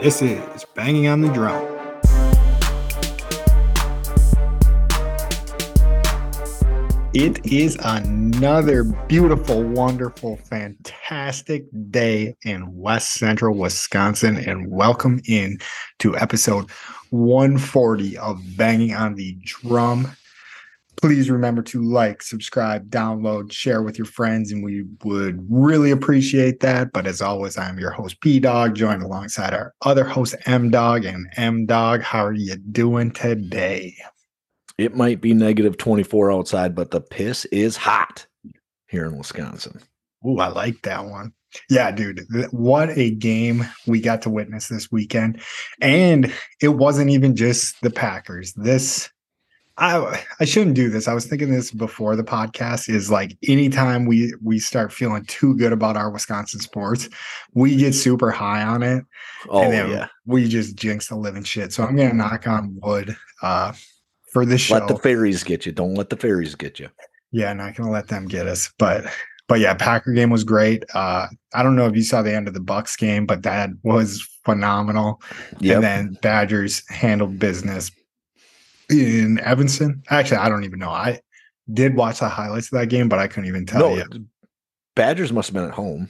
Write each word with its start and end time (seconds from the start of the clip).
This 0.00 0.22
is 0.22 0.64
Banging 0.76 1.08
on 1.08 1.22
the 1.22 1.32
Drum. 1.32 1.60
It 7.12 7.44
is 7.44 7.76
another 7.82 8.84
beautiful, 8.84 9.64
wonderful, 9.64 10.36
fantastic 10.36 11.64
day 11.90 12.36
in 12.44 12.76
West 12.76 13.14
Central 13.14 13.56
Wisconsin, 13.56 14.36
and 14.36 14.70
welcome 14.70 15.20
in 15.26 15.58
to 15.98 16.16
episode 16.16 16.70
140 17.10 18.18
of 18.18 18.40
Banging 18.56 18.94
on 18.94 19.16
the 19.16 19.36
Drum. 19.44 20.16
Please 21.00 21.30
remember 21.30 21.62
to 21.62 21.82
like, 21.82 22.22
subscribe, 22.22 22.90
download, 22.90 23.52
share 23.52 23.82
with 23.82 23.96
your 23.98 24.06
friends, 24.06 24.50
and 24.50 24.64
we 24.64 24.84
would 25.04 25.46
really 25.48 25.92
appreciate 25.92 26.60
that. 26.60 26.92
But 26.92 27.06
as 27.06 27.22
always, 27.22 27.56
I'm 27.56 27.78
your 27.78 27.92
host, 27.92 28.20
P 28.20 28.40
Dog, 28.40 28.74
joined 28.74 29.02
alongside 29.02 29.54
our 29.54 29.74
other 29.82 30.04
host, 30.04 30.34
M 30.46 30.70
Dog. 30.70 31.04
And 31.04 31.28
M 31.36 31.66
Dog, 31.66 32.02
how 32.02 32.24
are 32.24 32.32
you 32.32 32.56
doing 32.56 33.12
today? 33.12 33.94
It 34.76 34.96
might 34.96 35.20
be 35.20 35.34
negative 35.34 35.76
24 35.76 36.32
outside, 36.32 36.74
but 36.74 36.90
the 36.90 37.00
piss 37.00 37.44
is 37.46 37.76
hot 37.76 38.26
here 38.88 39.04
in 39.04 39.16
Wisconsin. 39.16 39.80
Ooh, 40.26 40.38
I 40.38 40.48
like 40.48 40.82
that 40.82 41.04
one. 41.04 41.32
Yeah, 41.70 41.90
dude, 41.90 42.26
what 42.50 42.90
a 42.90 43.10
game 43.10 43.66
we 43.86 44.00
got 44.00 44.22
to 44.22 44.30
witness 44.30 44.68
this 44.68 44.92
weekend. 44.92 45.40
And 45.80 46.32
it 46.60 46.68
wasn't 46.68 47.10
even 47.10 47.36
just 47.36 47.80
the 47.82 47.90
Packers. 47.90 48.52
This 48.54 49.10
I 49.78 50.24
I 50.40 50.44
shouldn't 50.44 50.74
do 50.74 50.90
this. 50.90 51.06
I 51.06 51.14
was 51.14 51.26
thinking 51.26 51.52
this 51.52 51.70
before 51.70 52.16
the 52.16 52.24
podcast 52.24 52.88
is 52.88 53.10
like 53.10 53.38
anytime 53.46 54.06
we 54.06 54.34
we 54.42 54.58
start 54.58 54.92
feeling 54.92 55.24
too 55.26 55.56
good 55.56 55.72
about 55.72 55.96
our 55.96 56.10
Wisconsin 56.10 56.60
sports, 56.60 57.08
we 57.54 57.76
get 57.76 57.94
super 57.94 58.32
high 58.32 58.62
on 58.62 58.82
it. 58.82 59.04
Oh, 59.48 59.62
and 59.62 59.72
then 59.72 59.90
yeah. 59.90 60.08
we 60.26 60.48
just 60.48 60.74
jinx 60.74 61.08
the 61.08 61.16
living 61.16 61.44
shit. 61.44 61.72
So 61.72 61.84
I'm 61.84 61.96
gonna 61.96 62.12
knock 62.12 62.48
on 62.48 62.76
wood 62.82 63.16
uh 63.40 63.72
for 64.32 64.44
this 64.44 64.62
show. 64.62 64.74
Let 64.78 64.88
the 64.88 64.98
fairies 64.98 65.44
get 65.44 65.64
you. 65.64 65.70
Don't 65.70 65.94
let 65.94 66.10
the 66.10 66.16
fairies 66.16 66.56
get 66.56 66.80
you. 66.80 66.88
Yeah, 67.30 67.52
not 67.52 67.76
gonna 67.76 67.92
let 67.92 68.08
them 68.08 68.26
get 68.26 68.48
us. 68.48 68.72
But 68.78 69.04
but 69.46 69.60
yeah, 69.60 69.74
Packer 69.74 70.12
game 70.12 70.30
was 70.30 70.42
great. 70.42 70.82
Uh 70.92 71.28
I 71.54 71.62
don't 71.62 71.76
know 71.76 71.86
if 71.86 71.94
you 71.94 72.02
saw 72.02 72.22
the 72.22 72.34
end 72.34 72.48
of 72.48 72.54
the 72.54 72.60
Bucks 72.60 72.96
game, 72.96 73.26
but 73.26 73.44
that 73.44 73.70
was 73.84 74.26
phenomenal. 74.44 75.22
Yep. 75.60 75.76
And 75.76 75.84
then 75.84 76.18
Badgers 76.20 76.82
handled 76.88 77.38
business 77.38 77.92
in 78.90 79.38
Evanston. 79.40 80.02
Actually, 80.10 80.38
I 80.38 80.48
don't 80.48 80.64
even 80.64 80.78
know. 80.78 80.90
I 80.90 81.20
did 81.72 81.94
watch 81.96 82.20
the 82.20 82.28
highlights 82.28 82.72
of 82.72 82.78
that 82.78 82.86
game, 82.86 83.08
but 83.08 83.18
I 83.18 83.26
couldn't 83.28 83.48
even 83.48 83.66
tell 83.66 83.80
no, 83.80 83.96
you. 83.96 84.26
Badgers 84.96 85.32
must 85.32 85.48
have 85.48 85.54
been 85.54 85.64
at 85.64 85.74
home. 85.74 86.08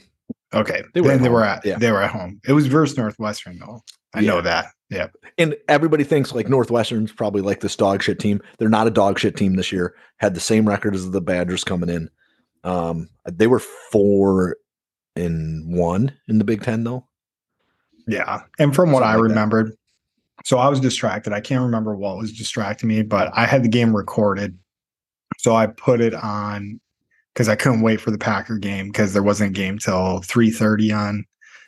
Okay. 0.53 0.83
They 0.93 1.01
were 1.01 1.11
at 1.11 1.19
they 1.19 1.25
home. 1.25 1.33
were 1.33 1.43
at 1.43 1.65
Yeah. 1.65 1.77
they 1.77 1.91
were 1.91 2.01
at 2.01 2.09
home. 2.11 2.41
It 2.47 2.53
was 2.53 2.67
versus 2.67 2.97
Northwestern 2.97 3.59
though. 3.59 3.81
I 4.13 4.21
know 4.21 4.41
that. 4.41 4.71
Yeah. 4.89 5.07
And 5.37 5.55
everybody 5.67 6.03
thinks 6.03 6.33
like 6.33 6.49
Northwestern's 6.49 7.11
probably 7.11 7.41
like 7.41 7.59
this 7.59 7.75
dog 7.75 8.01
shit 8.01 8.17
team. 8.17 8.41
They're 8.57 8.69
not 8.69 8.87
a 8.87 8.91
dog 8.91 9.19
shit 9.19 9.35
team 9.35 9.55
this 9.55 9.71
year. 9.71 9.93
Had 10.17 10.33
the 10.33 10.39
same 10.39 10.67
record 10.67 10.95
as 10.95 11.11
the 11.11 11.21
Badgers 11.21 11.63
coming 11.63 11.89
in. 11.89 12.09
Um, 12.63 13.09
they 13.25 13.45
were 13.45 13.59
four 13.59 14.57
and 15.15 15.77
one 15.77 16.11
in 16.27 16.39
the 16.39 16.43
Big 16.43 16.63
Ten 16.63 16.83
though. 16.83 17.07
Yeah. 18.07 18.41
And 18.57 18.73
from 18.73 18.91
what 18.91 19.03
I 19.03 19.15
like 19.15 19.35
that. 19.35 19.75
So 20.43 20.57
I 20.57 20.69
was 20.69 20.79
distracted. 20.79 21.33
I 21.33 21.41
can't 21.41 21.63
remember 21.63 21.95
what 21.95 22.17
was 22.17 22.33
distracting 22.33 22.89
me, 22.89 23.03
but 23.03 23.31
I 23.33 23.45
had 23.45 23.63
the 23.63 23.69
game 23.69 23.95
recorded. 23.95 24.57
So 25.37 25.55
I 25.55 25.67
put 25.67 26.01
it 26.01 26.13
on 26.13 26.79
because 27.33 27.47
I 27.47 27.55
couldn't 27.55 27.81
wait 27.81 28.01
for 28.01 28.11
the 28.11 28.17
Packer 28.17 28.57
game 28.57 28.87
because 28.87 29.13
there 29.13 29.23
wasn't 29.23 29.51
a 29.51 29.53
game 29.53 29.77
till 29.77 30.21
3:30 30.21 30.91
on 30.91 31.25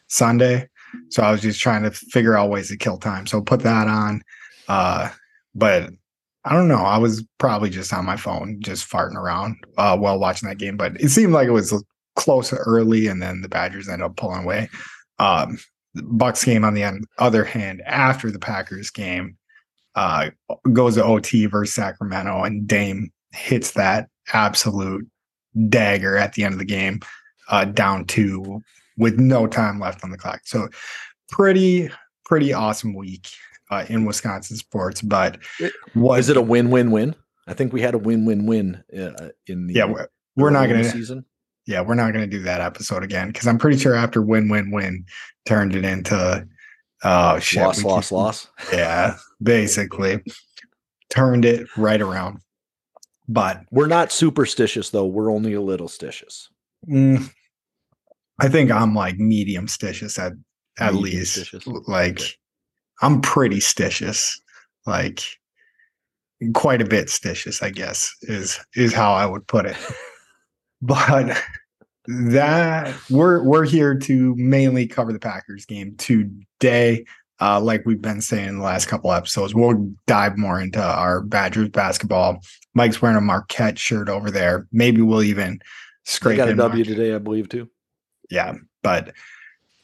Sunday. 0.08 0.68
So 1.10 1.24
I 1.24 1.32
was 1.32 1.42
just 1.42 1.60
trying 1.60 1.84
to 1.84 1.92
figure 1.92 2.38
out 2.38 2.50
ways 2.50 2.68
to 2.70 2.78
kill 2.78 2.98
time. 2.98 3.26
So 3.26 3.42
put 3.42 3.62
that 3.62 3.88
on. 3.88 4.22
Uh, 4.68 5.10
but 5.56 5.92
I 6.44 6.54
don't 6.54 6.68
know. 6.68 6.84
I 6.84 6.98
was 6.98 7.24
probably 7.38 7.70
just 7.70 7.94
on 7.94 8.06
my 8.06 8.18
phone, 8.18 8.58
just 8.62 8.90
farting 8.90 9.16
around 9.16 9.58
uh, 9.78 9.98
while 9.98 10.20
watching 10.20 10.50
that 10.50 10.58
game. 10.58 10.76
But 10.76 11.00
it 11.00 11.10
seemed 11.10 11.34
like 11.34 11.48
it 11.48 11.52
was 11.52 11.74
close 12.16 12.52
early, 12.52 13.08
and 13.08 13.22
then 13.22 13.42
the 13.42 13.50
Badgers 13.50 13.88
ended 13.88 14.06
up 14.06 14.18
pulling 14.18 14.44
away. 14.44 14.70
Um, 15.20 15.60
Bucks 15.96 16.44
game, 16.46 16.64
on 16.64 16.74
the 16.74 17.06
other 17.18 17.44
hand, 17.44 17.82
after 17.86 18.32
the 18.32 18.40
Packers 18.40 18.90
game, 18.90 19.38
uh, 19.96 20.30
goes 20.72 20.96
to 20.96 21.04
OT 21.04 21.46
versus 21.48 21.74
Sacramento, 21.74 22.44
and 22.44 22.68
Dame 22.68 23.12
hits 23.34 23.72
that 23.72 24.08
absolute 24.34 25.06
dagger 25.70 26.18
at 26.18 26.34
the 26.34 26.44
end 26.44 26.54
of 26.54 26.60
the 26.60 26.66
game, 26.66 27.02
uh, 27.50 27.66
down 27.66 28.06
two 28.06 28.62
with 28.98 29.20
no 29.20 29.48
time 29.48 29.80
left 29.80 30.04
on 30.04 30.12
the 30.12 30.18
clock. 30.18 30.42
So, 30.46 30.70
pretty 31.30 31.90
pretty 32.26 32.54
awesome 32.54 32.94
week 32.94 33.28
uh, 33.72 33.86
in 33.90 34.06
Wisconsin 34.06 34.56
sports. 34.56 35.02
But 35.02 35.40
what 35.94 36.20
Is 36.20 36.30
it 36.30 36.38
a 36.38 36.42
win-win-win? 36.42 37.16
I 37.48 37.54
think 37.54 37.74
we 37.74 37.82
had 37.82 37.94
a 37.94 37.98
win-win-win 37.98 38.84
uh, 38.94 39.30
in 39.48 39.68
the 39.68 39.74
yeah? 39.74 39.86
We're, 39.86 40.08
we're 40.36 40.50
not 40.50 40.68
the 40.68 40.76
gonna 40.76 40.84
season. 40.86 41.26
Yeah 41.68 41.82
we're 41.82 41.96
not 41.96 42.12
gonna 42.14 42.28
do 42.28 42.42
that 42.42 42.62
episode 42.62 43.04
again 43.04 43.28
because 43.28 43.48
I'm 43.48 43.58
pretty 43.58 43.78
sure 43.78 43.94
after 43.96 44.22
win 44.22 44.50
win 44.50 44.72
win 44.72 45.06
turned 45.46 45.76
it 45.76 45.86
into 45.86 46.48
oh 47.04 47.40
shit 47.40 47.62
Loss, 47.64 47.84
loss, 47.84 48.10
keep- 48.10 48.18
loss. 48.18 48.48
yeah 48.74 49.16
basically 49.42 50.22
turned 51.10 51.46
it 51.46 51.68
right 51.78 52.02
around. 52.02 52.40
But 53.28 53.62
We're 53.72 53.88
not 53.88 54.12
superstitious 54.12 54.90
though. 54.90 55.06
We're 55.06 55.32
only 55.32 55.54
a 55.54 55.62
little 55.62 55.88
stitious. 55.88 56.48
Mm, 56.90 57.30
I 58.40 58.50
think 58.50 58.72
I'm 58.72 58.94
like 58.96 59.18
medium 59.18 59.68
stitious 59.68 60.20
at 60.20 60.34
at 60.80 60.94
Medium 60.94 61.04
least. 61.20 61.38
stitious? 61.38 61.88
Like 61.88 62.20
Okay. 62.20 62.32
I'm 63.02 63.22
pretty 63.22 63.58
stitious. 63.60 64.34
Like 64.86 65.22
quite 66.54 66.82
a 66.82 66.86
bit 66.86 67.08
stitious, 67.08 67.62
I 67.64 67.70
guess, 67.70 68.12
is 68.24 68.60
is 68.76 68.94
how 68.94 69.14
I 69.14 69.26
would 69.26 69.48
put 69.48 69.66
it. 69.66 69.78
but 70.82 71.42
that 72.08 72.96
we're 73.10 73.44
we're 73.44 73.66
here 73.66 73.96
to 73.96 74.36
mainly 74.36 74.88
cover 74.88 75.14
the 75.14 75.20
Packers 75.20 75.66
game 75.66 75.96
today. 75.98 77.06
Uh, 77.40 77.60
like 77.60 77.84
we've 77.88 78.02
been 78.02 78.22
saying 78.22 78.50
in 78.50 78.58
the 78.60 78.64
last 78.64 78.88
couple 78.88 79.12
episodes, 79.12 79.56
we'll 79.56 79.92
dive 80.06 80.38
more 80.38 80.62
into 80.62 80.82
our 80.82 81.22
Badgers 81.22 81.70
basketball. 81.70 82.40
Mike's 82.76 83.02
wearing 83.02 83.18
a 83.18 83.22
Marquette 83.22 83.80
shirt 83.80 84.10
over 84.10 84.30
there. 84.30 84.68
Maybe 84.72 85.02
we'll 85.02 85.24
even 85.24 85.54
They 85.58 85.64
scrape 86.04 86.38
got 86.38 86.50
a 86.50 86.52
in 86.52 86.58
W 86.58 86.78
Marquette 86.84 86.98
today, 86.98 87.16
I 87.16 87.18
believe, 87.18 87.50
too. 87.50 87.70
yeah 88.30 88.54
but 88.84 89.14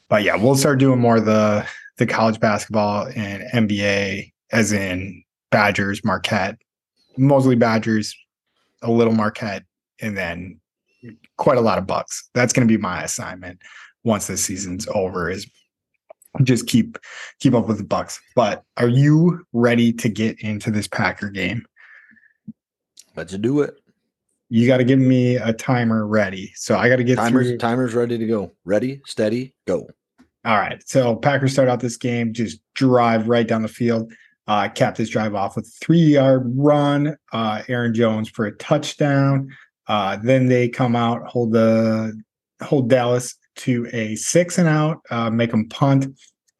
but 0.08 0.22
yeah 0.22 0.36
we'll 0.36 0.54
start 0.56 0.78
doing 0.78 0.98
more 1.00 1.16
of 1.18 1.24
the 1.24 1.66
the 1.98 2.06
college 2.06 2.38
basketball 2.40 3.08
and 3.14 3.42
nba 3.70 4.32
as 4.52 4.72
in 4.72 5.22
badgers 5.50 6.04
marquette 6.04 6.56
mostly 7.16 7.54
badgers 7.56 8.16
a 8.82 8.90
little 8.90 9.12
marquette 9.12 9.64
and 10.00 10.16
then 10.16 10.60
quite 11.36 11.58
a 11.58 11.60
lot 11.60 11.78
of 11.78 11.86
bucks 11.86 12.28
that's 12.34 12.52
going 12.52 12.66
to 12.66 12.72
be 12.72 12.80
my 12.80 13.02
assignment 13.02 13.60
once 14.04 14.26
the 14.26 14.36
season's 14.36 14.86
over 14.94 15.30
is 15.30 15.48
just 16.42 16.66
keep 16.66 16.98
keep 17.40 17.54
up 17.54 17.66
with 17.66 17.78
the 17.78 17.84
bucks 17.84 18.20
but 18.34 18.62
are 18.76 18.88
you 18.88 19.44
ready 19.52 19.92
to 19.92 20.08
get 20.08 20.38
into 20.40 20.70
this 20.70 20.86
packer 20.88 21.30
game 21.30 21.64
Let's 23.16 23.36
do 23.36 23.62
it. 23.62 23.74
you 24.48 24.66
got 24.66 24.76
to 24.76 24.84
give 24.84 24.98
me 24.98 25.36
a 25.36 25.52
timer 25.52 26.06
ready 26.06 26.52
so 26.54 26.76
i 26.76 26.88
got 26.88 26.96
to 26.96 27.04
get 27.04 27.16
Timers, 27.16 27.48
through 27.48 27.58
timers 27.58 27.94
ready 27.94 28.18
to 28.18 28.26
go. 28.26 28.52
Ready, 28.64 29.00
steady, 29.06 29.54
go. 29.66 29.88
All 30.44 30.56
right. 30.56 30.82
So 30.88 31.16
Packers 31.16 31.52
start 31.52 31.68
out 31.68 31.80
this 31.80 31.96
game, 31.96 32.32
just 32.32 32.60
drive 32.74 33.28
right 33.28 33.46
down 33.46 33.62
the 33.62 33.68
field. 33.68 34.12
Uh, 34.46 34.68
cap 34.68 34.94
this 34.96 35.10
drive 35.10 35.34
off 35.34 35.56
with 35.56 35.66
a 35.66 35.84
three 35.84 35.98
yard 36.14 36.42
run. 36.56 37.16
Uh, 37.32 37.62
Aaron 37.68 37.92
Jones 37.92 38.30
for 38.30 38.46
a 38.46 38.52
touchdown. 38.52 39.50
Uh, 39.88 40.16
then 40.22 40.46
they 40.46 40.68
come 40.68 40.94
out, 40.94 41.26
hold 41.26 41.52
the 41.52 42.20
hold 42.62 42.90
Dallas 42.90 43.34
to 43.56 43.88
a 43.92 44.14
six 44.16 44.58
and 44.58 44.68
out, 44.68 44.98
uh, 45.10 45.30
make 45.30 45.50
them 45.50 45.68
punt. 45.68 46.06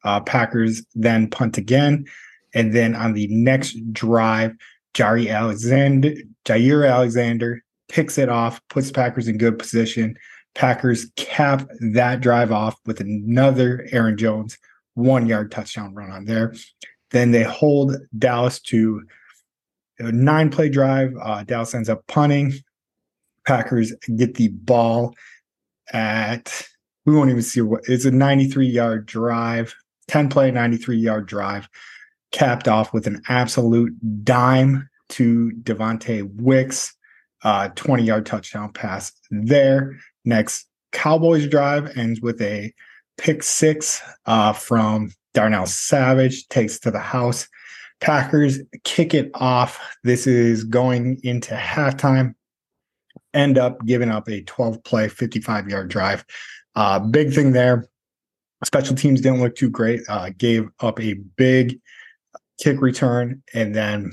Uh, 0.03 0.19
Packers 0.21 0.81
then 0.95 1.29
punt 1.29 1.57
again, 1.57 2.05
and 2.53 2.73
then 2.73 2.95
on 2.95 3.13
the 3.13 3.27
next 3.27 3.77
drive, 3.91 4.53
Jari 4.93 5.29
Alexander, 5.29 6.13
Jaire 6.45 6.89
Alexander 6.89 7.61
picks 7.89 8.17
it 8.17 8.29
off, 8.29 8.61
puts 8.69 8.91
Packers 8.91 9.27
in 9.27 9.37
good 9.37 9.59
position. 9.59 10.15
Packers 10.55 11.11
cap 11.15 11.67
that 11.93 12.21
drive 12.21 12.51
off 12.51 12.75
with 12.85 13.01
another 13.01 13.87
Aaron 13.91 14.17
Jones 14.17 14.57
one 14.99 15.27
yard 15.27 15.51
touchdown 15.51 15.93
run 15.93 16.11
on 16.11 16.25
there. 16.25 16.53
Then 17.11 17.31
they 17.31 17.43
hold 17.43 17.95
Dallas 18.17 18.59
to 18.61 19.01
a 19.99 20.11
nine 20.11 20.49
play 20.49 20.69
drive. 20.69 21.13
Uh, 21.21 21.43
Dallas 21.43 21.73
ends 21.73 21.89
up 21.89 22.05
punting. 22.07 22.53
Packers 23.49 23.91
get 24.15 24.35
the 24.35 24.49
ball 24.49 25.15
at, 25.91 26.67
we 27.07 27.15
won't 27.15 27.31
even 27.31 27.41
see 27.41 27.61
what 27.61 27.81
it's 27.87 28.05
a 28.05 28.11
93 28.11 28.67
yard 28.67 29.07
drive, 29.07 29.73
10 30.07 30.29
play, 30.29 30.51
93 30.51 30.97
yard 30.97 31.25
drive, 31.25 31.67
capped 32.31 32.67
off 32.67 32.93
with 32.93 33.07
an 33.07 33.23
absolute 33.27 33.91
dime 34.23 34.87
to 35.09 35.51
Devontae 35.63 36.29
Wicks, 36.39 36.93
uh, 37.43 37.69
20 37.69 38.03
yard 38.03 38.27
touchdown 38.27 38.71
pass 38.71 39.11
there. 39.31 39.97
Next 40.25 40.67
Cowboys 40.91 41.47
drive 41.47 41.97
ends 41.97 42.21
with 42.21 42.39
a 42.43 42.71
pick 43.17 43.41
six 43.41 43.99
uh, 44.27 44.53
from 44.53 45.11
Darnell 45.33 45.65
Savage 45.65 46.47
takes 46.49 46.77
to 46.81 46.91
the 46.91 46.99
house. 46.99 47.47
Packers 47.99 48.59
kick 48.83 49.15
it 49.15 49.31
off. 49.33 49.97
This 50.03 50.27
is 50.27 50.65
going 50.65 51.19
into 51.23 51.55
halftime. 51.55 52.35
End 53.33 53.57
up 53.57 53.85
giving 53.85 54.09
up 54.09 54.27
a 54.27 54.41
12 54.43 54.83
play, 54.83 55.07
55 55.07 55.69
yard 55.69 55.89
drive. 55.89 56.25
Uh, 56.75 56.99
big 56.99 57.33
thing 57.33 57.51
there. 57.51 57.87
Special 58.63 58.95
teams 58.95 59.21
didn't 59.21 59.39
look 59.39 59.55
too 59.55 59.69
great. 59.69 60.01
Uh, 60.09 60.31
gave 60.37 60.67
up 60.79 60.99
a 60.99 61.13
big 61.37 61.79
kick 62.61 62.81
return, 62.81 63.41
and 63.53 63.73
then 63.73 64.11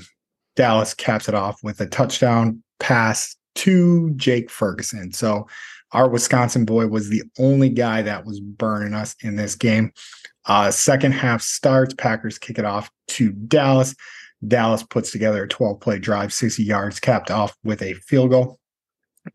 Dallas 0.55 0.93
caps 0.93 1.27
it 1.27 1.35
off 1.35 1.61
with 1.63 1.81
a 1.81 1.85
touchdown 1.85 2.63
pass 2.79 3.35
to 3.55 4.11
Jake 4.11 4.49
Ferguson. 4.49 5.11
So 5.11 5.47
our 5.91 6.09
Wisconsin 6.09 6.65
boy 6.65 6.87
was 6.87 7.09
the 7.09 7.23
only 7.39 7.69
guy 7.69 8.01
that 8.01 8.25
was 8.25 8.39
burning 8.39 8.93
us 8.93 9.15
in 9.21 9.35
this 9.35 9.55
game. 9.55 9.91
Uh, 10.45 10.71
second 10.71 11.11
half 11.13 11.41
starts, 11.41 11.93
Packers 11.93 12.37
kick 12.37 12.57
it 12.57 12.65
off 12.65 12.89
to 13.09 13.31
Dallas. 13.31 13.95
Dallas 14.47 14.83
puts 14.83 15.11
together 15.11 15.43
a 15.43 15.47
12 15.47 15.79
play 15.79 15.99
drive, 15.99 16.31
60 16.31 16.63
yards, 16.63 16.99
capped 16.99 17.31
off 17.31 17.55
with 17.63 17.81
a 17.81 17.93
field 17.93 18.29
goal. 18.29 18.59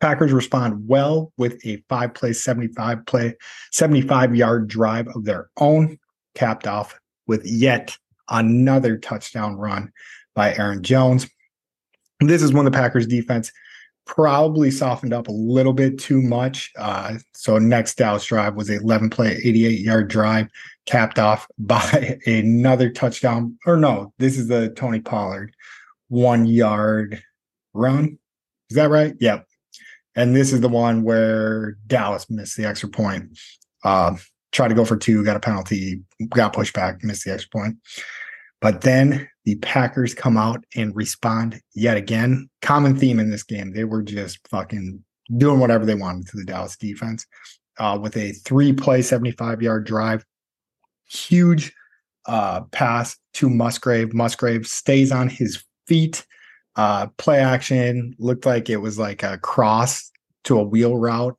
Packers 0.01 0.33
respond 0.33 0.87
well 0.89 1.33
with 1.37 1.65
a 1.67 1.83
five 1.89 2.15
play, 2.15 2.33
75 2.33 3.05
play, 3.07 3.35
75 3.73 4.35
yard 4.35 4.69
drive 4.69 5.09
of 5.09 5.25
their 5.25 5.51
own, 5.59 5.99
capped 6.35 6.67
off 6.67 6.99
with 7.27 7.45
yet 7.45 7.97
another 8.29 8.97
touchdown 8.97 9.57
run 9.57 9.93
by 10.35 10.55
Aaron 10.55 10.83
Jones. 10.83 11.29
This 12.21 12.43
is 12.43 12.53
when 12.53 12.65
the 12.65 12.71
Packers 12.71 13.07
defense 13.07 13.53
probably 14.05 14.71
softened 14.71 15.13
up 15.13 15.29
a 15.29 15.33
little 15.33 15.73
bit 15.73 15.99
too 15.99 16.21
much. 16.21 16.73
Uh, 16.77 17.15
so 17.35 17.59
next 17.59 17.97
Dallas 17.97 18.25
drive 18.25 18.55
was 18.55 18.69
a 18.71 18.77
11 18.77 19.11
play, 19.11 19.39
88 19.45 19.81
yard 19.81 20.09
drive, 20.09 20.49
capped 20.87 21.19
off 21.19 21.47
by 21.59 22.19
another 22.27 22.91
touchdown. 22.91 23.59
Or 23.67 23.77
no, 23.77 24.13
this 24.19 24.39
is 24.39 24.49
the 24.49 24.71
Tony 24.71 25.01
Pollard 25.01 25.55
one 26.09 26.45
yard 26.45 27.23
run. 27.73 28.19
Is 28.69 28.77
that 28.77 28.91
right? 28.91 29.15
Yep. 29.19 29.47
And 30.15 30.37
this 30.37 30.53
is 30.53 30.61
the 30.61 30.69
one 30.69 31.03
where 31.03 31.77
Dallas 31.87 32.29
missed 32.29 32.57
the 32.57 32.67
extra 32.67 32.89
point. 32.89 33.39
Uh, 33.85 34.17
tried 34.53 34.69
to 34.69 34.75
go 34.75 34.85
for 34.85 34.97
two, 34.97 35.25
got 35.25 35.37
a 35.37 35.41
penalty, 35.41 36.03
got 36.31 36.53
pushed 36.53 36.75
back, 36.75 37.03
missed 37.03 37.25
the 37.25 37.33
extra 37.33 37.51
point. 37.51 37.77
But 38.61 38.83
then 38.83 39.29
the 39.45 39.57
Packers 39.57 40.15
come 40.15 40.37
out 40.37 40.65
and 40.77 40.95
respond 40.95 41.61
yet 41.75 41.97
again. 41.97 42.49
Common 42.61 42.97
theme 42.97 43.19
in 43.19 43.31
this 43.31 43.43
game. 43.43 43.73
They 43.73 43.85
were 43.85 44.03
just 44.03 44.39
fucking 44.49 45.03
doing 45.37 45.59
whatever 45.59 45.85
they 45.85 45.95
wanted 45.95 46.29
to 46.29 46.37
the 46.37 46.45
Dallas 46.45 46.77
defense 46.77 47.27
uh, 47.79 47.99
with 48.01 48.17
a 48.17 48.33
three 48.33 48.73
play, 48.73 49.03
75 49.03 49.63
yard 49.63 49.85
drive. 49.85 50.25
Huge 51.11 51.73
uh, 52.27 52.63
pass 52.71 53.17
to 53.35 53.51
Musgrave. 53.51 54.15
Musgrave 54.15 54.67
stays 54.67 55.11
on 55.11 55.29
his 55.29 55.65
feet. 55.87 56.25
Uh, 56.75 57.07
play 57.19 57.39
action 57.41 58.15
looked 58.19 58.47
like 58.47 58.71
it 58.71 58.79
was 58.79 58.99
like 58.99 59.23
a 59.23 59.39
cross 59.39 60.11
to 60.45 60.59
a 60.59 60.63
wheel 60.63 60.97
route. 60.97 61.37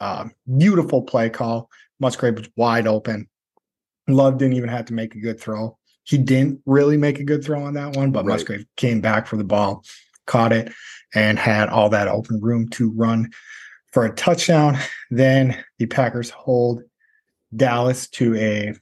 Uh, 0.00 0.28
beautiful 0.58 1.02
play 1.02 1.30
call. 1.30 1.70
Musgrave 1.98 2.36
was 2.36 2.48
wide 2.56 2.86
open. 2.86 3.28
Love 4.08 4.38
didn't 4.38 4.54
even 4.54 4.68
have 4.68 4.84
to 4.86 4.94
make 4.94 5.14
a 5.14 5.20
good 5.20 5.40
throw. 5.40 5.78
He 6.04 6.18
didn't 6.18 6.60
really 6.66 6.96
make 6.96 7.18
a 7.18 7.24
good 7.24 7.44
throw 7.44 7.64
on 7.64 7.74
that 7.74 7.96
one, 7.96 8.12
but 8.12 8.24
right. 8.24 8.34
Musgrave 8.34 8.66
came 8.76 9.00
back 9.00 9.26
for 9.26 9.36
the 9.36 9.44
ball, 9.44 9.84
caught 10.26 10.52
it, 10.52 10.72
and 11.14 11.38
had 11.38 11.68
all 11.68 11.88
that 11.88 12.08
open 12.08 12.40
room 12.40 12.68
to 12.70 12.90
run 12.92 13.30
for 13.92 14.04
a 14.04 14.14
touchdown. 14.14 14.78
Then 15.10 15.64
the 15.78 15.86
Packers 15.86 16.30
hold 16.30 16.82
Dallas 17.54 18.08
to 18.10 18.36
a 18.36 18.74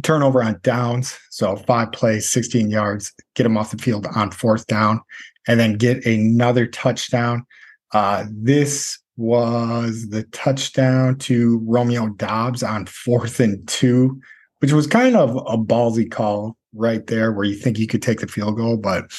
turnover 0.00 0.42
on 0.42 0.58
downs. 0.62 1.18
So 1.30 1.56
five 1.56 1.92
plays, 1.92 2.30
16 2.30 2.70
yards, 2.70 3.12
get 3.34 3.44
them 3.44 3.56
off 3.56 3.70
the 3.70 3.78
field 3.78 4.06
on 4.14 4.30
fourth 4.30 4.66
down, 4.66 5.00
and 5.46 5.58
then 5.58 5.74
get 5.74 6.04
another 6.06 6.66
touchdown. 6.66 7.46
Uh, 7.92 8.24
this 8.30 8.98
was 9.16 10.08
the 10.08 10.22
touchdown 10.24 11.18
to 11.18 11.60
Romeo 11.64 12.08
Doubs 12.08 12.62
on 12.62 12.86
fourth 12.86 13.40
and 13.40 13.66
two 13.68 14.20
which 14.62 14.72
was 14.72 14.86
kind 14.86 15.16
of 15.16 15.34
a 15.48 15.58
ballsy 15.58 16.08
call 16.08 16.56
right 16.72 17.08
there 17.08 17.32
where 17.32 17.44
you 17.44 17.56
think 17.56 17.80
you 17.80 17.86
could 17.88 18.00
take 18.00 18.20
the 18.20 18.28
field 18.28 18.56
goal, 18.56 18.76
but 18.76 19.10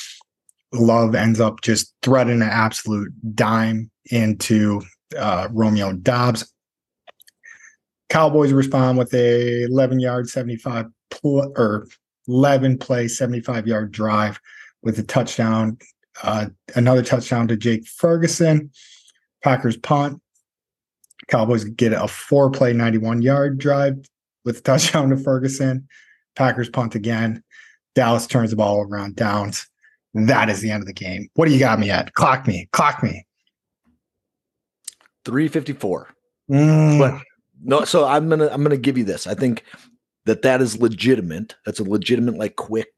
Love 0.72 1.16
ends 1.16 1.42
up 1.42 1.60
just 1.60 1.94
threading 2.02 2.42
an 2.42 2.50
absolute 2.50 3.12
dime 3.36 3.92
into 4.06 4.82
uh, 5.18 5.50
Romeo 5.52 5.92
Doubs. 5.92 6.50
Cowboys 8.14 8.54
respond 8.54 9.00
with 9.00 9.12
a 9.16 9.64
11 9.64 10.00
yard, 10.00 10.30
75 10.30 10.86
pl- 11.10 11.52
or 11.58 11.88
11 12.28 12.78
play, 12.78 13.08
75 13.08 13.66
yard 13.66 13.92
drive 13.92 14.40
with 14.84 15.00
a 15.00 15.04
touchdown, 15.04 15.80
uh, 16.22 16.46
another 16.76 17.02
touchdown 17.02 17.48
to 17.48 17.58
Jake 17.58 17.88
Ferguson. 17.88 18.70
Packers 19.44 19.78
punt. 19.78 20.22
Cowboys 21.28 21.64
get 21.64 21.92
a 21.92 22.08
four 22.08 22.52
play, 22.52 22.72
91 22.72 23.24
yard 23.24 23.58
drive 23.58 23.98
with 24.46 24.60
a 24.60 24.62
touchdown 24.62 25.10
to 25.10 25.18
Ferguson. 25.18 25.88
Packers 26.36 26.70
punt 26.70 26.94
again. 26.94 27.44
Dallas 27.96 28.28
turns 28.28 28.52
the 28.52 28.56
ball 28.56 28.82
around 28.82 29.16
downs. 29.16 29.66
That 30.14 30.52
is 30.52 30.62
the 30.62 30.70
end 30.70 30.84
of 30.84 30.88
the 30.88 30.94
game. 30.94 31.30
What 31.34 31.48
do 31.48 31.52
you 31.52 31.60
got 31.60 31.80
me 31.80 31.90
at? 31.90 32.14
Clock 32.14 32.46
me. 32.46 32.70
Clock 32.74 33.02
me. 33.02 33.26
354. 35.26 36.10
Mm. 36.52 37.24
No, 37.64 37.86
so 37.86 38.06
I'm 38.06 38.30
gonna 38.30 38.50
I'm 38.52 38.62
gonna 38.64 38.78
give 38.78 38.98
you 38.98 39.04
this. 39.04 39.26
I 39.26 39.34
think 39.34 39.64
that 40.26 40.42
that 40.42 40.62
is 40.62 40.80
legitimate. 40.80 41.56
That's 41.66 41.80
a 41.80 41.84
legitimate, 41.84 42.38
like 42.38 42.56
quick. 42.56 42.94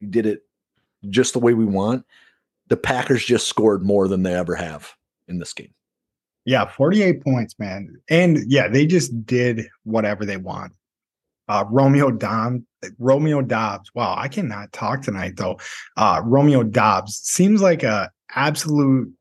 You 0.00 0.08
did 0.08 0.26
it 0.26 0.42
just 1.10 1.32
the 1.32 1.38
way 1.38 1.54
we 1.54 1.64
want. 1.64 2.04
The 2.68 2.76
Packers 2.76 3.24
just 3.24 3.46
scored 3.46 3.84
more 3.84 4.08
than 4.08 4.22
they 4.22 4.34
ever 4.34 4.54
have 4.54 4.92
in 5.28 5.38
this 5.38 5.52
game. 5.52 5.74
Yeah, 6.44 6.66
48 6.66 7.22
points, 7.22 7.58
man. 7.58 7.96
And 8.08 8.38
yeah, 8.50 8.68
they 8.68 8.86
just 8.86 9.24
did 9.24 9.66
whatever 9.84 10.24
they 10.24 10.36
want. 10.36 10.72
Uh, 11.48 11.64
Romeo 11.68 12.10
Dom, 12.10 12.66
Romeo 12.98 13.42
Doubs. 13.42 13.90
Wow, 13.94 14.14
I 14.16 14.28
cannot 14.28 14.72
talk 14.72 15.02
tonight 15.02 15.34
though. 15.36 15.58
Uh, 15.96 16.22
Romeo 16.24 16.62
Doubs 16.62 17.16
seems 17.16 17.60
like 17.60 17.82
a 17.82 18.10
absolute 18.34 19.12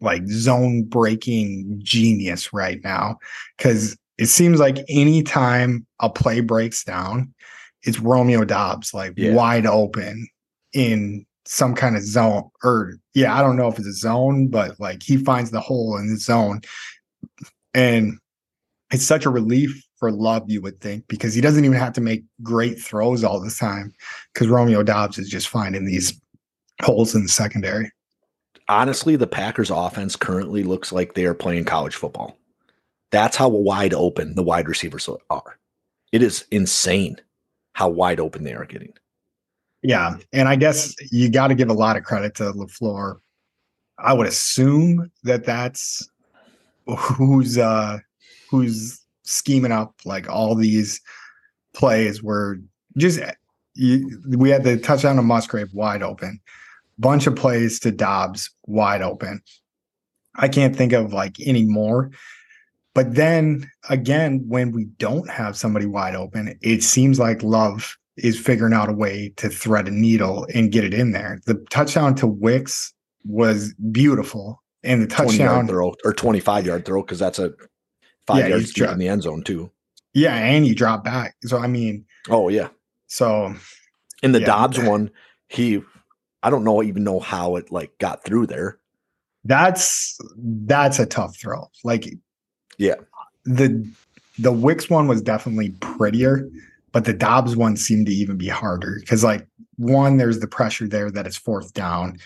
like 0.00 0.26
zone 0.26 0.84
breaking 0.84 1.80
genius 1.82 2.52
right 2.52 2.80
now 2.84 3.18
because 3.56 3.96
it 4.18 4.26
seems 4.26 4.58
like 4.58 4.84
anytime 4.88 5.86
a 6.00 6.10
play 6.10 6.40
breaks 6.40 6.84
down, 6.84 7.32
it's 7.82 8.00
Romeo 8.00 8.44
Doubs 8.44 8.92
like 8.92 9.14
yeah. 9.16 9.32
wide 9.32 9.66
open 9.66 10.26
in 10.72 11.24
some 11.46 11.74
kind 11.74 11.96
of 11.96 12.02
zone 12.02 12.50
or 12.62 12.94
yeah, 13.14 13.36
I 13.36 13.40
don't 13.40 13.56
know 13.56 13.68
if 13.68 13.78
it's 13.78 13.88
a 13.88 13.92
zone, 13.92 14.48
but 14.48 14.78
like 14.78 15.02
he 15.02 15.16
finds 15.16 15.50
the 15.50 15.60
hole 15.60 15.96
in 15.96 16.08
the 16.08 16.18
zone. 16.18 16.60
And 17.74 18.18
it's 18.90 19.04
such 19.04 19.24
a 19.24 19.30
relief 19.30 19.82
for 19.98 20.10
Love, 20.10 20.44
you 20.48 20.60
would 20.62 20.80
think, 20.80 21.06
because 21.08 21.34
he 21.34 21.40
doesn't 21.40 21.64
even 21.64 21.76
have 21.76 21.92
to 21.94 22.00
make 22.00 22.24
great 22.42 22.80
throws 22.80 23.24
all 23.24 23.40
the 23.40 23.50
time 23.50 23.92
because 24.32 24.48
Romeo 24.48 24.82
Doubs 24.82 25.18
is 25.18 25.28
just 25.28 25.48
finding 25.48 25.84
these 25.84 26.20
holes 26.82 27.14
in 27.14 27.22
the 27.22 27.28
secondary. 27.28 27.90
Honestly, 28.68 29.16
the 29.16 29.26
Packers 29.26 29.70
offense 29.70 30.14
currently 30.16 30.62
looks 30.62 30.92
like 30.92 31.14
they 31.14 31.24
are 31.24 31.34
playing 31.34 31.64
college 31.64 31.96
football. 31.96 32.37
That's 33.10 33.36
how 33.36 33.48
wide 33.48 33.94
open 33.94 34.34
the 34.34 34.42
wide 34.42 34.68
receivers 34.68 35.08
are. 35.30 35.58
It 36.12 36.22
is 36.22 36.44
insane 36.50 37.20
how 37.72 37.88
wide 37.88 38.20
open 38.20 38.44
they 38.44 38.54
are 38.54 38.64
getting. 38.64 38.92
Yeah. 39.82 40.16
And 40.32 40.48
I 40.48 40.56
guess 40.56 40.94
you 41.10 41.30
got 41.30 41.48
to 41.48 41.54
give 41.54 41.70
a 41.70 41.74
lot 41.74 41.96
of 41.96 42.04
credit 42.04 42.34
to 42.36 42.52
LaFleur. 42.52 43.20
I 43.98 44.12
would 44.12 44.26
assume 44.26 45.10
that 45.24 45.44
that's 45.44 46.08
who's 46.86 47.58
uh 47.58 47.98
who's 48.50 49.00
scheming 49.24 49.72
up 49.72 49.94
like 50.04 50.28
all 50.28 50.54
these 50.54 51.00
plays 51.74 52.22
where 52.22 52.58
just 52.96 53.20
you, 53.74 54.20
we 54.28 54.50
had 54.50 54.64
the 54.64 54.76
touchdown 54.76 55.16
to 55.16 55.22
Musgrave 55.22 55.72
wide 55.72 56.02
open, 56.02 56.40
bunch 56.98 57.26
of 57.26 57.36
plays 57.36 57.78
to 57.80 57.92
Doubs 57.92 58.50
wide 58.66 59.02
open. 59.02 59.42
I 60.34 60.48
can't 60.48 60.74
think 60.74 60.92
of 60.92 61.12
like 61.12 61.36
any 61.40 61.64
more. 61.64 62.10
But 62.98 63.14
then 63.14 63.70
again, 63.90 64.44
when 64.48 64.72
we 64.72 64.86
don't 64.98 65.30
have 65.30 65.56
somebody 65.56 65.86
wide 65.86 66.16
open, 66.16 66.58
it 66.62 66.82
seems 66.82 67.20
like 67.20 67.44
Love 67.44 67.96
is 68.16 68.36
figuring 68.36 68.72
out 68.72 68.88
a 68.88 68.92
way 68.92 69.32
to 69.36 69.48
thread 69.48 69.86
a 69.86 69.92
needle 69.92 70.48
and 70.52 70.72
get 70.72 70.82
it 70.82 70.92
in 70.92 71.12
there. 71.12 71.38
The 71.46 71.64
touchdown 71.70 72.16
to 72.16 72.26
Wicks 72.26 72.92
was 73.24 73.72
beautiful. 73.92 74.60
And 74.82 75.00
the 75.00 75.06
touchdown 75.06 75.68
throw 75.68 75.94
or 76.04 76.12
25 76.12 76.66
yard 76.66 76.84
throw, 76.84 77.02
because 77.02 77.20
that's 77.20 77.38
a 77.38 77.52
five 78.26 78.38
yeah, 78.38 78.48
yards 78.48 78.76
in 78.76 78.98
the 78.98 79.06
end 79.06 79.22
zone 79.22 79.44
too. 79.44 79.70
Yeah, 80.12 80.34
and 80.34 80.64
he 80.64 80.74
dropped 80.74 81.04
back. 81.04 81.36
So 81.44 81.58
I 81.58 81.68
mean, 81.68 82.04
oh 82.28 82.48
yeah. 82.48 82.66
So 83.06 83.54
in 84.24 84.32
the 84.32 84.40
yeah, 84.40 84.46
Doubs 84.46 84.80
one, 84.80 85.12
he 85.48 85.80
I 86.42 86.50
don't 86.50 86.64
know 86.64 86.82
even 86.82 87.04
know 87.04 87.20
how 87.20 87.54
it 87.54 87.70
like 87.70 87.96
got 87.98 88.24
through 88.24 88.48
there. 88.48 88.80
That's 89.44 90.18
that's 90.36 90.98
a 90.98 91.06
tough 91.06 91.36
throw. 91.36 91.70
Like 91.84 92.08
yeah. 92.78 92.94
The 93.44 93.86
the 94.38 94.52
Wicks 94.52 94.88
one 94.88 95.06
was 95.08 95.20
definitely 95.20 95.70
prettier. 95.80 96.48
but 96.92 97.04
the 97.04 97.12
Doubs 97.12 97.54
one 97.56 97.76
seemed 97.76 98.06
to 98.06 98.12
even 98.12 98.36
be 98.36 98.48
harder 98.48 98.96
because, 99.00 99.22
like, 99.22 99.46
one, 99.76 100.16
there's 100.16 100.40
the 100.40 100.46
pressure 100.48 100.88
there 100.88 101.10
that 101.10 101.26
it's 101.26 101.36
fourth 101.36 101.74
down. 101.74 102.18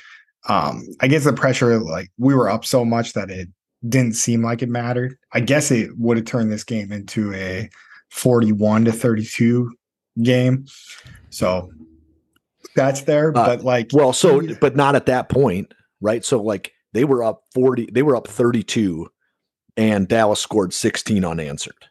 Um, 0.48 0.86
I 1.00 1.08
guess 1.08 1.24
the 1.24 1.32
pressure, 1.32 1.78
like, 1.78 2.10
we 2.18 2.34
were 2.34 2.48
up 2.48 2.64
so 2.64 2.84
much 2.84 3.12
that 3.14 3.30
it 3.30 3.48
didn't 3.88 4.14
seem 4.14 4.42
like 4.42 4.62
it 4.62 4.68
mattered. 4.68 5.18
I 5.32 5.40
guess 5.40 5.70
it 5.70 5.90
would 5.98 6.16
have 6.16 6.26
turned 6.26 6.52
this 6.52 6.64
game 6.64 6.92
into 6.92 7.34
a 7.34 7.68
41 8.10 8.84
to 8.86 8.92
32 8.92 9.72
game. 10.22 10.66
So 11.30 11.72
that's 12.76 13.02
there, 13.02 13.30
uh, 13.30 13.32
but 13.32 13.64
like, 13.64 13.90
well, 13.92 14.12
so, 14.12 14.42
but 14.60 14.76
not 14.76 14.94
at 14.94 15.06
that 15.06 15.28
point, 15.28 15.74
right? 16.00 16.24
So, 16.24 16.40
like, 16.40 16.72
they 16.92 17.04
were 17.04 17.24
up 17.24 17.42
40, 17.54 17.90
they 17.92 18.02
were 18.02 18.14
up 18.16 18.28
32, 18.28 19.08
and 19.76 20.08
Dallas 20.08 20.40
scored 20.40 20.72
16 20.72 21.24
unanswered. 21.24 21.88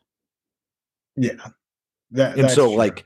Yeah. 1.16 1.34
That, 2.12 2.38
and 2.38 2.50
so, 2.50 2.68
true. 2.68 2.78
like, 2.78 3.06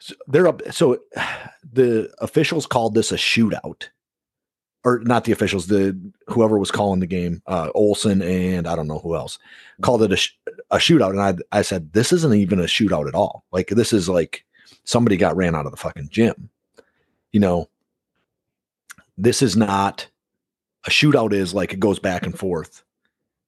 so 0.00 0.14
they're 0.26 0.48
up. 0.48 0.62
So 0.70 1.00
the 1.72 2.12
officials 2.18 2.66
called 2.66 2.94
this 2.94 3.12
a 3.12 3.16
shootout, 3.16 3.88
or 4.84 5.00
not 5.00 5.24
the 5.24 5.32
officials, 5.32 5.66
the 5.66 5.98
whoever 6.28 6.58
was 6.58 6.70
calling 6.70 7.00
the 7.00 7.06
game, 7.06 7.42
uh, 7.46 7.70
Olsen 7.74 8.22
and 8.22 8.66
I 8.66 8.76
don't 8.76 8.88
know 8.88 9.00
who 9.00 9.16
else 9.16 9.38
called 9.82 10.02
it 10.02 10.12
a, 10.12 10.16
sh- 10.16 10.36
a 10.70 10.76
shootout. 10.76 11.10
And 11.10 11.20
I, 11.20 11.58
I 11.58 11.62
said, 11.62 11.92
this 11.92 12.12
isn't 12.12 12.34
even 12.34 12.60
a 12.60 12.64
shootout 12.64 13.08
at 13.08 13.14
all. 13.14 13.44
Like, 13.52 13.68
this 13.68 13.92
is 13.92 14.08
like 14.08 14.44
somebody 14.84 15.16
got 15.16 15.36
ran 15.36 15.54
out 15.54 15.66
of 15.66 15.72
the 15.72 15.78
fucking 15.78 16.08
gym. 16.10 16.48
You 17.32 17.40
know, 17.40 17.68
this 19.16 19.42
is 19.42 19.56
not 19.56 20.08
a 20.86 20.90
shootout, 20.90 21.32
is 21.32 21.54
like 21.54 21.72
it 21.72 21.80
goes 21.80 21.98
back 21.98 22.24
and 22.24 22.38
forth. 22.38 22.84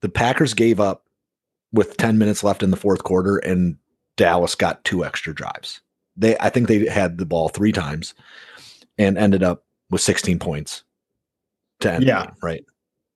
The 0.02 0.08
Packers 0.08 0.54
gave 0.54 0.80
up 0.80 1.04
with 1.72 1.96
10 1.96 2.18
minutes 2.18 2.42
left 2.42 2.62
in 2.62 2.70
the 2.70 2.76
fourth 2.76 3.04
quarter, 3.04 3.38
and 3.38 3.76
Dallas 4.16 4.54
got 4.54 4.84
two 4.84 5.04
extra 5.04 5.34
drives. 5.34 5.80
They, 6.16 6.36
I 6.38 6.50
think 6.50 6.68
they 6.68 6.86
had 6.86 7.18
the 7.18 7.26
ball 7.26 7.48
three 7.48 7.72
times 7.72 8.14
and 8.98 9.16
ended 9.16 9.42
up 9.42 9.64
with 9.90 10.00
16 10.00 10.38
points 10.38 10.84
to 11.80 11.92
end 11.92 12.04
yeah. 12.04 12.26
Game, 12.26 12.34
right. 12.42 12.64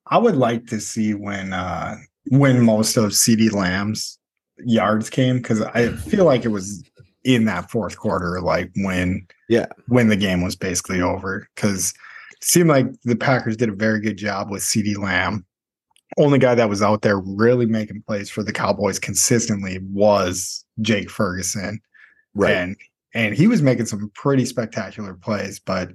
I 0.07 0.17
would 0.17 0.35
like 0.35 0.67
to 0.67 0.79
see 0.79 1.13
when 1.13 1.53
uh 1.53 1.97
when 2.29 2.61
most 2.61 2.97
of 2.97 3.11
CeeDee 3.11 3.53
Lamb's 3.53 4.19
yards 4.59 5.09
came 5.09 5.37
because 5.37 5.61
I 5.61 5.89
feel 5.93 6.25
like 6.25 6.45
it 6.45 6.49
was 6.49 6.83
in 7.23 7.45
that 7.45 7.71
fourth 7.71 7.97
quarter, 7.97 8.39
like 8.41 8.71
when 8.77 9.27
yeah 9.49 9.67
when 9.87 10.09
the 10.09 10.15
game 10.15 10.43
was 10.43 10.55
basically 10.55 11.01
over. 11.01 11.47
Because 11.55 11.93
it 12.31 12.43
seemed 12.43 12.69
like 12.69 12.87
the 13.03 13.15
Packers 13.15 13.57
did 13.57 13.69
a 13.69 13.73
very 13.73 13.99
good 13.99 14.17
job 14.17 14.51
with 14.51 14.61
CeeDee 14.61 14.97
Lamb 14.97 15.45
only 16.17 16.39
guy 16.39 16.55
that 16.55 16.69
was 16.69 16.81
out 16.81 17.01
there 17.01 17.19
really 17.19 17.65
making 17.65 18.01
plays 18.03 18.29
for 18.29 18.43
the 18.43 18.53
Cowboys 18.53 18.99
consistently 18.99 19.79
was 19.91 20.65
Jake 20.81 21.09
Ferguson. 21.09 21.79
Right. 22.33 22.53
And 22.53 22.77
and 23.13 23.33
he 23.33 23.47
was 23.47 23.61
making 23.61 23.85
some 23.85 24.11
pretty 24.13 24.45
spectacular 24.45 25.13
plays, 25.13 25.59
but 25.59 25.91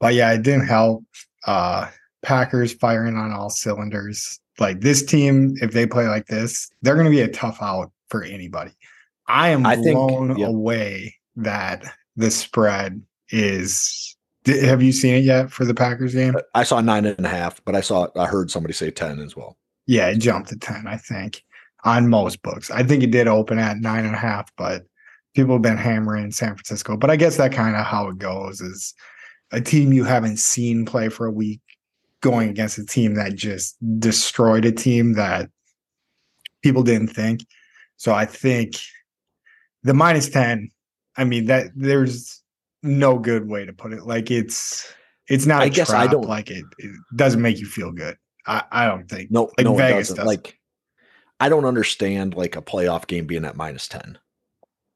but 0.00 0.14
yeah, 0.14 0.32
it 0.32 0.42
didn't 0.42 0.66
help. 0.66 1.04
Uh 1.46 1.88
Packers 2.22 2.72
firing 2.72 3.16
on 3.16 3.32
all 3.32 3.50
cylinders. 3.50 4.38
Like 4.58 4.80
this 4.80 5.02
team, 5.02 5.54
if 5.60 5.72
they 5.72 5.86
play 5.86 6.06
like 6.06 6.26
this, 6.26 6.70
they're 6.82 6.96
gonna 6.96 7.10
be 7.10 7.20
a 7.20 7.28
tough 7.28 7.58
out 7.60 7.90
for 8.08 8.22
anybody. 8.22 8.72
I 9.26 9.48
am 9.48 9.66
I 9.66 9.76
blown 9.76 10.34
think, 10.34 10.46
away 10.46 11.16
that 11.36 11.84
the 12.16 12.30
spread 12.30 13.02
is 13.30 14.11
did, 14.44 14.64
have 14.64 14.82
you 14.82 14.92
seen 14.92 15.14
it 15.14 15.24
yet 15.24 15.50
for 15.50 15.64
the 15.64 15.74
Packers 15.74 16.14
game? 16.14 16.34
I 16.54 16.64
saw 16.64 16.80
nine 16.80 17.06
and 17.06 17.24
a 17.24 17.28
half, 17.28 17.62
but 17.64 17.74
I 17.74 17.80
saw 17.80 18.08
I 18.16 18.26
heard 18.26 18.50
somebody 18.50 18.74
say 18.74 18.90
ten 18.90 19.20
as 19.20 19.36
well. 19.36 19.56
Yeah, 19.86 20.08
it 20.08 20.18
jumped 20.18 20.48
to 20.50 20.58
ten, 20.58 20.86
I 20.86 20.96
think, 20.96 21.42
on 21.84 22.08
most 22.08 22.42
books. 22.42 22.70
I 22.70 22.82
think 22.82 23.02
it 23.02 23.10
did 23.10 23.28
open 23.28 23.58
at 23.58 23.78
nine 23.78 24.04
and 24.04 24.14
a 24.14 24.18
half, 24.18 24.50
but 24.56 24.84
people 25.34 25.54
have 25.54 25.62
been 25.62 25.76
hammering 25.76 26.30
San 26.32 26.54
Francisco. 26.54 26.96
But 26.96 27.10
I 27.10 27.16
guess 27.16 27.36
that 27.36 27.52
kind 27.52 27.76
of 27.76 27.84
how 27.84 28.08
it 28.08 28.18
goes 28.18 28.60
is 28.60 28.94
a 29.50 29.60
team 29.60 29.92
you 29.92 30.04
haven't 30.04 30.38
seen 30.38 30.84
play 30.84 31.08
for 31.08 31.26
a 31.26 31.32
week 31.32 31.60
going 32.20 32.48
against 32.48 32.78
a 32.78 32.86
team 32.86 33.14
that 33.14 33.34
just 33.34 33.76
destroyed 33.98 34.64
a 34.64 34.72
team 34.72 35.14
that 35.14 35.50
people 36.62 36.82
didn't 36.82 37.08
think. 37.08 37.44
So 37.96 38.12
I 38.12 38.24
think 38.24 38.76
the 39.82 39.94
minus 39.94 40.28
10, 40.30 40.70
I 41.16 41.24
mean 41.24 41.46
that 41.46 41.66
there's 41.74 42.41
no 42.82 43.18
good 43.18 43.48
way 43.48 43.64
to 43.64 43.72
put 43.72 43.92
it. 43.92 44.06
Like 44.06 44.30
it's 44.30 44.92
it's 45.28 45.46
not. 45.46 45.62
I 45.62 45.68
guess 45.68 45.88
trap. 45.88 46.08
I 46.08 46.12
don't 46.12 46.28
like 46.28 46.50
it. 46.50 46.64
It 46.78 46.92
doesn't 47.16 47.40
make 47.40 47.58
you 47.58 47.66
feel 47.66 47.92
good. 47.92 48.16
I, 48.46 48.62
I 48.70 48.86
don't 48.86 49.08
think. 49.08 49.30
No, 49.30 49.50
like 49.56 49.64
no, 49.64 49.74
Vegas 49.74 50.08
doesn't. 50.08 50.16
doesn't. 50.16 50.26
Like 50.26 50.58
I 51.40 51.48
don't 51.48 51.64
understand 51.64 52.34
like 52.34 52.56
a 52.56 52.62
playoff 52.62 53.06
game 53.06 53.26
being 53.26 53.44
at 53.44 53.56
minus 53.56 53.88
ten, 53.88 54.18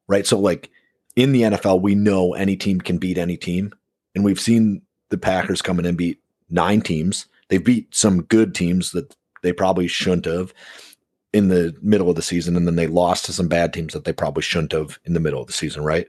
right? 0.08 0.26
So 0.26 0.38
like 0.38 0.70
in 1.14 1.32
the 1.32 1.42
NFL, 1.42 1.80
we 1.80 1.94
know 1.94 2.34
any 2.34 2.56
team 2.56 2.80
can 2.80 2.98
beat 2.98 3.18
any 3.18 3.36
team, 3.36 3.74
and 4.14 4.24
we've 4.24 4.40
seen 4.40 4.82
the 5.10 5.18
Packers 5.18 5.62
come 5.62 5.78
in 5.78 5.86
and 5.86 5.96
beat 5.96 6.20
nine 6.50 6.80
teams. 6.80 7.26
They've 7.48 7.64
beat 7.64 7.94
some 7.94 8.22
good 8.22 8.54
teams 8.54 8.90
that 8.92 9.14
they 9.42 9.52
probably 9.52 9.86
shouldn't 9.86 10.24
have 10.26 10.52
in 11.32 11.48
the 11.48 11.76
middle 11.82 12.10
of 12.10 12.16
the 12.16 12.22
season, 12.22 12.56
and 12.56 12.66
then 12.66 12.76
they 12.76 12.86
lost 12.86 13.26
to 13.26 13.32
some 13.32 13.46
bad 13.46 13.72
teams 13.72 13.92
that 13.92 14.04
they 14.04 14.12
probably 14.12 14.42
shouldn't 14.42 14.72
have 14.72 14.98
in 15.04 15.14
the 15.14 15.20
middle 15.20 15.40
of 15.40 15.46
the 15.46 15.52
season, 15.52 15.84
right? 15.84 16.08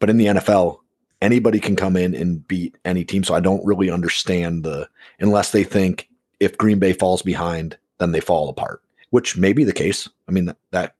But 0.00 0.10
in 0.10 0.16
the 0.16 0.26
NFL, 0.26 0.78
anybody 1.22 1.60
can 1.60 1.76
come 1.76 1.96
in 1.96 2.14
and 2.14 2.46
beat 2.48 2.76
any 2.84 3.04
team. 3.04 3.22
So 3.22 3.34
I 3.34 3.40
don't 3.40 3.64
really 3.64 3.90
understand 3.90 4.64
the 4.64 4.88
unless 5.20 5.52
they 5.52 5.62
think 5.62 6.08
if 6.40 6.56
Green 6.58 6.78
Bay 6.78 6.92
falls 6.92 7.22
behind, 7.22 7.76
then 7.98 8.12
they 8.12 8.20
fall 8.20 8.48
apart, 8.48 8.82
which 9.10 9.36
may 9.36 9.52
be 9.52 9.62
the 9.62 9.72
case. 9.72 10.08
I 10.28 10.32
mean, 10.32 10.46
that, 10.46 10.56
that 10.72 10.94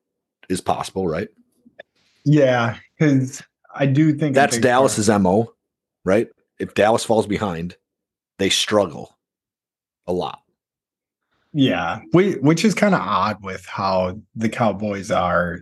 is 0.49 0.61
possible, 0.61 1.09
right? 1.09 1.28
Yeah, 2.25 2.76
because 2.99 3.42
I 3.75 3.87
do 3.87 4.14
think 4.14 4.35
that's 4.35 4.59
Dallas's. 4.59 5.09
MO, 5.09 5.52
right? 6.04 6.28
If 6.59 6.75
Dallas 6.75 7.04
falls 7.04 7.26
behind, 7.26 7.76
they 8.38 8.50
struggle 8.50 9.16
a 10.07 10.12
lot. 10.12 10.42
Yeah, 11.52 12.00
we, 12.12 12.35
which 12.35 12.64
is 12.64 12.75
kind 12.75 12.95
of 12.95 13.00
odd 13.00 13.42
with 13.42 13.64
how 13.66 14.21
the 14.37 14.49
Cowboys 14.49 15.11
are 15.11 15.61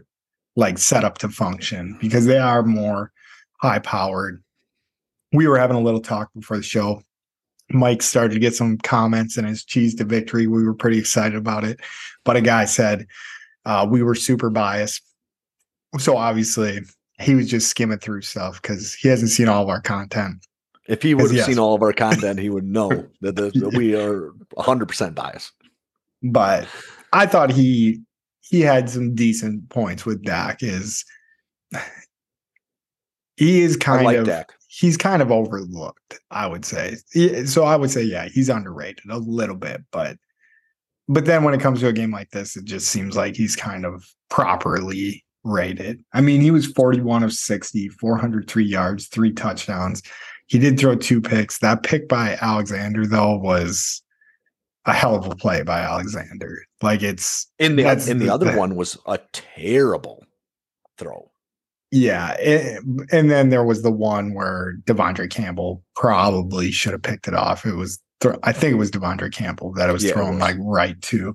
like 0.56 0.76
set 0.76 1.04
up 1.04 1.18
to 1.18 1.28
function 1.28 1.96
because 2.00 2.26
they 2.26 2.38
are 2.38 2.62
more 2.64 3.12
high 3.60 3.78
powered. 3.78 4.42
We 5.32 5.46
were 5.46 5.58
having 5.58 5.76
a 5.76 5.80
little 5.80 6.00
talk 6.00 6.30
before 6.34 6.56
the 6.56 6.62
show. 6.62 7.02
Mike 7.70 8.02
started 8.02 8.34
to 8.34 8.40
get 8.40 8.54
some 8.54 8.78
comments 8.78 9.36
and 9.36 9.46
his 9.46 9.64
cheese 9.64 9.94
to 9.96 10.04
victory. 10.04 10.46
We 10.46 10.64
were 10.64 10.74
pretty 10.74 10.98
excited 10.98 11.36
about 11.36 11.64
it. 11.64 11.80
But 12.24 12.36
a 12.36 12.40
guy 12.40 12.64
said 12.64 13.06
uh, 13.66 13.86
we 13.88 14.02
were 14.02 14.14
super 14.14 14.48
biased. 14.48 15.02
So 15.98 16.16
obviously 16.16 16.80
he 17.20 17.34
was 17.34 17.50
just 17.50 17.68
skimming 17.68 17.98
through 17.98 18.22
stuff 18.22 18.62
because 18.62 18.94
he 18.94 19.08
hasn't 19.08 19.30
seen 19.30 19.48
all 19.48 19.62
of 19.62 19.68
our 19.68 19.82
content. 19.82 20.46
If 20.86 21.02
he 21.02 21.14
would 21.14 21.26
have 21.26 21.32
yes. 21.32 21.46
seen 21.46 21.58
all 21.58 21.74
of 21.74 21.82
our 21.82 21.92
content, 21.92 22.38
he 22.38 22.48
would 22.48 22.64
know 22.64 22.88
that, 23.20 23.36
the, 23.36 23.50
that 23.50 23.74
we 23.76 23.94
are 23.94 24.30
100% 24.56 25.14
biased. 25.14 25.52
But 26.22 26.66
I 27.12 27.26
thought 27.26 27.50
he 27.50 28.00
he 28.40 28.60
had 28.62 28.88
some 28.88 29.14
decent 29.14 29.68
points 29.68 30.06
with 30.06 30.24
Dak. 30.24 30.62
Is 30.62 31.04
he 33.38 33.60
is 33.60 33.76
kind 33.76 34.04
like 34.04 34.16
of 34.16 34.26
Dak. 34.26 34.52
he's 34.66 34.96
kind 34.96 35.22
of 35.22 35.30
overlooked, 35.30 36.18
I 36.30 36.48
would 36.48 36.64
say. 36.64 36.96
So 37.46 37.64
I 37.64 37.76
would 37.76 37.90
say, 37.90 38.02
yeah, 38.02 38.28
he's 38.28 38.48
underrated 38.48 39.08
a 39.08 39.18
little 39.18 39.54
bit, 39.54 39.82
but 39.92 40.16
but 41.08 41.24
then 41.24 41.44
when 41.44 41.54
it 41.54 41.60
comes 41.60 41.80
to 41.80 41.88
a 41.88 41.92
game 41.92 42.10
like 42.10 42.30
this, 42.30 42.56
it 42.56 42.64
just 42.64 42.88
seems 42.88 43.16
like 43.16 43.36
he's 43.36 43.54
kind 43.54 43.86
of 43.86 44.04
properly 44.28 45.24
rated. 45.44 46.04
I 46.12 46.20
mean, 46.20 46.40
he 46.40 46.50
was 46.50 46.66
41 46.66 47.22
of 47.22 47.32
60, 47.32 47.88
403 47.88 48.64
yards, 48.64 49.06
three 49.06 49.32
touchdowns. 49.32 50.02
He 50.48 50.58
did 50.58 50.78
throw 50.78 50.96
two 50.96 51.20
picks. 51.20 51.60
That 51.60 51.84
pick 51.84 52.08
by 52.08 52.36
Alexander, 52.42 53.06
though, 53.06 53.36
was 53.36 54.02
a 54.84 54.92
hell 54.92 55.14
of 55.14 55.26
a 55.30 55.36
play 55.36 55.62
by 55.62 55.80
Alexander. 55.80 56.58
Like 56.82 57.02
it's 57.02 57.46
in 57.58 57.76
the 57.76 57.88
in 58.10 58.18
the, 58.18 58.26
the 58.26 58.34
other 58.34 58.50
the, 58.50 58.58
one 58.58 58.74
was 58.74 58.98
a 59.06 59.20
terrible 59.32 60.24
throw. 60.98 61.30
Yeah, 61.90 62.34
it, 62.34 62.82
and 63.10 63.30
then 63.30 63.48
there 63.48 63.64
was 63.64 63.82
the 63.82 63.90
one 63.90 64.34
where 64.34 64.76
De'Vondre 64.84 65.30
Campbell 65.30 65.82
probably 65.94 66.70
should 66.70 66.92
have 66.92 67.02
picked 67.02 67.28
it 67.28 67.34
off. 67.34 67.64
It 67.64 67.76
was, 67.76 67.98
th- 68.20 68.34
I 68.42 68.52
think 68.52 68.72
it 68.72 68.76
was 68.76 68.90
De'Vondre 68.90 69.32
Campbell 69.32 69.72
that 69.72 69.88
it 69.88 69.92
was 69.92 70.04
yeah, 70.04 70.12
thrown 70.12 70.34
was. 70.34 70.40
like 70.40 70.56
right 70.60 71.00
to, 71.02 71.34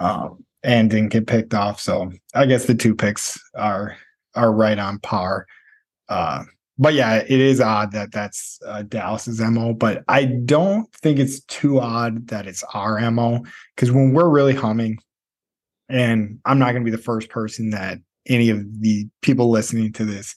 um, 0.00 0.44
and 0.64 0.90
didn't 0.90 1.12
get 1.12 1.28
picked 1.28 1.54
off. 1.54 1.80
So 1.80 2.10
I 2.34 2.46
guess 2.46 2.64
the 2.64 2.74
two 2.74 2.94
picks 2.94 3.38
are 3.54 3.96
are 4.34 4.52
right 4.52 4.78
on 4.78 4.98
par. 4.98 5.46
Uh, 6.08 6.44
but 6.76 6.94
yeah, 6.94 7.16
it 7.16 7.30
is 7.30 7.60
odd 7.60 7.92
that 7.92 8.10
that's 8.10 8.58
uh, 8.66 8.82
Dallas's 8.82 9.40
mo. 9.40 9.74
But 9.74 10.02
I 10.08 10.24
don't 10.24 10.92
think 10.94 11.20
it's 11.20 11.40
too 11.44 11.80
odd 11.80 12.28
that 12.28 12.48
it's 12.48 12.64
our 12.74 12.98
mo 13.12 13.44
because 13.76 13.92
when 13.92 14.12
we're 14.12 14.28
really 14.28 14.54
humming, 14.54 14.98
and 15.88 16.40
I'm 16.44 16.58
not 16.58 16.72
going 16.72 16.84
to 16.84 16.90
be 16.90 16.96
the 16.96 17.02
first 17.02 17.28
person 17.28 17.70
that 17.70 17.98
any 18.26 18.50
of 18.50 18.80
the 18.80 19.08
people 19.22 19.50
listening 19.50 19.92
to 19.94 20.04
this 20.04 20.34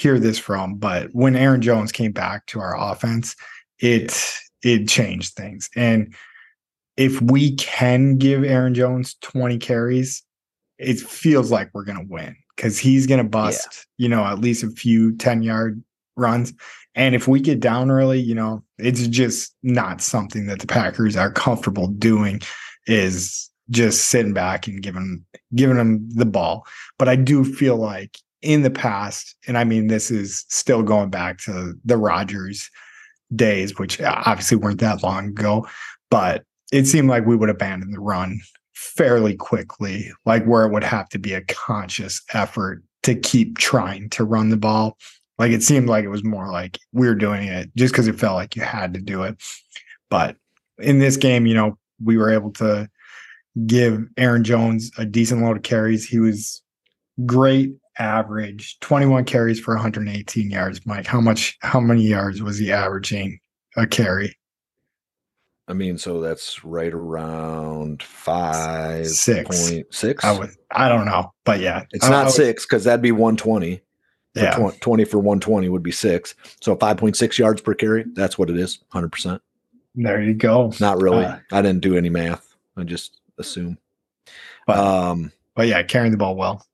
hear 0.00 0.18
this 0.18 0.38
from, 0.38 0.76
but 0.76 1.10
when 1.12 1.36
Aaron 1.36 1.60
Jones 1.60 1.92
came 1.92 2.12
back 2.12 2.46
to 2.46 2.60
our 2.60 2.74
offense, 2.76 3.36
it 3.78 4.18
it 4.62 4.88
changed 4.88 5.34
things. 5.34 5.68
And 5.76 6.14
if 6.96 7.20
we 7.20 7.54
can 7.56 8.16
give 8.16 8.42
Aaron 8.44 8.74
Jones 8.74 9.16
20 9.22 9.58
carries, 9.58 10.22
it 10.78 10.98
feels 10.98 11.50
like 11.50 11.70
we're 11.72 11.84
going 11.84 11.98
to 11.98 12.12
win 12.12 12.36
because 12.56 12.78
he's 12.78 13.06
going 13.06 13.22
to 13.22 13.28
bust, 13.28 13.86
yeah. 13.98 14.04
you 14.04 14.08
know, 14.08 14.24
at 14.24 14.38
least 14.38 14.62
a 14.62 14.70
few 14.70 15.16
10 15.16 15.42
yard 15.42 15.82
runs. 16.16 16.52
And 16.94 17.14
if 17.14 17.28
we 17.28 17.40
get 17.40 17.60
down 17.60 17.90
early, 17.90 18.20
you 18.20 18.34
know, 18.34 18.62
it's 18.78 19.06
just 19.06 19.54
not 19.62 20.00
something 20.00 20.46
that 20.46 20.60
the 20.60 20.66
Packers 20.66 21.16
are 21.16 21.32
comfortable 21.32 21.88
doing 21.88 22.40
is 22.86 23.50
just 23.70 24.06
sitting 24.06 24.32
back 24.32 24.66
and 24.66 24.82
giving 24.82 25.24
giving 25.54 25.76
them 25.76 26.08
the 26.10 26.26
ball. 26.26 26.66
But 26.98 27.08
I 27.08 27.16
do 27.16 27.44
feel 27.44 27.76
like 27.76 28.18
in 28.42 28.62
the 28.62 28.70
past, 28.70 29.36
and 29.46 29.58
I 29.58 29.64
mean 29.64 29.86
this 29.86 30.10
is 30.10 30.44
still 30.48 30.82
going 30.82 31.10
back 31.10 31.38
to 31.40 31.74
the 31.84 31.96
Rodgers 31.96 32.70
days, 33.34 33.78
which 33.78 34.00
uh, 34.00 34.22
obviously 34.26 34.56
weren't 34.56 34.80
that 34.80 35.02
long 35.02 35.28
ago, 35.28 35.66
but 36.10 36.44
it 36.72 36.86
seemed 36.86 37.08
like 37.08 37.26
we 37.26 37.36
would 37.36 37.50
abandon 37.50 37.90
the 37.90 38.00
run 38.00 38.40
fairly 38.72 39.36
quickly, 39.36 40.10
like 40.24 40.44
where 40.44 40.64
it 40.64 40.72
would 40.72 40.84
have 40.84 41.08
to 41.10 41.18
be 41.18 41.34
a 41.34 41.42
conscious 41.42 42.22
effort 42.32 42.82
to 43.02 43.14
keep 43.14 43.58
trying 43.58 44.08
to 44.10 44.24
run 44.24 44.48
the 44.50 44.56
ball. 44.56 44.96
Like 45.38 45.52
it 45.52 45.62
seemed 45.62 45.88
like 45.88 46.04
it 46.04 46.10
was 46.10 46.24
more 46.24 46.50
like 46.50 46.78
we 46.92 47.06
were 47.06 47.14
doing 47.14 47.48
it 47.48 47.70
just 47.76 47.92
because 47.92 48.08
it 48.08 48.18
felt 48.18 48.36
like 48.36 48.56
you 48.56 48.62
had 48.62 48.94
to 48.94 49.00
do 49.00 49.22
it. 49.22 49.40
But 50.10 50.36
in 50.78 50.98
this 50.98 51.16
game, 51.16 51.46
you 51.46 51.54
know, 51.54 51.78
we 52.02 52.16
were 52.16 52.30
able 52.30 52.52
to 52.52 52.88
give 53.66 54.06
Aaron 54.16 54.44
Jones 54.44 54.90
a 54.98 55.04
decent 55.04 55.42
load 55.42 55.56
of 55.56 55.62
carries. 55.62 56.06
He 56.06 56.18
was 56.18 56.62
great 57.26 57.74
average, 57.98 58.78
21 58.80 59.24
carries 59.24 59.60
for 59.60 59.74
118 59.74 60.50
yards. 60.50 60.84
Mike, 60.86 61.06
how 61.06 61.20
much 61.20 61.58
how 61.60 61.80
many 61.80 62.02
yards 62.02 62.42
was 62.42 62.58
he 62.58 62.72
averaging 62.72 63.38
a 63.76 63.86
carry? 63.86 64.36
I 65.68 65.72
mean, 65.72 65.98
so 65.98 66.20
that's 66.20 66.64
right 66.64 66.92
around 66.92 68.02
five 68.02 69.06
six 69.06 69.70
point 69.70 69.94
six. 69.94 70.24
I 70.24 70.36
would, 70.36 70.50
I 70.72 70.88
don't 70.88 71.06
know, 71.06 71.32
but 71.44 71.60
yeah, 71.60 71.84
it's 71.92 72.06
I, 72.06 72.10
not 72.10 72.26
I 72.26 72.30
six 72.30 72.66
because 72.66 72.84
that'd 72.84 73.02
be 73.02 73.12
one 73.12 73.36
twenty. 73.36 73.80
Yeah, 74.34 74.54
20, 74.54 74.78
20 74.78 75.04
for 75.04 75.18
one 75.18 75.38
twenty 75.38 75.68
would 75.68 75.82
be 75.82 75.92
six. 75.92 76.34
So 76.60 76.74
five 76.76 76.96
point 76.96 77.16
six 77.16 77.38
yards 77.38 77.60
per 77.60 77.74
carry. 77.74 78.04
That's 78.14 78.36
what 78.36 78.50
it 78.50 78.56
is. 78.56 78.80
Hundred 78.88 79.12
percent. 79.12 79.42
There 79.94 80.20
you 80.20 80.34
go. 80.34 80.72
Not 80.80 81.00
really. 81.00 81.24
Uh, 81.24 81.38
I 81.52 81.62
didn't 81.62 81.82
do 81.82 81.96
any 81.96 82.10
math. 82.10 82.56
I 82.76 82.82
just 82.82 83.19
assume. 83.40 83.78
But, 84.66 84.78
um, 84.78 85.32
but 85.54 85.66
yeah, 85.66 85.82
carrying 85.82 86.12
the 86.12 86.18
ball 86.18 86.36
well. 86.36 86.66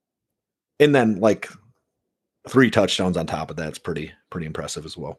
And 0.78 0.94
then 0.94 1.20
like 1.20 1.48
three 2.48 2.70
touchdowns 2.70 3.16
on 3.16 3.26
top 3.26 3.50
of 3.50 3.56
that's 3.56 3.78
pretty 3.78 4.12
pretty 4.30 4.46
impressive 4.46 4.84
as 4.84 4.96
well. 4.96 5.18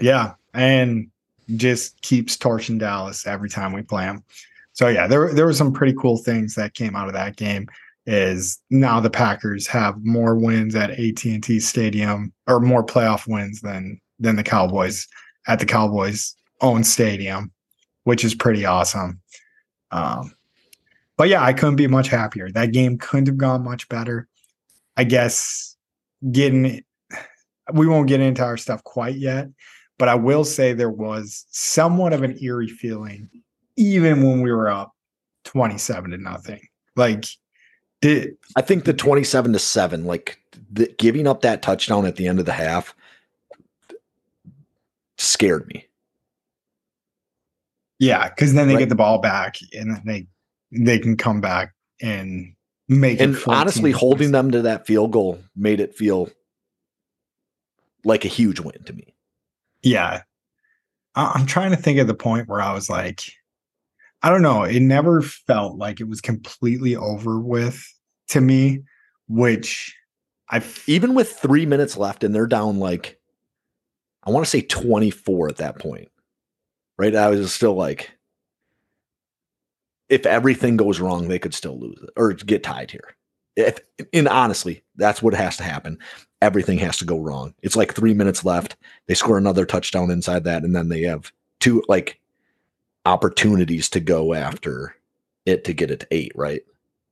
Yeah, 0.00 0.34
and 0.54 1.10
just 1.56 2.00
keeps 2.02 2.36
torching 2.36 2.78
Dallas 2.78 3.26
every 3.26 3.48
time 3.48 3.72
we 3.72 3.82
play 3.82 4.04
them. 4.04 4.24
So 4.72 4.88
yeah, 4.88 5.06
there 5.06 5.32
there 5.32 5.46
were 5.46 5.52
some 5.52 5.72
pretty 5.72 5.94
cool 6.00 6.16
things 6.16 6.54
that 6.54 6.74
came 6.74 6.96
out 6.96 7.08
of 7.08 7.14
that 7.14 7.36
game. 7.36 7.68
Is 8.04 8.60
now 8.70 8.98
the 8.98 9.10
Packers 9.10 9.66
have 9.68 10.04
more 10.04 10.36
wins 10.36 10.74
at 10.74 10.90
AT 10.90 11.24
and 11.24 11.42
T 11.42 11.60
Stadium 11.60 12.32
or 12.48 12.58
more 12.58 12.84
playoff 12.84 13.28
wins 13.28 13.60
than 13.60 14.00
than 14.18 14.36
the 14.36 14.42
Cowboys 14.42 15.06
at 15.46 15.58
the 15.58 15.66
Cowboys 15.66 16.34
own 16.60 16.82
stadium, 16.84 17.52
which 18.04 18.24
is 18.24 18.34
pretty 18.34 18.64
awesome. 18.64 19.20
Um, 19.90 20.32
but 21.22 21.28
yeah, 21.28 21.44
I 21.44 21.52
couldn't 21.52 21.76
be 21.76 21.86
much 21.86 22.08
happier. 22.08 22.50
That 22.50 22.72
game 22.72 22.98
couldn't 22.98 23.28
have 23.28 23.36
gone 23.36 23.62
much 23.62 23.88
better. 23.88 24.26
I 24.96 25.04
guess 25.04 25.76
getting 26.32 26.82
we 27.72 27.86
won't 27.86 28.08
get 28.08 28.18
into 28.18 28.42
our 28.42 28.56
stuff 28.56 28.82
quite 28.82 29.14
yet, 29.14 29.46
but 30.00 30.08
I 30.08 30.16
will 30.16 30.42
say 30.42 30.72
there 30.72 30.90
was 30.90 31.46
somewhat 31.48 32.12
of 32.12 32.24
an 32.24 32.42
eerie 32.42 32.66
feeling, 32.66 33.30
even 33.76 34.20
when 34.20 34.42
we 34.42 34.50
were 34.50 34.68
up 34.68 34.96
27 35.44 36.10
to 36.10 36.16
nothing. 36.16 36.66
Like, 36.96 37.24
did 38.00 38.36
I 38.56 38.60
think 38.60 38.84
the 38.84 38.92
27 38.92 39.52
to 39.52 39.60
7, 39.60 40.04
like 40.04 40.40
the, 40.72 40.92
giving 40.98 41.28
up 41.28 41.42
that 41.42 41.62
touchdown 41.62 42.04
at 42.04 42.16
the 42.16 42.26
end 42.26 42.40
of 42.40 42.46
the 42.46 42.52
half 42.52 42.96
scared 45.18 45.68
me. 45.68 45.86
Yeah, 48.00 48.28
because 48.28 48.54
then 48.54 48.66
they 48.66 48.74
right. 48.74 48.80
get 48.80 48.88
the 48.88 48.96
ball 48.96 49.18
back 49.18 49.58
and 49.72 50.02
they 50.04 50.26
they 50.72 50.98
can 50.98 51.16
come 51.16 51.40
back 51.40 51.72
and 52.00 52.54
make 52.88 53.20
and 53.20 53.38
honestly 53.46 53.92
holding 53.92 54.32
them 54.32 54.50
to 54.50 54.62
that 54.62 54.86
field 54.86 55.12
goal 55.12 55.38
made 55.54 55.80
it 55.80 55.94
feel 55.94 56.28
like 58.04 58.24
a 58.24 58.28
huge 58.28 58.60
win 58.60 58.82
to 58.84 58.92
me. 58.92 59.14
Yeah. 59.82 60.22
I'm 61.14 61.46
trying 61.46 61.70
to 61.70 61.76
think 61.76 61.98
of 61.98 62.06
the 62.06 62.14
point 62.14 62.48
where 62.48 62.62
i 62.62 62.72
was 62.72 62.88
like 62.88 63.20
i 64.22 64.30
don't 64.30 64.40
know 64.40 64.62
it 64.62 64.80
never 64.80 65.20
felt 65.20 65.76
like 65.76 66.00
it 66.00 66.08
was 66.08 66.22
completely 66.22 66.96
over 66.96 67.38
with 67.38 67.86
to 68.28 68.40
me 68.40 68.80
which 69.28 69.94
i 70.48 70.62
even 70.86 71.12
with 71.12 71.30
three 71.30 71.66
minutes 71.66 71.98
left 71.98 72.24
and 72.24 72.34
they're 72.34 72.46
down 72.46 72.78
like 72.78 73.20
i 74.24 74.30
want 74.30 74.42
to 74.42 74.48
say 74.48 74.62
24 74.62 75.50
at 75.50 75.58
that 75.58 75.78
point 75.78 76.08
right? 76.98 77.16
I 77.16 77.28
was 77.30 77.52
still 77.52 77.74
like 77.74 78.12
if 80.12 80.26
everything 80.26 80.76
goes 80.76 81.00
wrong 81.00 81.28
they 81.28 81.38
could 81.38 81.54
still 81.54 81.78
lose 81.78 81.98
it 82.02 82.10
or 82.16 82.32
get 82.32 82.62
tied 82.62 82.90
here 82.90 83.16
if 83.56 83.80
and 84.12 84.28
honestly 84.28 84.82
that's 84.96 85.22
what 85.22 85.34
has 85.34 85.56
to 85.56 85.62
happen 85.62 85.98
everything 86.42 86.78
has 86.78 86.98
to 86.98 87.04
go 87.06 87.18
wrong. 87.20 87.54
It's 87.62 87.76
like 87.76 87.94
three 87.94 88.12
minutes 88.12 88.44
left. 88.44 88.76
They 89.06 89.14
score 89.14 89.38
another 89.38 89.64
touchdown 89.64 90.10
inside 90.10 90.44
that, 90.44 90.64
and 90.64 90.76
then 90.76 90.88
they 90.88 91.02
have 91.02 91.32
two 91.60 91.82
like 91.88 92.20
opportunities 93.06 93.88
to 93.90 94.00
go 94.00 94.34
after 94.34 94.94
it 95.46 95.64
to 95.64 95.72
get 95.72 95.90
it 95.90 96.00
to 96.00 96.06
eight, 96.10 96.32
right? 96.34 96.62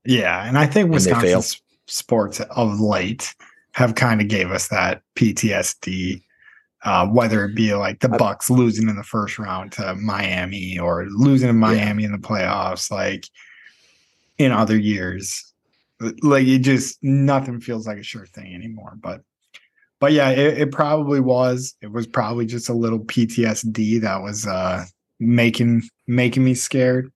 Yeah, 0.04 0.46
and 0.46 0.58
I 0.58 0.66
think 0.66 0.90
Wisconsin 0.90 1.60
sports 1.86 2.40
of 2.40 2.80
late 2.80 3.34
have 3.72 3.94
kind 3.94 4.20
of 4.20 4.28
gave 4.28 4.50
us 4.50 4.68
that 4.68 5.02
PTSD. 5.16 6.22
Uh, 6.82 7.06
whether 7.06 7.44
it 7.44 7.54
be 7.54 7.74
like 7.74 8.00
the 8.00 8.08
Bucks 8.08 8.48
losing 8.48 8.88
in 8.88 8.96
the 8.96 9.04
first 9.04 9.38
round 9.38 9.70
to 9.70 9.94
Miami 9.96 10.78
or 10.78 11.06
losing 11.10 11.50
in 11.50 11.58
Miami 11.58 12.02
yeah. 12.02 12.06
in 12.06 12.12
the 12.12 12.18
playoffs, 12.18 12.90
like 12.90 13.26
in 14.38 14.50
other 14.50 14.78
years, 14.78 15.52
like 16.22 16.46
it 16.46 16.60
just 16.60 16.98
nothing 17.02 17.60
feels 17.60 17.86
like 17.86 17.98
a 17.98 18.02
sure 18.02 18.24
thing 18.24 18.54
anymore. 18.54 18.96
But 18.98 19.20
but 19.98 20.12
yeah, 20.12 20.30
it, 20.30 20.58
it 20.58 20.72
probably 20.72 21.20
was. 21.20 21.74
It 21.82 21.92
was 21.92 22.06
probably 22.06 22.46
just 22.46 22.70
a 22.70 22.74
little 22.74 23.00
PTSD 23.00 24.00
that 24.00 24.22
was 24.22 24.46
uh 24.46 24.86
making 25.18 25.82
making 26.06 26.44
me 26.44 26.54
scared. 26.54 27.12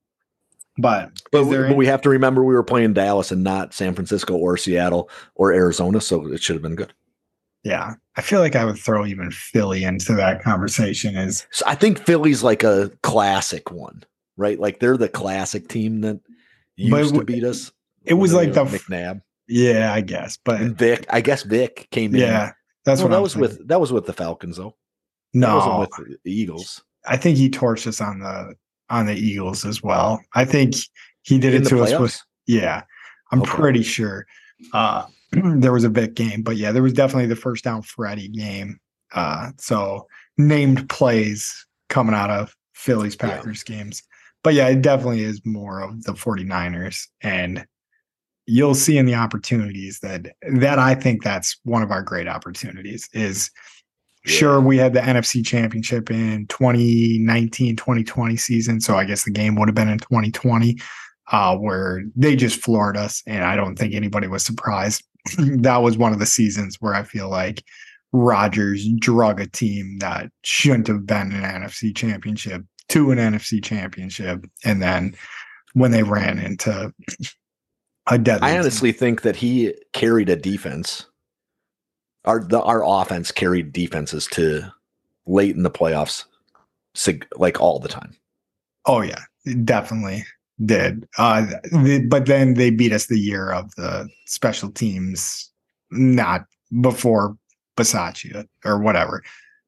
But 0.76 1.22
but, 1.32 1.46
we, 1.46 1.56
but 1.56 1.76
we 1.76 1.86
have 1.86 2.02
to 2.02 2.10
remember 2.10 2.44
we 2.44 2.54
were 2.54 2.64
playing 2.64 2.94
Dallas 2.94 3.30
and 3.30 3.42
not 3.42 3.72
San 3.72 3.94
Francisco 3.94 4.34
or 4.36 4.56
Seattle 4.56 5.08
or 5.34 5.52
Arizona, 5.52 6.00
so 6.00 6.26
it 6.32 6.42
should 6.42 6.56
have 6.56 6.62
been 6.62 6.74
good. 6.74 6.92
Yeah, 7.64 7.94
I 8.16 8.20
feel 8.22 8.40
like 8.40 8.56
I 8.56 8.64
would 8.64 8.78
throw 8.78 9.06
even 9.06 9.30
Philly 9.30 9.84
into 9.84 10.14
that 10.14 10.42
conversation. 10.42 11.16
Is 11.16 11.46
so 11.50 11.64
I 11.66 11.74
think 11.74 11.98
Philly's 11.98 12.42
like 12.42 12.62
a 12.62 12.90
classic 13.02 13.70
one, 13.70 14.04
right? 14.36 14.60
Like 14.60 14.80
they're 14.80 14.98
the 14.98 15.08
classic 15.08 15.68
team 15.68 16.02
that 16.02 16.20
used 16.76 17.14
but, 17.14 17.20
to 17.20 17.24
beat 17.24 17.44
us. 17.44 17.72
It 18.04 18.14
was 18.14 18.34
like 18.34 18.52
the 18.52 18.64
McNabb. 18.64 19.22
Yeah, 19.48 19.92
I 19.92 20.02
guess. 20.02 20.38
But 20.44 20.60
and 20.60 20.76
Vic, 20.76 21.06
I 21.08 21.22
guess 21.22 21.42
Vic 21.42 21.88
came 21.90 22.14
in. 22.14 22.20
Yeah, 22.20 22.52
that's 22.84 23.00
what 23.00 23.10
that 23.10 23.16
I'm 23.16 23.22
was 23.22 23.34
thinking. 23.34 23.58
with. 23.58 23.68
That 23.68 23.80
was 23.80 23.92
with 23.92 24.06
the 24.06 24.12
Falcons, 24.12 24.58
though. 24.58 24.74
No, 25.32 25.80
with 25.80 26.18
the 26.22 26.32
Eagles. 26.32 26.82
I 27.06 27.16
think 27.16 27.36
he 27.36 27.50
torched 27.50 27.86
us 27.86 28.00
on 28.00 28.20
the 28.20 28.54
on 28.90 29.06
the 29.06 29.14
Eagles 29.14 29.64
as 29.64 29.82
well. 29.82 30.20
I 30.34 30.44
think 30.44 30.74
he 31.22 31.38
did 31.38 31.54
in 31.54 31.62
it 31.62 31.68
to 31.70 31.82
us 31.82 31.98
with. 31.98 32.20
Yeah, 32.46 32.82
I'm 33.32 33.42
okay. 33.42 33.50
pretty 33.50 33.82
sure. 33.82 34.26
Uh, 34.72 35.06
there 35.60 35.72
was 35.72 35.84
a 35.84 35.88
Vic 35.88 36.14
game, 36.14 36.42
but 36.42 36.56
yeah, 36.56 36.72
there 36.72 36.82
was 36.82 36.92
definitely 36.92 37.26
the 37.26 37.36
first 37.36 37.64
down 37.64 37.82
Freddy 37.82 38.28
game. 38.28 38.78
Uh, 39.12 39.50
so 39.58 40.06
named 40.38 40.88
plays 40.88 41.66
coming 41.88 42.14
out 42.14 42.30
of 42.30 42.54
Phillies 42.74 43.16
Packers 43.16 43.64
yeah. 43.68 43.76
games. 43.76 44.02
But 44.42 44.54
yeah, 44.54 44.68
it 44.68 44.82
definitely 44.82 45.22
is 45.22 45.40
more 45.44 45.80
of 45.80 46.04
the 46.04 46.12
49ers. 46.12 47.06
And 47.22 47.66
you'll 48.46 48.74
see 48.74 48.98
in 48.98 49.06
the 49.06 49.14
opportunities 49.14 50.00
that 50.00 50.26
that 50.52 50.78
I 50.78 50.94
think 50.94 51.22
that's 51.22 51.56
one 51.64 51.82
of 51.82 51.90
our 51.90 52.02
great 52.02 52.28
opportunities 52.28 53.08
is 53.12 53.50
yeah. 54.26 54.32
sure 54.32 54.60
we 54.60 54.76
had 54.76 54.92
the 54.92 55.00
NFC 55.00 55.44
championship 55.44 56.10
in 56.10 56.46
2019 56.48 57.76
2020 57.76 58.36
season 58.36 58.80
so 58.80 58.96
I 58.96 59.04
guess 59.04 59.24
the 59.24 59.30
game 59.30 59.56
would 59.56 59.68
have 59.68 59.74
been 59.74 59.88
in 59.88 59.98
2020 59.98 60.78
uh, 61.32 61.56
where 61.56 62.02
they 62.14 62.36
just 62.36 62.60
floored 62.60 62.96
us 62.96 63.22
and 63.26 63.44
I 63.44 63.56
don't 63.56 63.76
think 63.76 63.94
anybody 63.94 64.28
was 64.28 64.44
surprised 64.44 65.04
that 65.38 65.78
was 65.78 65.96
one 65.96 66.12
of 66.12 66.18
the 66.18 66.26
seasons 66.26 66.76
where 66.80 66.94
I 66.94 67.02
feel 67.02 67.28
like 67.28 67.64
Rodgers 68.12 68.86
drug 68.98 69.40
a 69.40 69.46
team 69.46 69.98
that 69.98 70.30
shouldn't 70.42 70.86
have 70.86 71.06
been 71.06 71.32
an 71.32 71.62
NFC 71.62 71.94
championship 71.94 72.62
to 72.90 73.10
an 73.10 73.18
NFC 73.18 73.62
championship 73.62 74.44
and 74.64 74.82
then 74.82 75.14
when 75.72 75.90
they 75.90 76.02
ran 76.02 76.38
into 76.38 76.92
a 78.06 78.18
deadly. 78.18 78.48
I 78.48 78.58
honestly 78.58 78.92
think 78.92 79.22
that 79.22 79.36
he 79.36 79.74
carried 79.92 80.28
a 80.28 80.36
defense. 80.36 81.06
Our 82.24 82.42
the 82.42 82.62
our 82.62 82.82
offense 82.84 83.30
carried 83.30 83.72
defenses 83.72 84.26
to 84.28 84.72
late 85.26 85.56
in 85.56 85.62
the 85.62 85.70
playoffs, 85.70 86.24
like 87.36 87.60
all 87.60 87.78
the 87.78 87.88
time. 87.88 88.16
Oh 88.86 89.02
yeah, 89.02 89.20
definitely. 89.64 90.24
Did. 90.64 91.08
Uh, 91.18 91.46
the, 91.64 92.06
but 92.08 92.26
then 92.26 92.54
they 92.54 92.70
beat 92.70 92.92
us 92.92 93.06
the 93.06 93.18
year 93.18 93.50
of 93.50 93.74
the 93.74 94.08
special 94.26 94.70
teams, 94.70 95.50
not 95.90 96.44
before 96.80 97.36
Bisaccia 97.76 98.46
or 98.64 98.78
whatever. 98.78 99.22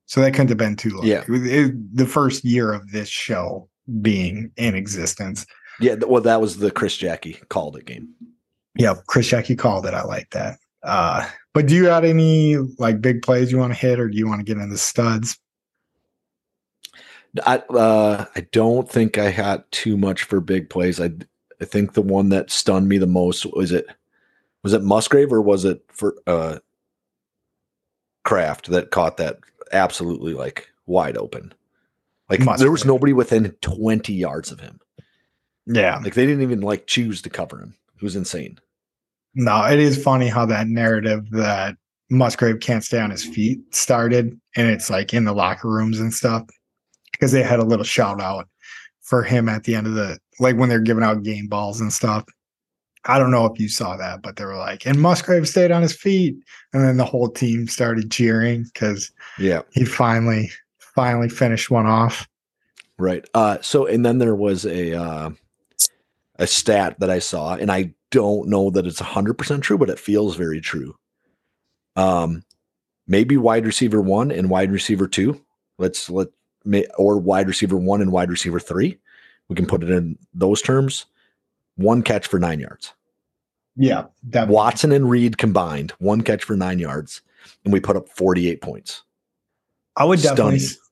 So 0.06 0.20
that 0.20 0.32
couldn't 0.32 0.48
have 0.50 0.58
been 0.58 0.76
too 0.76 0.90
long. 0.90 1.06
Yeah. 1.06 1.24
It- 1.28 1.96
the 1.96 2.06
first 2.06 2.44
year 2.44 2.72
of 2.72 2.92
this 2.92 3.08
show 3.08 3.68
being 4.00 4.52
in 4.56 4.74
existence. 4.74 5.44
Yeah, 5.80 5.96
well, 6.06 6.22
that 6.22 6.40
was 6.40 6.58
the 6.58 6.70
Chris 6.70 6.96
Jacke 6.96 7.46
called 7.48 7.76
it 7.76 7.84
game. 7.84 8.08
Yeah. 8.76 8.94
Chris 9.08 9.28
Jacke 9.30 9.58
called 9.58 9.86
it. 9.86 9.94
I 9.94 10.04
like 10.04 10.30
that. 10.30 10.58
Uh, 10.82 11.28
but 11.52 11.66
do 11.66 11.74
you 11.74 11.84
got 11.84 12.04
any 12.04 12.56
like 12.78 13.00
big 13.00 13.22
plays 13.22 13.50
you 13.50 13.58
want 13.58 13.72
to 13.72 13.78
hit 13.78 13.98
or 13.98 14.08
do 14.08 14.16
you 14.16 14.28
want 14.28 14.38
to 14.40 14.44
get 14.44 14.62
into 14.62 14.78
studs? 14.78 15.36
I 17.44 17.56
uh, 17.70 18.24
I 18.34 18.40
don't 18.52 18.88
think 18.88 19.18
I 19.18 19.30
had 19.30 19.64
too 19.70 19.96
much 19.96 20.22
for 20.22 20.40
big 20.40 20.70
plays. 20.70 21.00
I 21.00 21.10
I 21.60 21.64
think 21.64 21.94
the 21.94 22.02
one 22.02 22.28
that 22.30 22.50
stunned 22.50 22.88
me 22.88 22.98
the 22.98 23.06
most 23.06 23.46
was 23.54 23.72
it 23.72 23.86
was 24.62 24.72
it 24.72 24.82
Musgrave 24.82 25.32
or 25.32 25.42
was 25.42 25.64
it 25.64 25.82
for 25.88 26.16
uh 26.26 26.58
Kraft 28.24 28.70
that 28.70 28.90
caught 28.90 29.16
that 29.18 29.38
absolutely 29.72 30.34
like 30.34 30.68
wide 30.86 31.16
open. 31.16 31.52
Like 32.28 32.40
there 32.58 32.72
was 32.72 32.84
nobody 32.84 33.12
within 33.12 33.54
20 33.60 34.12
yards 34.12 34.50
of 34.50 34.58
him. 34.58 34.80
Yeah. 35.66 35.98
Like 36.02 36.14
they 36.14 36.26
didn't 36.26 36.42
even 36.42 36.60
like 36.60 36.88
choose 36.88 37.22
to 37.22 37.30
cover 37.30 37.60
him. 37.60 37.76
It 37.94 38.02
was 38.02 38.16
insane. 38.16 38.58
No, 39.34 39.64
it 39.64 39.78
is 39.78 40.02
funny 40.02 40.28
how 40.28 40.44
that 40.46 40.66
narrative 40.66 41.30
that 41.30 41.76
Musgrave 42.10 42.60
can't 42.60 42.82
stay 42.82 42.98
on 42.98 43.10
his 43.10 43.24
feet 43.24 43.60
started, 43.74 44.40
and 44.56 44.68
it's 44.68 44.88
like 44.88 45.12
in 45.12 45.24
the 45.24 45.34
locker 45.34 45.68
rooms 45.68 46.00
and 46.00 46.12
stuff 46.12 46.46
because 47.18 47.32
they 47.32 47.42
had 47.42 47.58
a 47.58 47.64
little 47.64 47.84
shout 47.84 48.20
out 48.20 48.48
for 49.02 49.22
him 49.22 49.48
at 49.48 49.64
the 49.64 49.74
end 49.74 49.86
of 49.86 49.94
the 49.94 50.18
like 50.38 50.56
when 50.56 50.68
they're 50.68 50.80
giving 50.80 51.04
out 51.04 51.22
game 51.22 51.46
balls 51.48 51.80
and 51.80 51.92
stuff. 51.92 52.24
I 53.08 53.18
don't 53.20 53.30
know 53.30 53.46
if 53.46 53.60
you 53.60 53.68
saw 53.68 53.96
that, 53.96 54.20
but 54.22 54.34
they 54.34 54.44
were 54.44 54.56
like, 54.56 54.84
and 54.84 55.00
Musgrave 55.00 55.46
stayed 55.48 55.70
on 55.70 55.80
his 55.80 55.92
feet, 55.96 56.36
and 56.72 56.82
then 56.84 56.96
the 56.96 57.04
whole 57.04 57.28
team 57.28 57.68
started 57.68 58.10
cheering 58.10 58.64
because 58.64 59.12
Yeah. 59.38 59.62
he 59.70 59.84
finally 59.84 60.50
finally 60.78 61.28
finished 61.28 61.70
one 61.70 61.86
off. 61.86 62.26
Right. 62.98 63.24
Uh 63.34 63.58
so 63.60 63.86
and 63.86 64.04
then 64.04 64.18
there 64.18 64.34
was 64.34 64.64
a 64.66 64.94
uh 64.94 65.30
a 66.38 66.46
stat 66.46 66.98
that 67.00 67.10
I 67.10 67.18
saw 67.20 67.54
and 67.54 67.70
I 67.70 67.94
don't 68.10 68.48
know 68.48 68.70
that 68.70 68.86
it's 68.86 69.00
100% 69.00 69.62
true 69.62 69.78
but 69.78 69.90
it 69.90 69.98
feels 69.98 70.36
very 70.36 70.60
true. 70.60 70.96
Um 71.94 72.42
maybe 73.06 73.36
wide 73.36 73.66
receiver 73.66 74.00
1 74.00 74.30
and 74.32 74.50
wide 74.50 74.72
receiver 74.72 75.06
2. 75.06 75.40
Let's 75.78 76.10
let 76.10 76.28
or 76.98 77.18
wide 77.18 77.48
receiver 77.48 77.76
1 77.76 78.02
and 78.02 78.12
wide 78.12 78.30
receiver 78.30 78.60
3. 78.60 78.98
We 79.48 79.56
can 79.56 79.66
put 79.66 79.82
it 79.82 79.90
in 79.90 80.18
those 80.34 80.60
terms. 80.60 81.06
One 81.76 82.02
catch 82.02 82.26
for 82.26 82.38
9 82.38 82.58
yards. 82.58 82.92
Yeah, 83.76 84.04
that 84.24 84.48
Watson 84.48 84.90
and 84.92 85.10
Reed 85.10 85.36
combined, 85.36 85.92
one 85.98 86.22
catch 86.22 86.42
for 86.44 86.56
9 86.56 86.78
yards 86.78 87.20
and 87.64 87.72
we 87.72 87.80
put 87.80 87.96
up 87.96 88.08
48 88.08 88.60
points. 88.60 89.02
I 89.96 90.04
would 90.04 90.20
definitely 90.20 90.58
Stunning. 90.60 90.82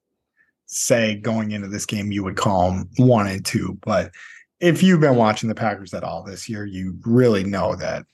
say 0.67 1.15
going 1.17 1.53
into 1.53 1.69
this 1.69 1.87
game 1.87 2.13
you 2.13 2.25
would 2.25 2.37
call 2.37 2.71
them 2.71 2.89
one 2.97 3.27
and 3.27 3.45
two, 3.45 3.79
but 3.83 4.11
if 4.61 4.83
you've 4.83 5.01
been 5.01 5.17
watching 5.17 5.49
the 5.49 5.55
Packers 5.55 5.95
at 5.95 6.05
all 6.05 6.23
this 6.23 6.49
year, 6.49 6.65
you 6.65 6.97
really 7.05 7.45
know 7.45 7.77
that 7.77 8.07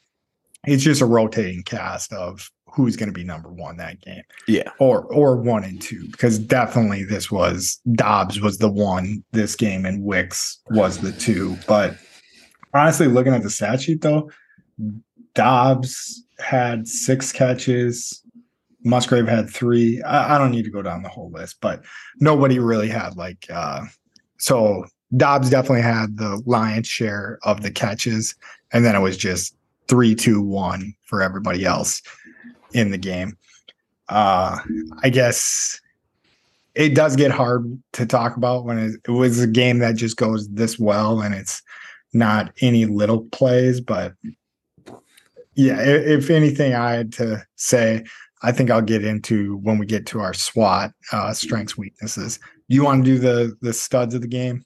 it's 0.66 0.82
just 0.82 1.00
a 1.00 1.06
rotating 1.06 1.62
cast 1.62 2.12
of 2.12 2.50
who's 2.72 2.96
going 2.96 3.08
to 3.08 3.12
be 3.12 3.24
number 3.24 3.50
one 3.50 3.76
that 3.78 4.00
game, 4.00 4.22
Yeah. 4.46 4.70
or 4.78 5.02
or 5.06 5.36
one 5.36 5.64
and 5.64 5.80
two, 5.80 6.06
because 6.10 6.38
definitely 6.38 7.04
this 7.04 7.30
was 7.30 7.80
Doubs 7.92 8.40
was 8.40 8.58
the 8.58 8.70
one 8.70 9.24
this 9.32 9.56
game 9.56 9.84
and 9.84 10.04
Wicks 10.04 10.60
was 10.70 10.98
the 10.98 11.12
two. 11.12 11.56
But 11.66 11.96
honestly, 12.74 13.06
looking 13.08 13.34
at 13.34 13.42
the 13.42 13.50
stat 13.50 13.80
sheet 13.82 14.02
though, 14.02 14.30
Doubs 15.34 16.24
had 16.38 16.86
six 16.88 17.32
catches. 17.32 18.22
Musgrave 18.84 19.28
had 19.28 19.50
three. 19.50 20.00
I, 20.02 20.34
I 20.34 20.38
don't 20.38 20.50
need 20.52 20.64
to 20.64 20.70
go 20.70 20.80
down 20.82 21.02
the 21.02 21.08
whole 21.08 21.30
list, 21.30 21.56
but 21.60 21.82
nobody 22.18 22.58
really 22.58 22.88
had 22.88 23.16
like 23.16 23.46
uh 23.52 23.82
so 24.38 24.86
Doubs 25.16 25.50
definitely 25.50 25.82
had 25.82 26.16
the 26.16 26.40
lion's 26.46 26.86
share 26.86 27.38
of 27.42 27.62
the 27.62 27.70
catches, 27.70 28.34
and 28.72 28.84
then 28.84 28.94
it 28.94 29.00
was 29.00 29.16
just 29.16 29.54
three, 29.88 30.14
two, 30.14 30.40
one 30.40 30.94
for 31.04 31.20
everybody 31.20 31.64
else 31.64 32.00
in 32.72 32.90
the 32.90 32.98
game. 32.98 33.36
Uh 34.08 34.58
I 35.02 35.10
guess 35.10 35.80
it 36.74 36.94
does 36.94 37.16
get 37.16 37.30
hard 37.30 37.80
to 37.92 38.06
talk 38.06 38.36
about 38.36 38.64
when 38.64 38.78
it, 38.78 39.00
it 39.06 39.10
was 39.10 39.40
a 39.40 39.46
game 39.46 39.78
that 39.80 39.96
just 39.96 40.16
goes 40.16 40.48
this 40.48 40.78
well 40.78 41.20
and 41.20 41.34
it's 41.34 41.62
not 42.12 42.52
any 42.60 42.86
little 42.86 43.24
plays, 43.32 43.80
but 43.80 44.14
yeah, 45.54 45.80
if 45.80 46.30
anything 46.30 46.74
I 46.74 46.92
had 46.92 47.12
to 47.14 47.44
say, 47.56 48.04
I 48.42 48.52
think 48.52 48.70
I'll 48.70 48.80
get 48.80 49.04
into 49.04 49.58
when 49.58 49.78
we 49.78 49.86
get 49.86 50.06
to 50.06 50.20
our 50.20 50.32
SWOT 50.32 50.92
uh, 51.12 51.32
strengths 51.34 51.76
weaknesses. 51.76 52.38
You 52.68 52.84
want 52.84 53.04
to 53.04 53.10
do 53.10 53.18
the 53.18 53.56
the 53.60 53.72
studs 53.72 54.14
of 54.14 54.22
the 54.22 54.28
game? 54.28 54.64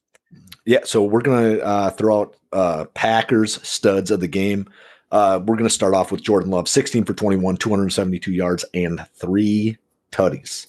Yeah, 0.67 0.81
so 0.85 1.03
we're 1.03 1.23
gonna 1.23 1.57
uh, 1.57 1.90
throw 1.90 2.21
out 2.21 2.37
uh, 2.53 2.85
Packers 2.95 3.61
studs 3.67 4.11
of 4.11 4.21
the 4.21 4.29
game. 4.29 4.69
Uh, 5.14 5.38
we're 5.46 5.55
gonna 5.55 5.70
start 5.70 5.94
off 5.94 6.11
with 6.11 6.22
Jordan 6.22 6.50
Love, 6.50 6.66
16 6.68 7.05
for 7.05 7.14
21, 7.14 7.57
272 7.57 8.33
yards, 8.33 8.64
and 8.74 9.07
three 9.14 9.79
tutties. 10.11 10.66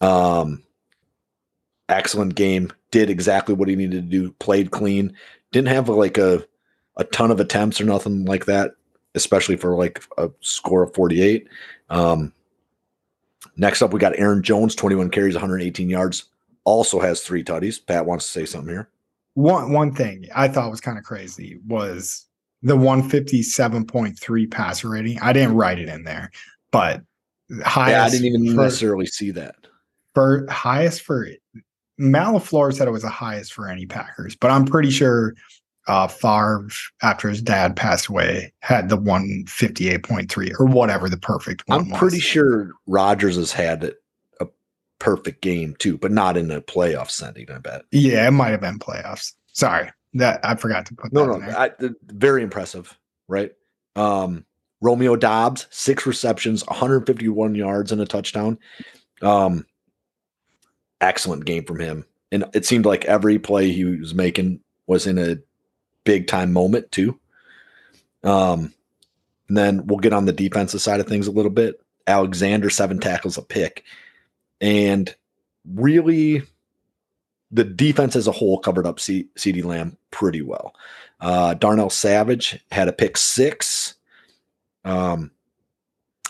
Um, 0.00 0.64
excellent 1.88 2.34
game. 2.34 2.72
Did 2.90 3.08
exactly 3.08 3.54
what 3.54 3.68
he 3.68 3.76
needed 3.76 4.10
to 4.10 4.18
do. 4.18 4.32
Played 4.32 4.72
clean. 4.72 5.14
Didn't 5.52 5.68
have 5.68 5.88
like 5.88 6.18
a 6.18 6.44
a 6.96 7.04
ton 7.04 7.30
of 7.30 7.38
attempts 7.38 7.80
or 7.80 7.84
nothing 7.84 8.24
like 8.24 8.46
that, 8.46 8.72
especially 9.14 9.54
for 9.54 9.76
like 9.76 10.02
a 10.18 10.28
score 10.40 10.82
of 10.82 10.92
48. 10.92 11.46
Um, 11.88 12.32
next 13.56 13.80
up, 13.80 13.92
we 13.92 14.00
got 14.00 14.18
Aaron 14.18 14.42
Jones, 14.42 14.74
21 14.74 15.10
carries, 15.10 15.34
118 15.34 15.88
yards. 15.88 16.24
Also 16.64 16.98
has 16.98 17.20
three 17.20 17.44
tutties. 17.44 17.78
Pat 17.86 18.06
wants 18.06 18.26
to 18.26 18.32
say 18.32 18.44
something 18.44 18.74
here. 18.74 18.88
One 19.34 19.72
one 19.72 19.94
thing 19.94 20.26
I 20.34 20.48
thought 20.48 20.72
was 20.72 20.80
kind 20.80 20.98
of 20.98 21.04
crazy 21.04 21.60
was 21.64 22.26
the 22.64 22.76
157.3 22.76 24.50
passer 24.50 24.88
rating. 24.88 25.20
I 25.20 25.32
didn't 25.32 25.54
write 25.54 25.78
it 25.78 25.88
in 25.88 26.02
there, 26.04 26.30
but 26.72 27.02
highest 27.62 27.92
yeah, 27.92 28.04
I 28.04 28.10
didn't 28.10 28.26
even 28.26 28.56
for, 28.56 28.62
necessarily 28.62 29.06
see 29.06 29.30
that. 29.32 29.54
for 30.14 30.46
highest 30.50 31.02
for 31.02 31.28
Matt 31.98 32.28
LaFleur 32.28 32.74
said 32.74 32.88
it 32.88 32.90
was 32.90 33.02
the 33.02 33.08
highest 33.08 33.52
for 33.52 33.68
any 33.68 33.86
Packers, 33.86 34.34
but 34.34 34.50
I'm 34.50 34.64
pretty 34.64 34.90
sure 34.90 35.34
uh 35.86 36.08
Favre 36.08 36.68
after 37.02 37.28
his 37.28 37.42
dad 37.42 37.76
passed 37.76 38.06
away 38.06 38.50
had 38.60 38.88
the 38.88 38.96
158.3 38.96 40.58
or 40.58 40.64
whatever 40.64 41.10
the 41.10 41.18
perfect 41.18 41.62
one 41.66 41.80
I'm 41.80 41.90
was. 41.90 41.98
pretty 41.98 42.20
sure 42.20 42.70
Rodgers 42.86 43.36
has 43.36 43.52
had 43.52 43.92
a 44.40 44.46
perfect 44.98 45.42
game 45.42 45.76
too, 45.78 45.98
but 45.98 46.10
not 46.10 46.38
in 46.38 46.50
a 46.50 46.62
playoff 46.62 47.10
setting. 47.10 47.50
I 47.50 47.58
bet. 47.58 47.82
Yeah, 47.90 48.26
it 48.26 48.30
might 48.30 48.52
have 48.52 48.62
been 48.62 48.78
playoffs. 48.78 49.34
Sorry, 49.52 49.90
that 50.14 50.40
I 50.44 50.54
forgot 50.54 50.86
to 50.86 50.94
put 50.94 51.12
No, 51.12 51.38
that 51.38 51.48
no. 51.80 51.86
I, 51.86 51.90
very 52.06 52.42
impressive, 52.42 52.96
right? 53.28 53.52
Um, 53.96 54.44
Romeo 54.80 55.16
Doubs, 55.16 55.66
six 55.70 56.06
receptions, 56.06 56.64
151 56.66 57.54
yards 57.54 57.92
and 57.92 58.00
a 58.00 58.06
touchdown. 58.06 58.58
Um, 59.22 59.66
excellent 61.00 61.44
game 61.44 61.64
from 61.64 61.80
him, 61.80 62.04
and 62.32 62.44
it 62.54 62.66
seemed 62.66 62.86
like 62.86 63.04
every 63.06 63.38
play 63.38 63.70
he 63.72 63.84
was 63.84 64.14
making 64.14 64.60
was 64.86 65.06
in 65.06 65.18
a 65.18 65.38
big 66.04 66.26
time 66.26 66.52
moment 66.52 66.90
too. 66.92 67.18
Um, 68.22 68.72
and 69.48 69.56
then 69.56 69.86
we'll 69.86 69.98
get 69.98 70.12
on 70.12 70.26
the 70.26 70.32
defensive 70.32 70.80
side 70.80 71.00
of 71.00 71.06
things 71.06 71.26
a 71.26 71.32
little 71.32 71.50
bit. 71.50 71.80
Alexander 72.06 72.68
seven 72.70 72.98
tackles 72.98 73.38
a 73.38 73.42
pick, 73.42 73.84
and 74.60 75.14
really 75.66 76.42
the 77.54 77.64
defense 77.64 78.16
as 78.16 78.26
a 78.26 78.32
whole 78.32 78.58
covered 78.58 78.86
up 78.86 79.00
C- 79.00 79.28
CeeDee 79.36 79.64
Lamb 79.64 79.96
pretty 80.10 80.42
well. 80.42 80.74
Uh, 81.20 81.54
Darnell 81.54 81.88
Savage 81.88 82.60
had 82.70 82.88
a 82.88 82.92
pick 82.92 83.16
six. 83.16 83.94
Um, 84.84 85.30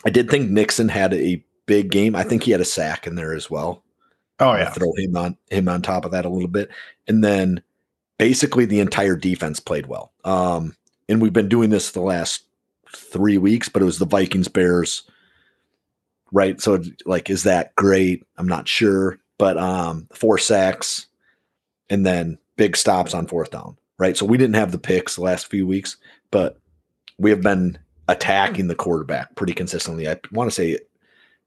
I 0.04 0.10
did 0.10 0.30
think 0.30 0.50
Nixon 0.50 0.88
had 0.88 1.14
a 1.14 1.42
big 1.66 1.90
game. 1.90 2.14
I 2.14 2.22
think 2.22 2.42
he 2.42 2.50
had 2.52 2.60
a 2.60 2.64
sack 2.64 3.06
in 3.06 3.14
there 3.14 3.34
as 3.34 3.50
well. 3.50 3.82
oh 4.38 4.50
I'll 4.50 4.58
yeah, 4.58 4.70
throw 4.70 4.92
him 4.96 5.16
on 5.16 5.36
him 5.50 5.68
on 5.68 5.82
top 5.82 6.04
of 6.04 6.12
that 6.12 6.26
a 6.26 6.28
little 6.28 6.48
bit, 6.48 6.68
and 7.08 7.24
then 7.24 7.62
basically 8.18 8.66
the 8.66 8.80
entire 8.80 9.16
defense 9.16 9.58
played 9.60 9.86
well. 9.86 10.12
Um, 10.24 10.76
and 11.08 11.20
we've 11.20 11.32
been 11.32 11.48
doing 11.48 11.70
this 11.70 11.90
the 11.90 12.00
last 12.00 12.44
three 12.94 13.38
weeks, 13.38 13.68
but 13.68 13.82
it 13.82 13.86
was 13.86 13.98
the 13.98 14.06
Vikings 14.06 14.48
Bears, 14.48 15.02
right? 16.32 16.60
So 16.60 16.82
like, 17.06 17.30
is 17.30 17.42
that 17.44 17.74
great? 17.76 18.24
I'm 18.36 18.46
not 18.46 18.68
sure, 18.68 19.18
but 19.38 19.56
um, 19.58 20.06
four 20.12 20.38
sacks, 20.38 21.06
and 21.94 22.04
then 22.04 22.36
big 22.56 22.76
stops 22.76 23.14
on 23.14 23.26
fourth 23.26 23.50
down, 23.50 23.76
right? 23.98 24.16
So 24.16 24.26
we 24.26 24.36
didn't 24.36 24.56
have 24.56 24.72
the 24.72 24.78
picks 24.78 25.14
the 25.14 25.22
last 25.22 25.46
few 25.46 25.66
weeks, 25.66 25.96
but 26.30 26.58
we 27.18 27.30
have 27.30 27.40
been 27.40 27.78
attacking 28.08 28.66
the 28.66 28.74
quarterback 28.74 29.34
pretty 29.36 29.54
consistently. 29.54 30.08
I 30.08 30.16
want 30.32 30.50
to 30.50 30.54
say 30.54 30.78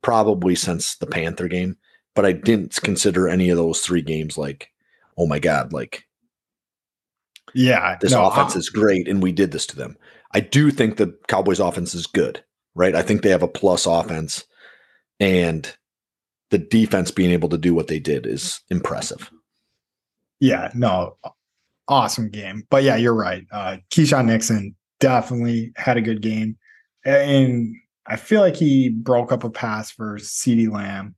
probably 0.01 0.55
since 0.55 0.95
the 0.95 1.07
Panther 1.07 1.47
game 1.47 1.77
but 2.15 2.25
I 2.25 2.31
didn't 2.31 2.73
consider 2.81 3.27
any 3.29 3.51
of 3.51 3.57
those 3.57 3.81
three 3.81 4.01
games 4.01 4.39
like, 4.39 4.71
oh 5.19 5.27
my 5.27 5.37
god, 5.37 5.71
like 5.71 6.07
Yeah, 7.53 7.95
This 8.01 8.11
no, 8.11 8.25
offense 8.25 8.55
I- 8.55 8.59
is 8.59 8.69
great, 8.69 9.07
and 9.07 9.21
we 9.21 9.31
did 9.31 9.51
this 9.51 9.67
to 9.67 9.75
them. 9.75 9.95
I 10.31 10.39
do 10.39 10.71
think 10.71 10.97
the 10.97 11.15
Cowboys 11.27 11.59
offense 11.59 11.93
is 11.93 12.07
good, 12.07 12.43
right? 12.73 12.95
I 12.95 13.03
think 13.03 13.21
they 13.21 13.29
have 13.29 13.43
a 13.43 13.47
plus 13.47 13.85
offense, 13.85 14.45
and 15.19 15.71
the 16.49 16.57
defense 16.57 17.11
being 17.11 17.29
able 17.31 17.49
to 17.49 17.57
do 17.59 17.75
what 17.75 17.85
they 17.87 17.99
did 17.99 18.25
is 18.25 18.61
impressive. 18.71 19.29
Yeah, 20.39 20.71
no, 20.73 21.17
awesome 21.87 22.29
game. 22.29 22.65
But 22.69 22.83
yeah, 22.83 22.95
you're 22.95 23.13
right. 23.13 23.45
Uh 23.51 23.77
Keisean 23.91 24.25
Nixon 24.25 24.75
definitely 24.99 25.71
had 25.75 25.97
a 25.97 26.01
good 26.01 26.21
game. 26.21 26.57
And 27.05 27.75
I 28.05 28.15
feel 28.15 28.41
like 28.41 28.55
he 28.55 28.89
broke 28.89 29.31
up 29.31 29.43
a 29.43 29.49
pass 29.49 29.91
for 29.91 30.17
CeeDee 30.17 30.71
Lamb, 30.71 31.15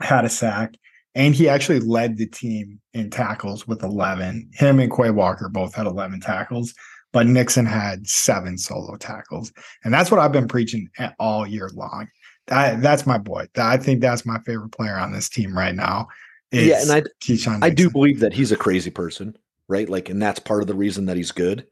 had 0.00 0.24
a 0.24 0.28
sack, 0.28 0.74
and 1.14 1.34
he 1.34 1.48
actually 1.48 1.80
led 1.80 2.16
the 2.16 2.26
team 2.26 2.80
in 2.94 3.10
tackles 3.10 3.66
with 3.66 3.82
11. 3.82 4.50
Him 4.54 4.80
and 4.80 4.90
Quay 4.90 5.10
Walker 5.10 5.48
both 5.48 5.74
had 5.74 5.86
11 5.86 6.20
tackles, 6.20 6.74
but 7.12 7.26
Nixon 7.26 7.66
had 7.66 8.06
seven 8.06 8.56
solo 8.56 8.96
tackles. 8.96 9.52
And 9.84 9.92
that's 9.92 10.10
what 10.10 10.20
I've 10.20 10.32
been 10.32 10.48
preaching 10.48 10.88
all 11.18 11.46
year 11.46 11.70
long. 11.74 12.08
That, 12.46 12.82
that's 12.82 13.06
my 13.06 13.18
boy. 13.18 13.46
I 13.56 13.76
think 13.76 14.00
that's 14.00 14.26
my 14.26 14.38
favorite 14.40 14.72
player 14.72 14.96
on 14.96 15.12
this 15.12 15.28
team 15.28 15.56
right 15.56 15.74
now. 15.74 16.08
Yeah, 16.52 16.82
and 16.82 16.90
I 16.90 17.02
Keisean 17.20 17.62
I 17.62 17.70
do 17.70 17.90
believe 17.90 18.20
that 18.20 18.32
he's 18.32 18.52
a 18.52 18.56
crazy 18.56 18.90
person, 18.90 19.36
right? 19.68 19.88
Like, 19.88 20.08
and 20.08 20.20
that's 20.20 20.38
part 20.38 20.62
of 20.62 20.68
the 20.68 20.74
reason 20.74 21.06
that 21.06 21.16
he's 21.16 21.32
good. 21.32 21.66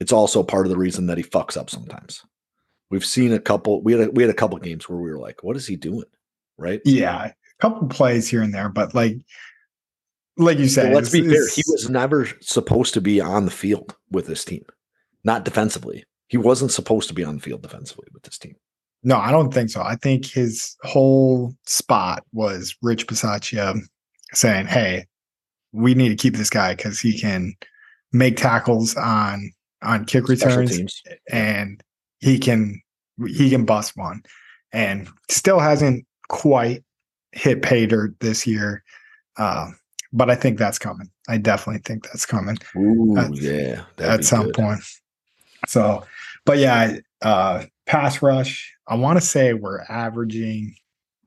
It's 0.00 0.12
also 0.12 0.42
part 0.42 0.66
of 0.66 0.70
the 0.70 0.78
reason 0.78 1.06
that 1.06 1.18
he 1.18 1.24
fucks 1.24 1.56
up 1.56 1.70
sometimes. 1.70 2.22
We've 2.90 3.04
seen 3.04 3.32
a 3.32 3.40
couple. 3.40 3.82
We 3.82 3.92
had 3.92 4.08
a, 4.08 4.10
we 4.10 4.22
had 4.22 4.30
a 4.30 4.34
couple 4.34 4.58
games 4.58 4.88
where 4.88 4.98
we 4.98 5.10
were 5.10 5.18
like, 5.18 5.42
"What 5.42 5.56
is 5.56 5.66
he 5.66 5.76
doing?" 5.76 6.04
Right? 6.56 6.80
Yeah, 6.84 7.26
a 7.26 7.32
couple 7.60 7.88
plays 7.88 8.28
here 8.28 8.42
and 8.42 8.54
there, 8.54 8.68
but 8.68 8.94
like, 8.94 9.18
like 10.36 10.58
you 10.58 10.68
said, 10.68 10.86
Well, 10.86 10.94
let's 10.94 11.10
be 11.10 11.22
fair. 11.22 11.48
He 11.48 11.62
was 11.68 11.90
never 11.90 12.28
supposed 12.40 12.94
to 12.94 13.00
be 13.00 13.20
on 13.20 13.44
the 13.44 13.50
field 13.50 13.94
with 14.10 14.26
this 14.26 14.44
team, 14.44 14.64
not 15.24 15.44
defensively. 15.44 16.04
He 16.28 16.36
wasn't 16.36 16.72
supposed 16.72 17.08
to 17.08 17.14
be 17.14 17.24
on 17.24 17.36
the 17.36 17.42
field 17.42 17.62
defensively 17.62 18.08
with 18.12 18.22
this 18.22 18.38
team. 18.38 18.56
No, 19.02 19.16
I 19.16 19.30
don't 19.30 19.52
think 19.52 19.70
so. 19.70 19.82
I 19.82 19.96
think 19.96 20.26
his 20.26 20.76
whole 20.82 21.54
spot 21.64 22.24
was 22.32 22.76
Rich 22.82 23.06
Bisaccia 23.06 23.80
saying, 24.32 24.66
"Hey, 24.66 25.06
we 25.72 25.94
need 25.94 26.08
to 26.08 26.16
keep 26.16 26.36
this 26.36 26.50
guy 26.50 26.74
because 26.74 27.00
he 27.00 27.18
can 27.18 27.54
make 28.12 28.36
tackles 28.36 28.94
on 28.96 29.52
on 29.82 30.04
kick 30.04 30.28
returns 30.28 31.02
and 31.30 31.82
he 32.18 32.38
can 32.38 32.80
he 33.26 33.50
can 33.50 33.64
bust 33.64 33.96
one, 33.96 34.22
and 34.72 35.08
still 35.30 35.58
hasn't 35.58 36.04
quite 36.28 36.84
hit 37.32 37.62
pay 37.62 37.86
dirt 37.86 38.14
this 38.20 38.46
year." 38.46 38.82
Uh, 39.36 39.70
but 40.12 40.30
I 40.30 40.34
think 40.34 40.58
that's 40.58 40.78
coming. 40.78 41.10
I 41.28 41.38
definitely 41.38 41.82
think 41.84 42.04
that's 42.04 42.24
coming. 42.24 42.56
Ooh, 42.76 43.16
At- 43.18 43.34
yeah, 43.34 43.82
at 43.98 44.24
some 44.24 44.46
good. 44.46 44.54
point. 44.54 44.80
So, 45.66 46.04
but 46.44 46.58
yeah, 46.58 46.98
uh, 47.22 47.64
pass 47.86 48.22
rush. 48.22 48.72
I 48.88 48.94
want 48.94 49.20
to 49.20 49.26
say 49.26 49.52
we're 49.52 49.82
averaging. 49.88 50.74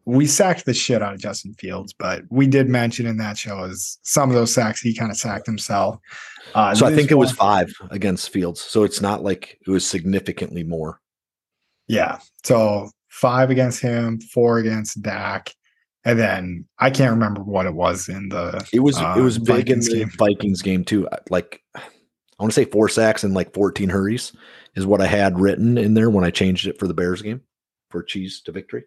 We 0.09 0.25
sacked 0.25 0.65
the 0.65 0.73
shit 0.73 1.01
out 1.01 1.13
of 1.13 1.19
Justin 1.19 1.53
Fields, 1.53 1.93
but 1.93 2.23
we 2.29 2.47
did 2.47 2.67
mention 2.67 3.05
in 3.05 3.17
that 3.17 3.37
show 3.37 3.63
is 3.63 3.99
some 4.03 4.29
of 4.29 4.35
those 4.35 4.53
sacks 4.53 4.81
he 4.81 4.93
kind 4.95 5.11
of 5.11 5.17
sacked 5.17 5.45
himself. 5.45 5.97
Uh, 6.55 6.73
So 6.73 6.85
I 6.87 6.95
think 6.95 7.11
it 7.11 7.15
was 7.15 7.31
five 7.31 7.71
against 7.91 8.29
Fields. 8.31 8.59
So 8.59 8.83
it's 8.83 9.01
not 9.01 9.23
like 9.23 9.59
it 9.65 9.69
was 9.69 9.85
significantly 9.85 10.63
more. 10.63 10.99
yeah. 11.87 12.19
So 12.43 12.89
five 13.09 13.49
against 13.49 13.81
him, 13.81 14.19
four 14.19 14.59
against 14.59 15.01
Dak, 15.01 15.53
and 16.05 16.17
then 16.17 16.65
I 16.79 16.89
can't 16.89 17.11
remember 17.11 17.43
what 17.43 17.65
it 17.65 17.73
was 17.73 18.09
in 18.09 18.29
the. 18.29 18.65
It 18.73 18.79
was 18.79 18.97
uh, 18.97 19.15
it 19.17 19.21
was 19.21 19.37
big 19.37 19.67
Vikings 19.67 19.87
in 19.87 19.93
the 19.93 20.05
game. 20.05 20.13
Vikings 20.17 20.61
game 20.61 20.83
too. 20.85 21.07
Like 21.29 21.61
I 21.75 21.81
want 22.39 22.51
to 22.51 22.55
say 22.55 22.65
four 22.65 22.87
sacks 22.89 23.23
and 23.23 23.33
like 23.33 23.53
14 23.53 23.89
hurries 23.89 24.31
is 24.75 24.85
what 24.85 25.01
I 25.01 25.07
had 25.07 25.39
written 25.39 25.77
in 25.77 25.93
there 25.93 26.09
when 26.09 26.23
I 26.23 26.29
changed 26.31 26.67
it 26.67 26.79
for 26.79 26.87
the 26.87 26.93
Bears 26.93 27.21
game 27.21 27.41
for 27.91 28.01
cheese 28.01 28.41
to 28.45 28.51
victory. 28.51 28.85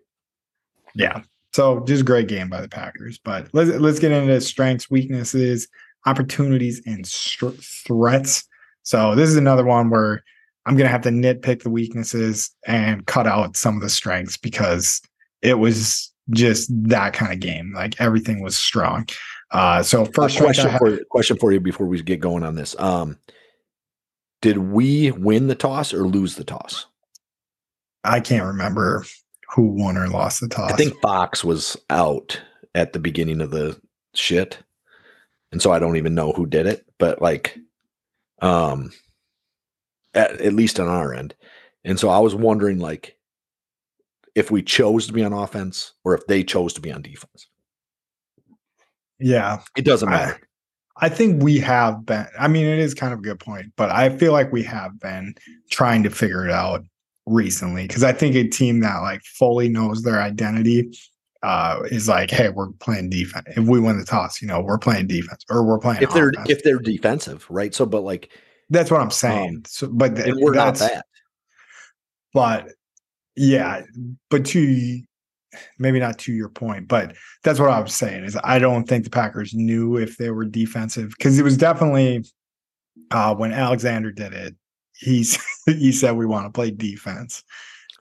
Yeah. 0.95 1.23
So 1.53 1.81
just 1.85 2.05
great 2.05 2.29
game 2.29 2.49
by 2.49 2.61
the 2.61 2.69
Packers. 2.69 3.19
But 3.19 3.49
let's 3.53 3.71
let's 3.71 3.99
get 3.99 4.13
into 4.13 4.41
strengths, 4.41 4.91
weaknesses, 4.91 5.69
opportunities, 6.07 6.81
and 6.87 7.07
str- 7.07 7.51
threats. 7.61 8.45
So 8.83 9.15
this 9.15 9.29
is 9.29 9.37
another 9.37 9.65
one 9.65 9.91
where 9.91 10.25
I'm 10.67 10.77
gonna 10.77 10.89
have 10.89 11.03
to 11.03 11.11
nitpick 11.11 11.63
the 11.63 11.71
weaknesses 11.71 12.51
and 12.67 13.07
cut 13.07 13.27
out 13.27 13.57
some 13.57 13.77
of 13.77 13.83
the 13.83 13.91
strengths 13.91 14.37
because 14.37 15.03
it 15.43 15.55
was 15.59 16.13
just 16.31 16.71
that 16.89 17.13
kind 17.13 17.33
of 17.33 17.41
game. 17.41 17.73
Like 17.75 18.01
everything 18.01 18.43
was 18.43 18.57
strong. 18.57 19.07
Uh, 19.51 19.83
so 19.83 20.05
first 20.07 20.39
Uh, 20.39 20.45
question 20.45 20.71
have- 20.71 20.79
for 20.79 20.89
you, 20.91 21.05
question 21.11 21.37
for 21.37 21.53
you 21.53 21.61
before 21.61 21.87
we 21.87 22.01
get 22.03 22.21
going 22.21 22.45
on 22.45 22.55
this. 22.55 22.75
Um, 22.79 23.19
did 24.41 24.57
we 24.59 25.11
win 25.11 25.49
the 25.49 25.55
toss 25.55 25.93
or 25.93 26.07
lose 26.07 26.37
the 26.37 26.45
toss? 26.45 26.87
I 28.05 28.21
can't 28.21 28.47
remember 28.47 29.05
who 29.55 29.63
won 29.69 29.97
or 29.97 30.09
lost 30.09 30.41
the 30.41 30.49
toss. 30.49 30.73
I 30.73 30.77
think 30.77 30.99
Fox 31.01 31.45
was 31.45 31.77
out 31.91 32.41
at 32.75 32.93
the 32.93 32.99
beginning 32.99 33.41
of 33.41 33.51
the 33.51 33.79
shit. 34.15 34.59
And 35.53 35.61
so 35.61 35.71
I 35.73 35.79
don't 35.79 35.97
even 35.97 36.15
know 36.15 36.33
who 36.33 36.47
did 36.47 36.67
it, 36.67 36.87
but 36.99 37.21
like 37.21 37.59
um 38.41 38.93
at, 40.15 40.41
at 40.41 40.53
least 40.55 40.81
on 40.81 40.89
our 40.89 41.15
end. 41.15 41.35
And 41.85 41.99
so 41.99 42.09
I 42.09 42.19
was 42.19 42.35
wondering 42.35 42.79
like 42.79 43.17
if 44.35 44.51
we 44.51 44.63
chose 44.63 45.07
to 45.07 45.13
be 45.13 45.23
on 45.23 45.33
offense 45.33 45.93
or 46.05 46.15
if 46.15 46.27
they 46.27 46.43
chose 46.43 46.73
to 46.75 46.81
be 46.81 46.91
on 46.91 47.03
defense. 47.03 47.49
yeah. 49.19 49.61
It 49.77 49.85
doesn't 49.85 50.09
I- 50.09 50.13
matter. 50.13 50.41
I 50.99 51.09
think 51.09 51.43
we 51.43 51.59
have 51.59 52.05
been. 52.05 52.27
I 52.39 52.49
mean, 52.49 52.67
it 52.67 52.79
is 52.79 52.93
kind 52.93 53.15
of 53.15 53.21
a 53.21 53.23
good 53.23 53.41
point, 53.41 53.73
but 53.77 53.91
I 53.91 54.11
feel 54.19 54.31
like 54.33 54.53
we 54.53 54.63
have 54.65 55.01
been 55.01 55.35
trying 55.71 56.03
to 56.03 56.11
figure 56.11 56.45
it 56.45 56.53
out 56.53 56.85
recently 57.27 57.87
because 57.87 58.05
I 58.05 58.13
think 58.13 58.35
a 58.35 58.49
team 58.49 58.81
that 58.81 58.99
like 58.99 59.23
fully 59.23 59.69
knows 59.69 60.03
their 60.03 60.21
identity 60.21 60.97
uh, 61.43 61.81
is 61.91 62.09
like, 62.09 62.31
hey, 62.31 62.51
we're 62.51 62.71
playing 62.81 63.11
defense. 63.11 63.47
If 63.57 63.65
we 63.65 63.81
win 63.81 63.99
the 63.99 64.05
toss, 64.05 64.41
you 64.41 64.49
know, 64.49 64.61
we're 64.61 64.79
playing 64.79 65.09
defense 65.09 65.45
or 65.51 65.65
we're 65.65 65.79
playing. 65.79 66.03
if 66.03 66.11
they're 66.11 66.31
offense. 66.31 66.51
if 66.51 66.63
they're 66.63 66.79
defensive, 66.79 67.47
right? 67.51 67.75
So 67.75 67.87
but 67.87 68.03
like 68.03 68.31
that's 68.71 68.91
what 68.91 69.01
I'm 69.01 69.11
saying. 69.11 69.57
um, 69.57 69.63
so, 69.67 69.89
but 69.89 70.17
th- 70.17 70.35
we're 70.39 70.55
not 70.55 70.77
that. 70.77 71.05
But 72.33 72.69
yeah, 73.37 73.83
but 74.31 74.47
to 74.47 75.03
maybe 75.79 75.99
not 75.99 76.19
to 76.21 76.33
your 76.33 76.49
point, 76.49 76.89
but 76.89 77.15
that's 77.45 77.61
what 77.61 77.71
I 77.71 77.81
was 77.81 77.95
saying 77.95 78.25
is 78.25 78.39
I 78.43 78.59
don't 78.59 78.89
think 78.89 79.05
the 79.05 79.11
Packers 79.11 79.53
knew 79.53 79.97
if 79.97 80.17
they 80.17 80.31
were 80.31 80.45
defensive 80.45 81.11
because 81.11 81.39
it 81.39 81.43
was 81.43 81.57
definitely 81.57 82.25
uh, 83.11 83.35
when 83.35 83.53
Alexander 83.53 84.13
did 84.13 84.33
it. 84.33 84.55
He's 85.03 85.39
he 85.67 85.93
said 85.93 86.13
we 86.17 86.27
want 86.27 86.47
to 86.47 86.51
play 86.51 86.71
defense. 86.71 87.45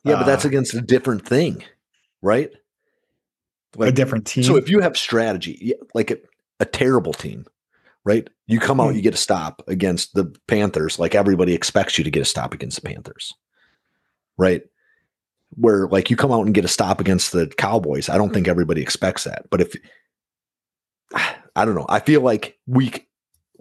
Yeah, 0.03 0.15
but 0.15 0.25
that's 0.25 0.45
Uh, 0.45 0.49
against 0.49 0.73
a 0.73 0.81
different 0.81 1.27
thing, 1.27 1.63
right? 2.21 2.51
a 3.79 3.91
different 3.91 4.27
team. 4.27 4.43
So 4.43 4.57
if 4.57 4.69
you 4.69 4.81
have 4.81 4.97
strategy, 4.97 5.73
like 5.93 6.11
a, 6.11 6.17
a 6.59 6.65
terrible 6.65 7.13
team, 7.13 7.45
right? 8.03 8.29
You 8.45 8.59
come 8.59 8.81
out, 8.81 8.89
Hmm. 8.89 8.95
you 8.97 9.01
get 9.01 9.13
a 9.13 9.17
stop 9.17 9.61
against 9.67 10.13
the 10.13 10.25
Panthers, 10.47 10.99
like 10.99 11.15
everybody 11.15 11.53
expects 11.53 11.97
you 11.97 12.03
to 12.03 12.11
get 12.11 12.21
a 12.21 12.25
stop 12.25 12.53
against 12.53 12.81
the 12.81 12.89
Panthers, 12.89 13.33
right? 14.37 14.63
Where 15.55 15.87
like 15.87 16.09
you 16.09 16.17
come 16.17 16.31
out 16.33 16.45
and 16.45 16.53
get 16.53 16.65
a 16.65 16.69
stop 16.69 16.99
against 16.99 17.31
the 17.31 17.47
Cowboys, 17.47 18.09
I 18.09 18.17
don't 18.17 18.33
think 18.33 18.47
everybody 18.49 18.81
expects 18.81 19.23
that. 19.23 19.45
But 19.49 19.61
if 19.61 19.73
I 21.55 21.65
don't 21.65 21.75
know, 21.75 21.85
I 21.89 21.99
feel 21.99 22.21
like 22.21 22.57
we 22.67 22.91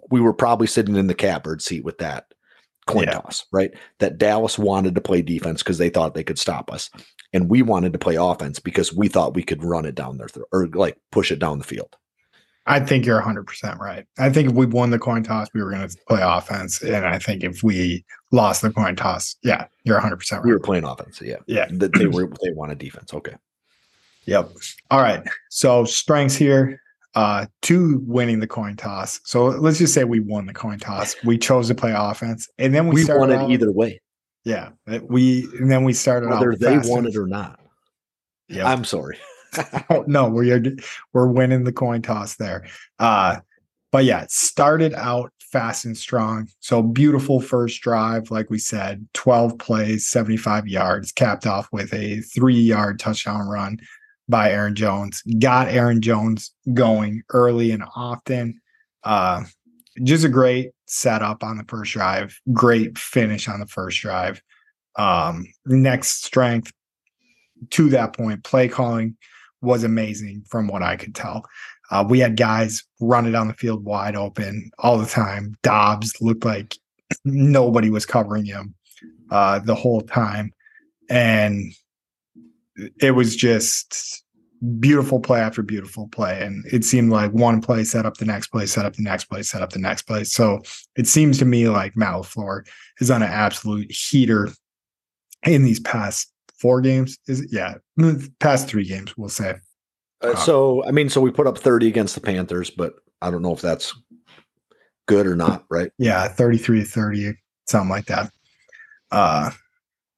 we 0.09 0.19
were 0.19 0.33
probably 0.33 0.67
sitting 0.67 0.95
in 0.97 1.07
the 1.07 1.13
catbird 1.13 1.61
seat 1.61 1.85
with 1.85 1.99
that 1.99 2.30
coin 2.91 3.03
Yeah. 3.05 3.13
toss, 3.19 3.45
right? 3.51 3.71
That 3.99 4.17
Dallas 4.17 4.57
wanted 4.59 4.95
to 4.95 5.01
play 5.01 5.21
defense 5.21 5.61
because 5.63 5.77
they 5.77 5.89
thought 5.89 6.13
they 6.13 6.23
could 6.23 6.39
stop 6.39 6.71
us, 6.71 6.89
and 7.33 7.49
we 7.49 7.61
wanted 7.61 7.93
to 7.93 7.99
play 7.99 8.15
offense 8.15 8.59
because 8.59 8.93
we 8.93 9.07
thought 9.07 9.35
we 9.35 9.43
could 9.43 9.63
run 9.63 9.85
it 9.85 9.95
down 9.95 10.17
their 10.17 10.27
throat 10.27 10.47
or 10.51 10.67
like 10.67 10.97
push 11.11 11.31
it 11.31 11.39
down 11.39 11.57
the 11.57 11.63
field. 11.63 11.95
I 12.67 12.79
think 12.79 13.05
you're 13.07 13.15
100 13.17 13.47
percent 13.47 13.79
right. 13.79 14.05
I 14.19 14.29
think 14.29 14.49
if 14.49 14.55
we 14.55 14.67
won 14.67 14.91
the 14.91 14.99
coin 14.99 15.23
toss, 15.23 15.47
we 15.53 15.63
were 15.63 15.71
going 15.71 15.87
to 15.87 15.97
play 16.07 16.21
offense, 16.23 16.81
and 16.81 17.05
I 17.07 17.17
think 17.17 17.43
if 17.43 17.63
we 17.63 18.05
lost 18.31 18.61
the 18.61 18.71
coin 18.71 18.95
toss, 18.95 19.35
yeah, 19.43 19.65
you're 19.83 19.95
100 19.95 20.17
percent 20.17 20.39
right. 20.43 20.45
We 20.47 20.53
were 20.53 20.59
playing 20.59 20.83
offense, 20.83 21.19
yeah. 21.21 21.37
Yeah. 21.47 21.67
That 21.71 21.93
they 21.97 22.05
were 22.07 22.31
they 22.43 22.51
wanted 22.51 22.77
defense. 22.77 23.13
Okay. 23.13 23.35
Yep. 24.25 24.51
All 24.91 25.01
right. 25.01 25.23
So 25.49 25.83
strengths 25.85 26.35
here 26.35 26.79
uh 27.15 27.45
to 27.63 27.99
winning 28.05 28.39
the 28.39 28.47
coin 28.47 28.75
toss. 28.75 29.19
So 29.25 29.45
let's 29.45 29.77
just 29.77 29.93
say 29.93 30.03
we 30.03 30.19
won 30.19 30.45
the 30.45 30.53
coin 30.53 30.79
toss. 30.79 31.15
We 31.25 31.37
chose 31.37 31.67
to 31.67 31.75
play 31.75 31.93
offense 31.95 32.47
and 32.57 32.73
then 32.73 32.87
we, 32.87 33.03
We, 33.05 33.13
won 33.13 33.31
it 33.31 33.35
out- 33.35 33.51
either 33.51 33.71
way, 33.71 34.01
Yeah. 34.45 34.69
We 35.03 35.43
and 35.59 35.69
then 35.69 35.83
we 35.83 35.93
started 35.93 36.29
whether 36.29 36.55
they 36.55 36.77
won 36.83 37.05
it 37.05 37.15
or 37.15 37.27
not. 37.27 37.59
Yeah, 38.47 38.69
I'm 38.71 38.83
sorry. 38.83 39.17
Oh, 39.89 40.05
no, 40.07 40.29
we're 40.29 40.63
we're 41.11 41.27
winning 41.27 41.65
the 41.65 41.73
coin 41.73 42.01
toss 42.01 42.37
there. 42.37 42.65
Uh 42.99 43.37
but 43.91 44.05
yeah, 44.05 44.21
it 44.21 44.31
started 44.31 44.93
out 44.93 45.33
fast 45.41 45.83
and 45.83 45.97
strong. 45.97 46.47
So 46.61 46.81
beautiful 46.81 47.41
first 47.41 47.81
drive, 47.81 48.31
like 48.31 48.49
we 48.49 48.57
said, 48.57 49.05
12 49.13 49.59
plays, 49.59 50.07
75 50.07 50.65
yards, 50.69 51.11
capped 51.11 51.45
off 51.45 51.67
with 51.73 51.93
a 51.93 52.21
three-yard 52.21 52.99
touchdown 52.99 53.45
run 53.49 53.77
by 54.29 54.51
Aaron 54.51 54.75
Jones. 54.75 55.21
Got 55.39 55.69
Aaron 55.69 56.01
Jones 56.01 56.51
going 56.73 57.23
early 57.29 57.71
and 57.71 57.83
often. 57.95 58.61
Uh 59.03 59.43
just 60.03 60.23
a 60.23 60.29
great 60.29 60.71
setup 60.85 61.43
on 61.43 61.57
the 61.57 61.63
first 61.65 61.93
drive, 61.93 62.39
great 62.53 62.97
finish 62.97 63.47
on 63.47 63.59
the 63.59 63.67
first 63.67 64.01
drive. 64.01 64.41
Um, 64.97 65.45
next 65.65 66.23
strength 66.23 66.71
to 67.71 67.89
that 67.89 68.13
point, 68.13 68.43
play 68.43 68.67
calling 68.67 69.17
was 69.61 69.83
amazing 69.83 70.43
from 70.47 70.67
what 70.67 70.81
I 70.81 70.95
could 70.95 71.15
tell. 71.15 71.45
Uh, 71.89 72.05
we 72.07 72.19
had 72.19 72.37
guys 72.37 72.83
running 72.99 73.33
down 73.33 73.47
the 73.47 73.53
field 73.53 73.83
wide 73.83 74.15
open 74.15 74.71
all 74.79 74.97
the 74.97 75.05
time. 75.05 75.55
Doubs 75.61 76.13
looked 76.21 76.45
like 76.45 76.77
nobody 77.25 77.89
was 77.89 78.05
covering 78.05 78.45
him 78.45 78.73
uh, 79.29 79.59
the 79.59 79.75
whole 79.75 80.01
time. 80.01 80.53
And 81.09 81.73
it 82.99 83.11
was 83.11 83.35
just 83.35 84.23
beautiful 84.79 85.19
play 85.19 85.39
after 85.39 85.63
beautiful 85.63 86.07
play. 86.07 86.41
And 86.41 86.65
it 86.71 86.85
seemed 86.85 87.11
like 87.11 87.31
one 87.31 87.61
play 87.61 87.83
set 87.83 88.05
up 88.05 88.17
the 88.17 88.25
next 88.25 88.47
play, 88.47 88.65
set 88.65 88.85
up 88.85 88.95
the 88.95 89.01
next 89.01 89.25
play, 89.25 89.41
set 89.43 89.61
up 89.61 89.71
the 89.71 89.79
next 89.79 90.03
play. 90.03 90.23
So 90.23 90.61
it 90.95 91.07
seems 91.07 91.37
to 91.39 91.45
me 91.45 91.67
like 91.67 91.97
Matt 91.97 92.25
is 92.99 93.11
on 93.11 93.23
an 93.23 93.31
absolute 93.31 93.91
heater 93.91 94.49
in 95.43 95.63
these 95.63 95.79
past 95.79 96.31
four 96.59 96.81
games. 96.81 97.17
Is 97.27 97.41
it? 97.41 97.49
Yeah, 97.51 97.75
past 98.39 98.67
three 98.67 98.85
games, 98.85 99.17
we'll 99.17 99.29
say. 99.29 99.55
Uh, 100.21 100.35
so, 100.35 100.85
I 100.85 100.91
mean, 100.91 101.09
so 101.09 101.19
we 101.19 101.31
put 101.31 101.47
up 101.47 101.57
30 101.57 101.87
against 101.87 102.13
the 102.13 102.21
Panthers, 102.21 102.69
but 102.69 102.93
I 103.23 103.31
don't 103.31 103.41
know 103.41 103.53
if 103.53 103.61
that's 103.61 103.95
good 105.07 105.25
or 105.25 105.35
not, 105.35 105.65
right? 105.69 105.91
Yeah, 105.97 106.27
33 106.27 106.81
to 106.81 106.85
30, 106.85 107.33
something 107.67 107.89
like 107.89 108.05
that. 108.05 108.31
Uh, 109.09 109.49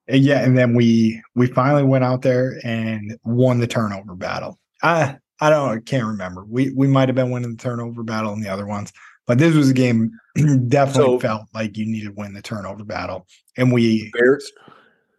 and 0.07 0.23
yeah, 0.23 0.43
and 0.43 0.57
then 0.57 0.73
we 0.73 1.21
we 1.35 1.47
finally 1.47 1.83
went 1.83 2.03
out 2.03 2.21
there 2.21 2.59
and 2.63 3.17
won 3.23 3.59
the 3.59 3.67
turnover 3.67 4.15
battle. 4.15 4.59
I 4.81 5.17
I 5.39 5.49
don't 5.49 5.77
I 5.77 5.79
can't 5.79 6.05
remember. 6.05 6.45
We 6.45 6.71
we 6.71 6.87
might 6.87 7.09
have 7.09 7.15
been 7.15 7.31
winning 7.31 7.55
the 7.55 7.61
turnover 7.61 8.03
battle 8.03 8.33
in 8.33 8.41
the 8.41 8.49
other 8.49 8.65
ones, 8.65 8.91
but 9.27 9.37
this 9.37 9.55
was 9.55 9.69
a 9.69 9.73
game 9.73 10.11
definitely 10.67 11.15
so, 11.15 11.19
felt 11.19 11.43
like 11.53 11.77
you 11.77 11.85
needed 11.85 12.07
to 12.07 12.13
win 12.13 12.33
the 12.33 12.41
turnover 12.41 12.83
battle, 12.83 13.27
and 13.57 13.71
we 13.71 14.11
Bears 14.13 14.51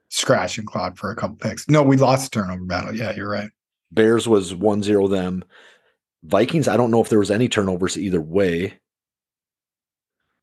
scratch 0.09 0.59
and 0.59 0.67
clawed 0.67 0.99
for 0.99 1.11
a 1.11 1.17
couple 1.17 1.37
picks. 1.37 1.69
No, 1.69 1.83
we 1.83 1.97
lost 1.97 2.31
the 2.31 2.41
turnover 2.41 2.65
battle. 2.65 2.95
Yeah, 2.95 3.15
you're 3.15 3.29
right. 3.29 3.51
Bears 3.91 4.29
was 4.29 4.55
1-0 4.55 5.11
them. 5.11 5.45
Vikings, 6.25 6.69
I 6.69 6.77
don't 6.77 6.91
know 6.91 7.01
if 7.01 7.09
there 7.09 7.19
was 7.19 7.31
any 7.31 7.49
turnovers 7.49 7.99
either 7.99 8.21
way. 8.21 8.79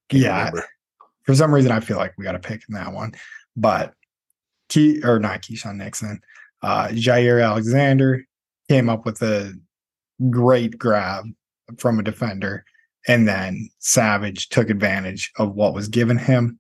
Can't 0.09 0.23
yeah. 0.23 0.37
Remember. 0.39 0.65
For 1.23 1.35
some 1.35 1.53
reason, 1.53 1.71
I 1.71 1.79
feel 1.79 1.97
like 1.97 2.13
we 2.17 2.25
got 2.25 2.35
a 2.35 2.39
pick 2.39 2.63
in 2.67 2.75
that 2.75 2.91
one. 2.91 3.13
But 3.55 3.93
Key 4.71 5.03
or 5.03 5.19
not 5.19 5.41
Keisean 5.41 5.75
Nixon, 5.75 6.21
uh, 6.63 6.87
Jaire 6.87 7.43
Alexander 7.43 8.25
came 8.69 8.87
up 8.87 9.05
with 9.05 9.21
a 9.21 9.53
great 10.29 10.77
grab 10.77 11.25
from 11.77 11.99
a 11.99 12.03
defender, 12.03 12.63
and 13.05 13.27
then 13.27 13.69
Savage 13.79 14.47
took 14.47 14.69
advantage 14.69 15.29
of 15.37 15.55
what 15.55 15.73
was 15.73 15.89
given 15.89 16.17
him. 16.17 16.57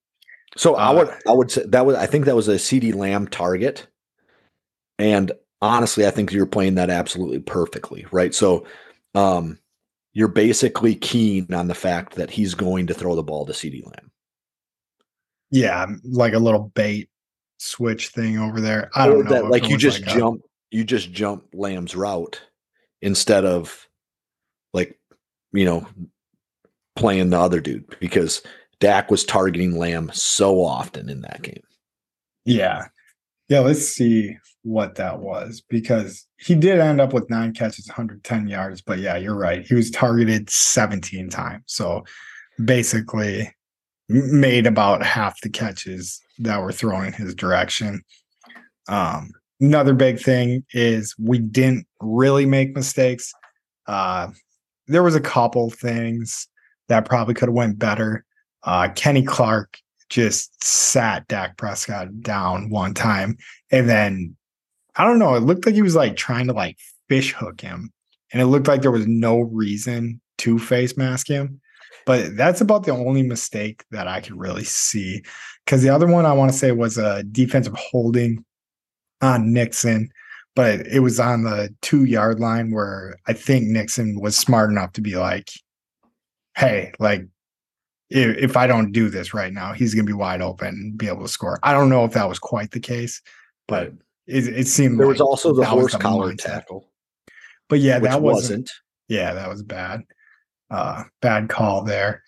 So 0.57 0.75
uh, 0.75 0.79
I 0.79 0.91
would 0.91 1.09
I 1.25 1.31
would 1.31 1.51
say 1.51 1.63
that 1.67 1.85
was 1.85 1.95
I 1.95 2.05
think 2.05 2.25
that 2.25 2.35
was 2.35 2.49
a 2.49 2.55
CeeDee 2.55 2.93
Lamb 2.93 3.27
target, 3.27 3.87
and 4.99 5.31
honestly, 5.61 6.05
I 6.05 6.11
think 6.11 6.33
you're 6.33 6.45
playing 6.45 6.75
that 6.75 6.89
absolutely 6.89 7.39
perfectly, 7.39 8.05
right? 8.11 8.35
So, 8.35 8.65
um, 9.15 9.57
you're 10.13 10.27
basically 10.27 10.95
keen 10.95 11.53
on 11.53 11.69
the 11.69 11.75
fact 11.75 12.15
that 12.15 12.31
he's 12.31 12.55
going 12.55 12.87
to 12.87 12.93
throw 12.93 13.15
the 13.15 13.23
ball 13.23 13.45
to 13.45 13.53
CeeDee 13.53 13.85
Lamb. 13.85 14.11
Yeah, 15.51 15.85
like 16.03 16.33
a 16.33 16.39
little 16.39 16.71
bait 16.73 17.09
switch 17.61 18.09
thing 18.09 18.39
over 18.39 18.59
there. 18.59 18.89
I 18.95 19.07
don't 19.07 19.25
know. 19.25 19.29
That, 19.29 19.49
like 19.49 19.69
you 19.69 19.77
just 19.77 20.05
like 20.05 20.17
jump, 20.17 20.41
a... 20.41 20.75
you 20.75 20.83
just 20.83 21.11
jump 21.11 21.45
Lamb's 21.53 21.95
route 21.95 22.41
instead 23.01 23.45
of 23.45 23.87
like 24.73 24.99
you 25.53 25.65
know 25.65 25.85
playing 26.95 27.29
the 27.29 27.39
other 27.39 27.61
dude 27.61 27.85
because 27.99 28.41
Dak 28.79 29.11
was 29.11 29.23
targeting 29.23 29.77
Lamb 29.77 30.09
so 30.13 30.63
often 30.63 31.07
in 31.07 31.21
that 31.21 31.41
game. 31.41 31.63
Yeah. 32.45 32.87
Yeah, 33.47 33.59
let's 33.59 33.87
see 33.87 34.37
what 34.63 34.95
that 34.95 35.19
was 35.19 35.61
because 35.69 36.25
he 36.37 36.55
did 36.55 36.79
end 36.79 37.01
up 37.01 37.13
with 37.13 37.29
nine 37.29 37.53
catches, 37.53 37.87
110 37.87 38.47
yards. 38.47 38.81
But 38.81 38.99
yeah, 38.99 39.17
you're 39.17 39.35
right. 39.35 39.65
He 39.67 39.75
was 39.75 39.91
targeted 39.91 40.49
17 40.49 41.29
times. 41.29 41.63
So 41.67 42.03
basically 42.63 43.53
made 44.09 44.67
about 44.67 45.03
half 45.03 45.39
the 45.41 45.49
catches 45.49 46.21
that 46.41 46.61
were 46.61 46.71
thrown 46.71 47.05
in 47.05 47.13
his 47.13 47.35
direction. 47.35 48.01
Um, 48.87 49.31
another 49.59 49.93
big 49.93 50.19
thing 50.19 50.65
is 50.73 51.15
we 51.19 51.39
didn't 51.39 51.87
really 52.01 52.45
make 52.45 52.75
mistakes. 52.75 53.31
Uh, 53.87 54.29
there 54.87 55.03
was 55.03 55.15
a 55.15 55.21
couple 55.21 55.69
things 55.69 56.47
that 56.89 57.05
probably 57.05 57.33
could 57.33 57.47
have 57.47 57.55
went 57.55 57.79
better. 57.79 58.25
Uh, 58.63 58.89
Kenny 58.95 59.23
Clark 59.23 59.77
just 60.09 60.63
sat 60.63 61.27
Dak 61.27 61.57
Prescott 61.57 62.19
down 62.21 62.69
one 62.69 62.93
time, 62.93 63.37
and 63.71 63.87
then 63.87 64.35
I 64.95 65.05
don't 65.05 65.19
know. 65.19 65.35
It 65.35 65.41
looked 65.41 65.65
like 65.65 65.75
he 65.75 65.81
was 65.81 65.95
like 65.95 66.15
trying 66.15 66.47
to 66.47 66.53
like 66.53 66.77
fish 67.07 67.33
hook 67.33 67.61
him, 67.61 67.91
and 68.33 68.41
it 68.41 68.47
looked 68.47 68.67
like 68.67 68.81
there 68.81 68.91
was 68.91 69.07
no 69.07 69.39
reason 69.39 70.19
to 70.39 70.59
face 70.59 70.97
mask 70.97 71.27
him. 71.27 71.61
But 72.05 72.35
that's 72.35 72.61
about 72.61 72.83
the 72.83 72.91
only 72.91 73.23
mistake 73.23 73.83
that 73.91 74.07
I 74.07 74.21
could 74.21 74.39
really 74.39 74.63
see. 74.63 75.23
Because 75.65 75.81
the 75.81 75.89
other 75.89 76.07
one 76.07 76.25
I 76.25 76.33
want 76.33 76.51
to 76.51 76.57
say 76.57 76.71
was 76.71 76.97
a 76.97 77.23
defensive 77.23 77.75
holding 77.75 78.43
on 79.21 79.53
Nixon, 79.53 80.09
but 80.55 80.85
it 80.87 80.99
was 80.99 81.19
on 81.19 81.43
the 81.43 81.73
two 81.81 82.05
yard 82.05 82.39
line 82.39 82.71
where 82.71 83.15
I 83.27 83.33
think 83.33 83.67
Nixon 83.67 84.19
was 84.19 84.35
smart 84.35 84.71
enough 84.71 84.93
to 84.93 85.01
be 85.01 85.15
like, 85.15 85.49
hey, 86.57 86.91
like, 86.99 87.27
if, 88.09 88.37
if 88.37 88.57
I 88.57 88.67
don't 88.67 88.91
do 88.91 89.09
this 89.09 89.33
right 89.33 89.53
now, 89.53 89.73
he's 89.73 89.93
going 89.93 90.05
to 90.05 90.09
be 90.09 90.17
wide 90.17 90.41
open 90.41 90.67
and 90.67 90.97
be 90.97 91.07
able 91.07 91.21
to 91.21 91.29
score. 91.29 91.59
I 91.63 91.71
don't 91.71 91.89
know 91.89 92.03
if 92.03 92.13
that 92.13 92.27
was 92.27 92.39
quite 92.39 92.71
the 92.71 92.79
case, 92.79 93.21
but 93.67 93.93
it, 94.27 94.47
it 94.47 94.67
seemed 94.67 94.99
there 94.99 95.05
like 95.05 95.13
was 95.13 95.21
also 95.21 95.53
the 95.53 95.65
horse 95.65 95.95
collar 95.95 96.35
tackle. 96.35 96.89
But 97.69 97.79
yeah, 97.79 97.99
that 97.99 98.21
wasn't, 98.21 98.23
wasn't. 98.23 98.71
Yeah, 99.07 99.33
that 99.33 99.47
was 99.47 99.63
bad 99.63 100.03
uh, 100.71 101.03
bad 101.21 101.49
call 101.49 101.83
there. 101.83 102.23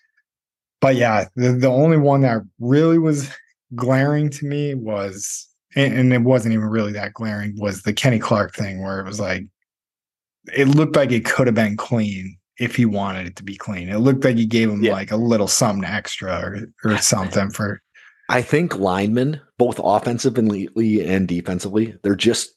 But 0.80 0.96
yeah, 0.96 1.26
the, 1.34 1.52
the 1.52 1.68
only 1.68 1.96
one 1.96 2.20
that 2.20 2.42
really 2.60 2.98
was 2.98 3.30
glaring 3.74 4.30
to 4.30 4.46
me 4.46 4.74
was, 4.74 5.48
and, 5.74 5.94
and 5.94 6.12
it 6.12 6.20
wasn't 6.20 6.54
even 6.54 6.66
really 6.66 6.92
that 6.92 7.14
glaring, 7.14 7.58
was 7.58 7.82
the 7.82 7.92
Kenny 7.92 8.18
Clark 8.18 8.54
thing 8.54 8.82
where 8.82 9.00
it 9.00 9.06
was 9.06 9.18
like, 9.18 9.44
it 10.54 10.68
looked 10.68 10.94
like 10.94 11.10
it 11.10 11.24
could 11.24 11.46
have 11.46 11.54
been 11.54 11.76
clean 11.76 12.36
if 12.58 12.76
he 12.76 12.84
wanted 12.84 13.26
it 13.26 13.36
to 13.36 13.42
be 13.42 13.56
clean. 13.56 13.88
It 13.88 13.98
looked 13.98 14.24
like 14.24 14.36
he 14.36 14.46
gave 14.46 14.70
him 14.70 14.84
yeah. 14.84 14.92
like 14.92 15.10
a 15.10 15.16
little 15.16 15.48
something 15.48 15.84
extra 15.84 16.38
or, 16.38 16.66
or 16.84 16.98
something 16.98 17.50
for. 17.50 17.80
I 18.28 18.42
think 18.42 18.76
linemen, 18.76 19.40
both 19.58 19.80
offensively 19.82 20.68
and 21.04 21.26
defensively, 21.26 21.96
they're 22.02 22.14
just 22.14 22.54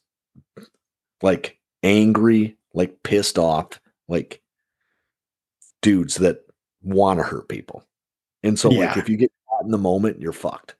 like 1.22 1.58
angry, 1.82 2.56
like 2.74 3.02
pissed 3.02 3.38
off, 3.38 3.80
like 4.08 4.40
dudes 5.82 6.16
that 6.16 6.40
want 6.82 7.18
to 7.20 7.24
hurt 7.24 7.48
people. 7.48 7.84
And 8.42 8.58
so, 8.58 8.70
yeah. 8.70 8.86
like, 8.86 8.96
if 8.96 9.08
you 9.08 9.16
get 9.16 9.32
caught 9.48 9.64
in 9.64 9.70
the 9.70 9.78
moment, 9.78 10.20
you're 10.20 10.32
fucked. 10.32 10.76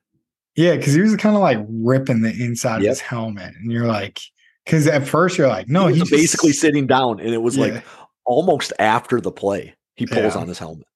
Yeah, 0.56 0.76
because 0.76 0.94
he 0.94 1.00
was 1.00 1.14
kind 1.16 1.36
of 1.36 1.42
like 1.42 1.58
ripping 1.68 2.22
the 2.22 2.30
inside 2.30 2.82
yep. 2.82 2.86
of 2.86 2.88
his 2.88 3.00
helmet, 3.00 3.54
and 3.54 3.70
you're 3.70 3.86
like, 3.86 4.20
because 4.64 4.86
at 4.88 5.06
first 5.06 5.38
you're 5.38 5.48
like, 5.48 5.68
no, 5.68 5.86
he 5.86 6.00
he's 6.00 6.10
basically 6.10 6.52
sitting 6.52 6.86
down, 6.86 7.20
and 7.20 7.30
it 7.30 7.42
was 7.42 7.56
yeah. 7.56 7.66
like 7.66 7.84
almost 8.24 8.72
after 8.78 9.20
the 9.20 9.30
play, 9.30 9.74
he 9.94 10.04
pulls 10.06 10.34
yeah. 10.34 10.40
on 10.40 10.48
his 10.48 10.58
helmet. 10.58 10.86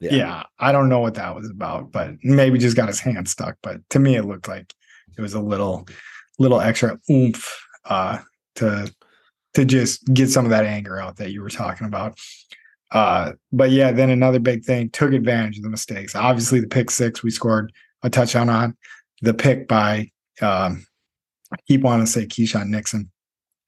Yeah. 0.00 0.14
yeah, 0.14 0.42
I 0.58 0.72
don't 0.72 0.88
know 0.88 1.00
what 1.00 1.14
that 1.14 1.34
was 1.34 1.48
about, 1.48 1.92
but 1.92 2.14
maybe 2.22 2.58
just 2.58 2.76
got 2.76 2.88
his 2.88 3.00
hand 3.00 3.28
stuck. 3.28 3.56
But 3.62 3.80
to 3.90 3.98
me, 3.98 4.16
it 4.16 4.24
looked 4.24 4.48
like 4.48 4.74
it 5.16 5.20
was 5.20 5.34
a 5.34 5.40
little, 5.40 5.86
little 6.38 6.60
extra 6.60 6.98
oomph 7.10 7.66
uh, 7.84 8.18
to 8.56 8.92
to 9.54 9.64
just 9.64 10.04
get 10.12 10.30
some 10.30 10.44
of 10.44 10.50
that 10.50 10.64
anger 10.64 11.00
out 11.00 11.16
that 11.16 11.30
you 11.30 11.40
were 11.42 11.50
talking 11.50 11.86
about. 11.86 12.18
Uh, 12.94 13.32
but 13.52 13.70
yeah, 13.70 13.90
then 13.90 14.08
another 14.08 14.38
big 14.38 14.64
thing 14.64 14.88
took 14.90 15.12
advantage 15.12 15.58
of 15.58 15.64
the 15.64 15.68
mistakes. 15.68 16.14
Obviously, 16.14 16.60
the 16.60 16.68
pick 16.68 16.90
six 16.90 17.22
we 17.22 17.30
scored 17.30 17.72
a 18.04 18.08
touchdown 18.08 18.48
on. 18.48 18.76
The 19.20 19.34
pick 19.34 19.66
by 19.66 20.10
um, 20.40 20.86
I 21.52 21.56
keep 21.66 21.82
wanting 21.82 22.06
to 22.06 22.12
say 22.12 22.26
Keisean 22.26 22.68
Nixon, 22.68 23.10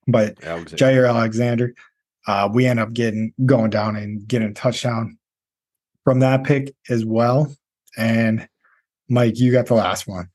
but 0.06 0.42
Alexander. 0.44 0.84
Jaire 0.84 1.08
Alexander. 1.08 1.74
Uh, 2.26 2.48
we 2.52 2.66
end 2.66 2.80
up 2.80 2.92
getting 2.92 3.32
going 3.44 3.70
down 3.70 3.96
and 3.96 4.26
getting 4.26 4.48
a 4.48 4.54
touchdown 4.54 5.18
from 6.04 6.20
that 6.20 6.44
pick 6.44 6.74
as 6.88 7.04
well. 7.04 7.52
And 7.96 8.48
Mike, 9.08 9.38
you 9.38 9.52
got 9.52 9.66
the 9.66 9.74
last 9.74 10.06
one. 10.06 10.28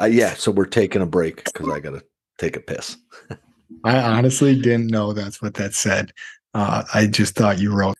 Uh, 0.00 0.04
yeah, 0.04 0.34
so 0.34 0.50
we're 0.50 0.66
taking 0.66 1.02
a 1.02 1.06
break 1.06 1.44
because 1.44 1.68
I 1.68 1.80
got 1.80 1.90
to 1.90 2.04
take 2.38 2.56
a 2.56 2.60
piss. 2.60 2.96
I 3.84 3.98
honestly 3.98 4.60
didn't 4.60 4.88
know 4.88 5.12
that's 5.12 5.42
what 5.42 5.54
that 5.54 5.74
said. 5.74 6.12
Uh, 6.58 6.82
I 6.92 7.06
just 7.06 7.36
thought 7.36 7.60
you 7.60 7.72
wrote. 7.72 7.96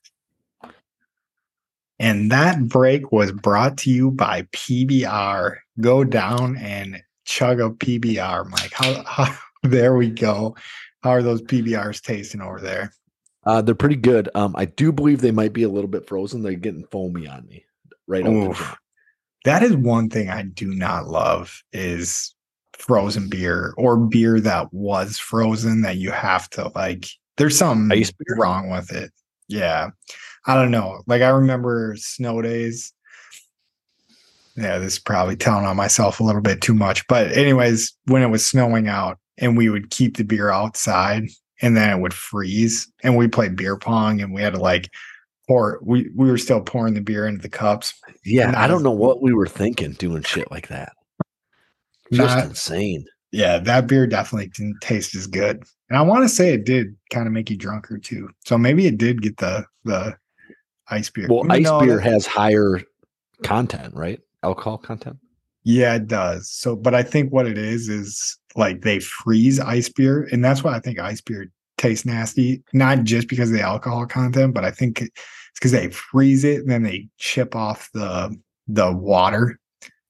And 2.01 2.33
that 2.33 2.67
break 2.67 3.13
was 3.13 3.31
brought 3.31 3.79
to 3.79 3.91
you 3.91 4.11
by 4.11 4.43
PBR. 4.53 5.59
Go 5.81 6.03
down 6.03 6.57
and 6.57 7.01
chug 7.25 7.61
a 7.61 7.71
PBR, 7.71 8.51
Mike. 8.51 8.73
How, 8.73 9.05
how 9.05 9.39
there 9.63 9.95
we 9.95 10.11
go. 10.11 10.57
How 11.05 11.11
are 11.11 11.23
those 11.23 11.41
PBRs 11.41 12.03
tasting 12.03 12.41
over 12.41 12.61
there? 12.61 12.93
Uh, 13.47 13.63
they're 13.63 13.77
pretty 13.77 13.95
good. 13.95 14.29
Um, 14.35 14.57
I 14.59 14.65
do 14.65 14.91
believe 14.91 15.21
they 15.21 15.31
might 15.31 15.53
be 15.53 15.63
a 15.63 15.69
little 15.69 15.89
bit 15.89 16.09
frozen. 16.09 16.43
They're 16.43 16.55
getting 16.55 16.85
foamy 16.91 17.29
on 17.29 17.47
me. 17.47 17.65
right 18.09 18.27
Oof. 18.27 18.77
That 19.45 19.63
is 19.63 19.77
one 19.77 20.11
thing 20.11 20.31
I 20.31 20.43
do 20.43 20.75
not 20.75 21.07
love 21.07 21.63
is 21.73 22.35
frozen 22.73 23.29
beer 23.29 23.73
or 23.79 23.97
beer 23.97 24.41
that 24.41 24.73
was 24.73 25.17
frozen 25.17 25.83
that 25.83 25.99
you 25.99 26.11
have 26.11 26.51
to 26.51 26.73
like 26.75 27.07
there's 27.39 27.57
something 27.57 28.05
wrong 28.37 28.71
with 28.71 28.93
it. 28.93 29.13
Yeah. 29.49 29.91
I 30.47 30.55
don't 30.55 30.71
know. 30.71 31.03
Like 31.07 31.23
I 31.23 31.29
remember 31.29 31.95
snow 31.97 32.43
days. 32.43 32.93
Yeah, 34.57 34.79
this 34.79 34.95
is 34.95 34.99
probably 34.99 35.37
telling 35.37 35.65
on 35.67 35.77
myself 35.77 36.19
a 36.21 36.25
little 36.25 36.41
bit 36.41 36.61
too 36.61 36.75
much. 36.75 37.07
But 37.07 37.31
anyways, 37.33 37.93
when 38.07 38.23
it 38.23 38.29
was 38.29 38.45
snowing 38.45 38.89
out 38.89 39.19
and 39.39 39.57
we 39.57 39.69
would 39.69 39.91
keep 39.91 40.17
the 40.17 40.25
beer 40.25 40.51
outside 40.51 41.29
and 41.63 41.77
then 41.77 41.91
it 41.91 42.01
would 42.01 42.15
freeze 42.15 42.91
and 43.03 43.17
we 43.17 43.29
played 43.29 43.57
beer 43.57 43.77
pong 43.77 44.21
and 44.21 44.35
we 44.35 44.43
had 44.43 44.55
to 44.55 44.59
like 44.61 44.91
pour 45.47 45.79
we 45.83 46.11
we 46.15 46.29
were 46.31 46.39
still 46.39 46.61
pouring 46.61 46.95
the 46.95 47.01
beer 47.01 47.27
into 47.27 47.41
the 47.43 47.49
cups. 47.49 47.95
Yeah, 48.25 48.53
I 48.57 48.67
don't 48.67 48.83
know 48.83 48.91
what 48.91 49.23
we 49.23 49.33
were 49.33 49.47
thinking 49.47 49.93
doing 49.93 50.23
shit 50.23 50.51
like 50.51 50.69
that. 50.69 50.93
Just 52.13 52.37
Not- 52.37 52.47
insane. 52.47 53.05
yeah, 53.33 53.59
that 53.59 53.87
beer 53.87 54.07
definitely 54.07 54.49
didn't 54.49 54.81
taste 54.81 55.15
as 55.15 55.27
good. 55.27 55.63
And 55.91 55.99
I 55.99 56.03
want 56.03 56.23
to 56.25 56.29
say 56.29 56.53
it 56.53 56.65
did 56.65 56.95
kind 57.11 57.27
of 57.27 57.33
make 57.33 57.49
you 57.51 57.57
drunker 57.57 57.99
too. 57.99 58.29
So 58.45 58.59
maybe 58.59 58.87
it 58.87 58.99
did 58.99 59.23
get 59.23 59.37
the 59.39 59.65
the 59.85 60.17
ice 60.89 61.11
beer. 61.11 61.27
Well, 61.29 61.51
ice 61.51 61.63
know, 61.65 61.81
beer 61.81 61.97
that- 61.97 62.05
has 62.05 62.27
higher 62.27 62.81
content, 63.43 63.95
right? 63.95 64.21
Alcohol 64.43 64.79
content. 64.79 65.17
yeah, 65.65 65.95
it 65.97 66.07
does. 66.07 66.49
So, 66.51 66.77
but 66.77 66.95
I 66.95 67.03
think 67.03 67.33
what 67.33 67.47
it 67.47 67.59
is 67.59 67.89
is 67.89 68.39
like 68.55 68.83
they 68.83 69.01
freeze 69.01 69.59
ice 69.61 69.89
beer, 69.89 70.29
and 70.33 70.45
that's 70.45 70.63
why 70.63 70.75
I 70.75 70.81
think 70.81 70.99
ice 70.99 71.21
beer 71.21 71.51
tastes 71.77 72.07
nasty. 72.07 72.63
Not 72.73 73.05
just 73.05 73.29
because 73.29 73.51
of 73.51 73.57
the 73.57 73.63
alcohol 73.63 74.07
content, 74.07 74.55
but 74.55 74.65
I 74.65 74.71
think 74.71 75.01
it's 75.01 75.11
because 75.55 75.73
they 75.73 75.89
freeze 75.91 76.45
it 76.45 76.61
and 76.61 76.71
then 76.71 76.83
they 76.85 77.09
chip 77.19 77.55
off 77.57 77.89
the 77.95 78.37
the 78.69 78.93
water. 78.93 79.59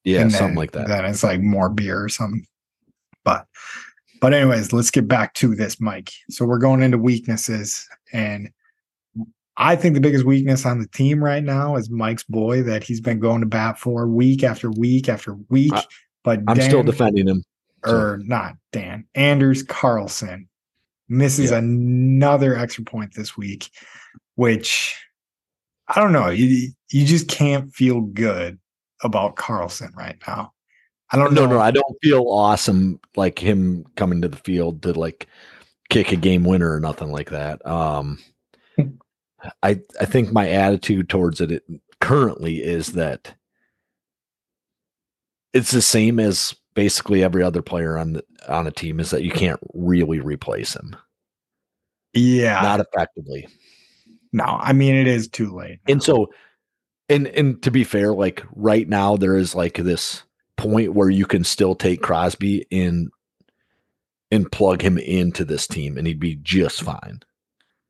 Yeah, 0.05 0.21
and 0.21 0.31
something 0.33 0.49
then- 0.49 0.57
like 0.57 0.73
that. 0.73 0.89
Then 0.89 1.05
it's 1.05 1.23
like 1.23 1.41
more 1.41 1.69
beer 1.71 2.03
or 2.03 2.09
something. 2.09 2.47
But 3.25 3.47
but 4.21 4.35
anyways, 4.35 4.73
let's 4.73 4.91
get 4.91 5.09
back 5.09 5.35
to 5.35 5.55
this, 5.55 5.81
Mike. 5.81 6.11
So 6.31 6.45
we're 6.45 6.59
going 6.59 6.83
into 6.83 6.99
weaknesses, 6.99 7.87
and 8.13 8.51
I 9.57 9.75
think 9.77 9.95
the 9.95 10.01
biggest 10.01 10.25
weakness 10.25 10.65
on 10.65 10.81
the 10.81 10.89
team 10.89 11.23
right 11.23 11.43
now 11.43 11.77
is 11.77 11.91
Mike's 11.91 12.25
boy 12.25 12.63
that 12.63 12.85
he's 12.85 13.01
been 13.01 13.19
going 13.19 13.41
to 13.41 13.47
bat 13.47 13.79
for 13.79 14.07
week 14.07 14.45
after 14.45 14.71
week 14.71 15.09
after 15.09 15.35
week. 15.49 15.73
I- 15.75 15.85
but 16.25 16.41
I'm 16.47 16.61
still 16.61 16.83
defending 16.83 17.27
him. 17.29 17.43
or 17.87 18.19
not 18.25 18.57
Dan 18.73 19.07
Anders 19.15 19.63
Carlson 19.63 20.49
misses 21.09 21.53
Yeah. 21.53 21.59
another 21.59 22.55
extra 22.57 22.85
point 22.85 23.15
this 23.15 23.37
week, 23.37 23.71
which 24.35 24.95
I 25.87 26.01
don't 26.01 26.13
know. 26.13 26.29
You 26.29 26.71
you 26.91 27.07
just 27.07 27.29
can't 27.29 27.73
feel 27.73 28.01
good 28.03 28.59
about 29.03 29.37
Carlson 29.37 29.91
right 29.97 30.17
now. 30.27 30.53
I 31.11 31.17
don't 31.17 31.33
No, 31.33 31.47
know. 31.47 31.53
no, 31.55 31.61
I 31.61 31.71
don't 31.71 31.97
feel 32.03 32.27
awesome 32.29 33.01
like 33.17 33.39
him 33.39 33.85
coming 33.97 34.21
to 34.23 34.29
the 34.29 34.37
field 34.37 34.83
to 34.83 34.93
like 34.93 35.27
kick 35.89 36.13
a 36.13 36.17
game 36.17 36.45
winner 36.45 36.73
or 36.73 36.81
nothing 36.81 37.11
like 37.13 37.31
that. 37.31 37.65
Um 37.67 38.19
I 39.63 39.81
I 40.01 40.05
think 40.05 40.33
my 40.33 40.49
attitude 40.51 41.09
towards 41.09 41.41
it, 41.41 41.51
it 41.53 41.63
currently 42.01 42.63
is 42.63 42.89
that 42.93 43.35
it's 45.55 45.71
the 45.71 45.83
same 45.83 46.21
as 46.21 46.55
basically 46.75 47.25
every 47.25 47.43
other 47.43 47.63
player 47.63 47.97
on 47.97 48.13
the, 48.15 48.25
on 48.49 48.67
a 48.67 48.71
team 48.71 49.01
is 49.01 49.11
that 49.11 49.23
you 49.25 49.31
can't 49.31 49.59
really 49.75 50.21
replace 50.21 50.75
him. 50.77 50.95
yeah, 52.13 52.61
Not 52.61 52.81
effectively. 52.81 53.49
no. 54.33 54.45
I 54.45 54.73
mean, 54.73 54.95
it 54.95 55.07
is 55.07 55.29
too 55.29 55.55
late. 55.55 55.79
And 55.89 56.03
so 56.03 56.29
and 57.09 57.27
and 57.29 57.63
to 57.63 57.71
be 57.71 57.85
fair, 57.85 58.13
like 58.13 58.45
right 58.55 58.87
now 58.89 59.17
there 59.17 59.37
is 59.37 59.55
like 59.55 59.75
this 59.79 60.23
point 60.59 60.93
where 60.93 61.09
you 61.09 61.25
can 61.25 61.45
still 61.45 61.75
take 61.75 62.03
Crosby 62.03 62.67
and 62.71 63.09
and 64.31 64.53
plug 64.53 64.83
him 64.83 64.99
into 64.99 65.45
this 65.45 65.67
team 65.67 65.97
and 65.97 66.07
he'd 66.07 66.21
be 66.21 66.37
just 66.43 66.83
fine. 66.83 67.21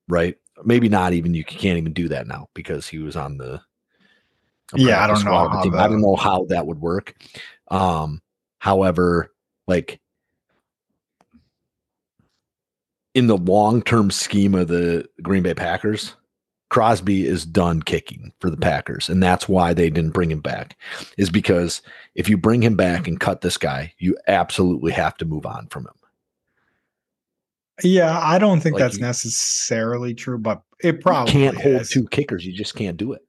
Right? 0.06 0.36
Maybe 0.64 0.88
not 0.88 1.12
even 1.12 1.34
you 1.34 1.44
can't 1.44 1.78
even 1.78 1.92
do 1.92 2.08
that 2.08 2.28
now 2.28 2.48
because 2.54 2.86
he 2.86 2.98
was 2.98 3.16
on 3.16 3.38
the 3.38 3.60
Yeah, 4.76 5.02
I 5.02 5.06
don't 5.08 5.16
know 5.16 5.20
squad 5.20 5.46
of 5.46 5.50
the 5.50 5.56
how 5.56 5.62
team. 5.64 5.74
I 5.74 5.88
don't 5.88 6.00
know 6.00 6.16
how 6.16 6.44
that 6.50 6.66
would 6.66 6.80
work. 6.80 7.14
Um 7.70 8.22
however, 8.60 9.32
like 9.66 10.00
in 13.14 13.26
the 13.26 13.36
long-term 13.36 14.10
scheme 14.12 14.54
of 14.54 14.68
the 14.68 15.08
Green 15.22 15.42
Bay 15.42 15.54
Packers, 15.54 16.14
Crosby 16.70 17.26
is 17.26 17.46
done 17.46 17.82
kicking 17.82 18.32
for 18.40 18.50
the 18.50 18.56
mm-hmm. 18.56 18.62
Packers, 18.64 19.08
and 19.08 19.22
that's 19.22 19.48
why 19.48 19.72
they 19.72 19.90
didn't 19.90 20.12
bring 20.12 20.30
him 20.30 20.40
back. 20.40 20.76
Is 21.16 21.30
because 21.30 21.82
if 22.14 22.28
you 22.28 22.36
bring 22.36 22.62
him 22.62 22.76
back 22.76 23.08
and 23.08 23.18
cut 23.18 23.40
this 23.40 23.56
guy, 23.56 23.92
you 23.98 24.16
absolutely 24.26 24.92
have 24.92 25.16
to 25.18 25.24
move 25.24 25.46
on 25.46 25.66
from 25.68 25.84
him. 25.84 25.92
yeah, 27.84 28.18
I 28.18 28.38
don't 28.38 28.60
think 28.60 28.74
Like, 28.74 28.80
that's 28.80 28.96
you- 28.96 29.02
necessarily 29.02 30.12
true, 30.14 30.38
but 30.38 30.62
it 30.82 30.96
You 30.96 31.00
probably 31.00 31.32
can't 31.32 31.56
hold 31.60 31.84
two 31.84 32.08
kickers. 32.08 32.44
You 32.44 32.52
just 32.52 32.74
can't 32.74 32.96
do 32.96 33.12
it. 33.12 33.22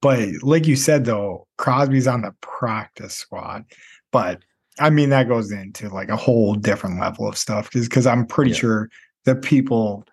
But 0.00 0.28
like 0.42 0.66
you 0.66 0.76
said, 0.76 1.04
though, 1.04 1.46
Crosby's 1.58 2.06
on 2.06 2.22
the 2.22 2.34
practice 2.40 3.14
squad. 3.14 3.64
But 4.12 4.42
I 4.78 4.90
mean, 4.90 5.10
that 5.10 5.28
goes 5.28 5.52
into 5.52 5.88
like 5.88 6.08
a 6.08 6.16
whole 6.16 6.54
different 6.54 7.00
level 7.00 7.28
of 7.28 7.38
stuff 7.38 7.70
because 7.70 7.88
because 7.88 8.06
I'm 8.06 8.26
pretty 8.26 8.50
Yeah. 8.50 8.56
sure 8.56 8.90
the 9.24 9.34
people 9.34 10.06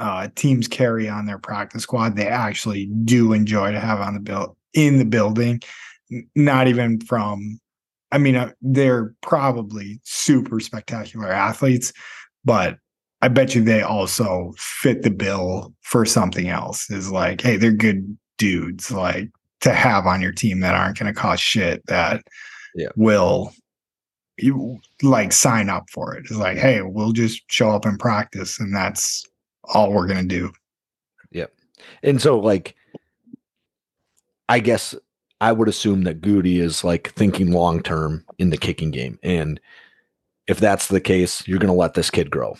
uh, 0.00 0.28
teams 0.34 0.66
carry 0.66 1.08
on 1.08 1.26
their 1.26 1.38
practice 1.38 1.82
squad, 1.84 2.16
they 2.16 2.26
actually 2.26 2.86
do 3.04 3.32
enjoy 3.32 3.70
to 3.70 3.78
have 3.78 4.00
on 4.00 4.14
the 4.14 4.20
build 4.20 4.56
in 4.74 4.98
the 4.98 5.04
building. 5.04 5.60
Not 6.34 6.66
even 6.66 7.00
from, 7.00 7.60
I 8.10 8.18
mean, 8.18 8.34
uh, 8.34 8.52
they're 8.62 9.14
probably 9.20 10.00
super 10.02 10.58
spectacular 10.58 11.30
athletes, 11.30 11.92
but 12.44 12.78
I 13.22 13.28
bet 13.28 13.54
you 13.54 13.62
they 13.62 13.82
also 13.82 14.54
fit 14.56 15.02
the 15.02 15.10
bill 15.10 15.74
for 15.82 16.04
something 16.04 16.48
else. 16.48 16.90
Is 16.90 17.12
like, 17.12 17.40
hey, 17.42 17.56
they're 17.56 17.70
good 17.70 18.16
dudes, 18.38 18.90
like 18.90 19.28
to 19.60 19.74
have 19.74 20.06
on 20.06 20.22
your 20.22 20.32
team 20.32 20.60
that 20.60 20.74
aren't 20.74 20.98
going 20.98 21.12
to 21.12 21.20
cost 21.20 21.42
shit. 21.42 21.84
That 21.86 22.22
Yeah. 22.74 22.88
will 22.96 23.52
you 24.38 24.80
like 25.02 25.32
sign 25.32 25.68
up 25.68 25.84
for 25.90 26.14
it. 26.14 26.20
It's 26.20 26.30
like, 26.30 26.56
hey, 26.56 26.80
we'll 26.80 27.12
just 27.12 27.42
show 27.50 27.70
up 27.70 27.84
and 27.84 27.98
practice, 27.98 28.58
and 28.58 28.74
that's 28.74 29.24
all 29.64 29.92
we're 29.92 30.08
gonna 30.08 30.24
do. 30.24 30.52
Yep. 31.32 31.52
And 32.02 32.20
so, 32.20 32.38
like, 32.38 32.74
I 34.48 34.58
guess 34.58 34.94
I 35.40 35.52
would 35.52 35.68
assume 35.68 36.02
that 36.04 36.20
Goody 36.20 36.60
is 36.60 36.84
like 36.84 37.12
thinking 37.12 37.52
long 37.52 37.82
term 37.82 38.24
in 38.38 38.50
the 38.50 38.58
kicking 38.58 38.90
game. 38.90 39.18
And 39.22 39.60
if 40.46 40.58
that's 40.58 40.88
the 40.88 41.00
case, 41.00 41.46
you're 41.46 41.58
going 41.58 41.72
to 41.72 41.78
let 41.78 41.94
this 41.94 42.10
kid 42.10 42.30
grow. 42.30 42.56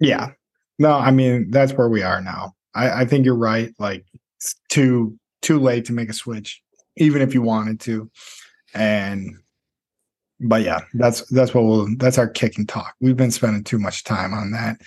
Yeah. 0.00 0.30
No, 0.78 0.92
I 0.92 1.10
mean 1.10 1.50
that's 1.50 1.72
where 1.72 1.88
we 1.88 2.02
are 2.02 2.20
now. 2.20 2.54
I, 2.74 3.02
I 3.02 3.04
think 3.04 3.24
you're 3.24 3.34
right. 3.34 3.74
Like 3.78 4.06
it's 4.38 4.54
too 4.68 5.18
too 5.42 5.58
late 5.58 5.84
to 5.86 5.92
make 5.92 6.08
a 6.08 6.14
switch, 6.14 6.62
even 6.96 7.22
if 7.22 7.34
you 7.34 7.42
wanted 7.42 7.78
to. 7.80 8.10
And 8.74 9.36
but 10.40 10.62
yeah, 10.62 10.80
that's 10.94 11.22
that's 11.28 11.52
what 11.54 11.64
we'll 11.64 11.88
that's 11.98 12.18
our 12.18 12.28
kick 12.28 12.56
and 12.56 12.68
talk. 12.68 12.94
We've 13.00 13.16
been 13.16 13.30
spending 13.30 13.64
too 13.64 13.78
much 13.78 14.04
time 14.04 14.32
on 14.32 14.50
that 14.52 14.80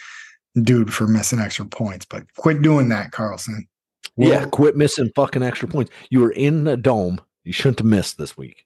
dude 0.64 0.94
for 0.94 1.08
missing 1.08 1.40
extra 1.40 1.66
points, 1.66 2.06
but 2.06 2.24
quit 2.36 2.62
doing 2.62 2.90
that, 2.90 3.12
Carlson. 3.12 3.68
yeah, 4.18 4.40
We'll- 4.42 4.50
quit 4.50 4.76
missing 4.78 5.12
fucking 5.16 5.44
extra 5.44 5.68
points. 5.68 5.92
You 6.10 6.22
were 6.22 6.32
in 6.32 6.64
the 6.64 6.78
dome. 6.78 7.20
You 7.44 7.54
shouldn't 7.54 7.80
have 7.80 7.86
missed 7.88 8.18
this 8.18 8.36
week. 8.38 8.66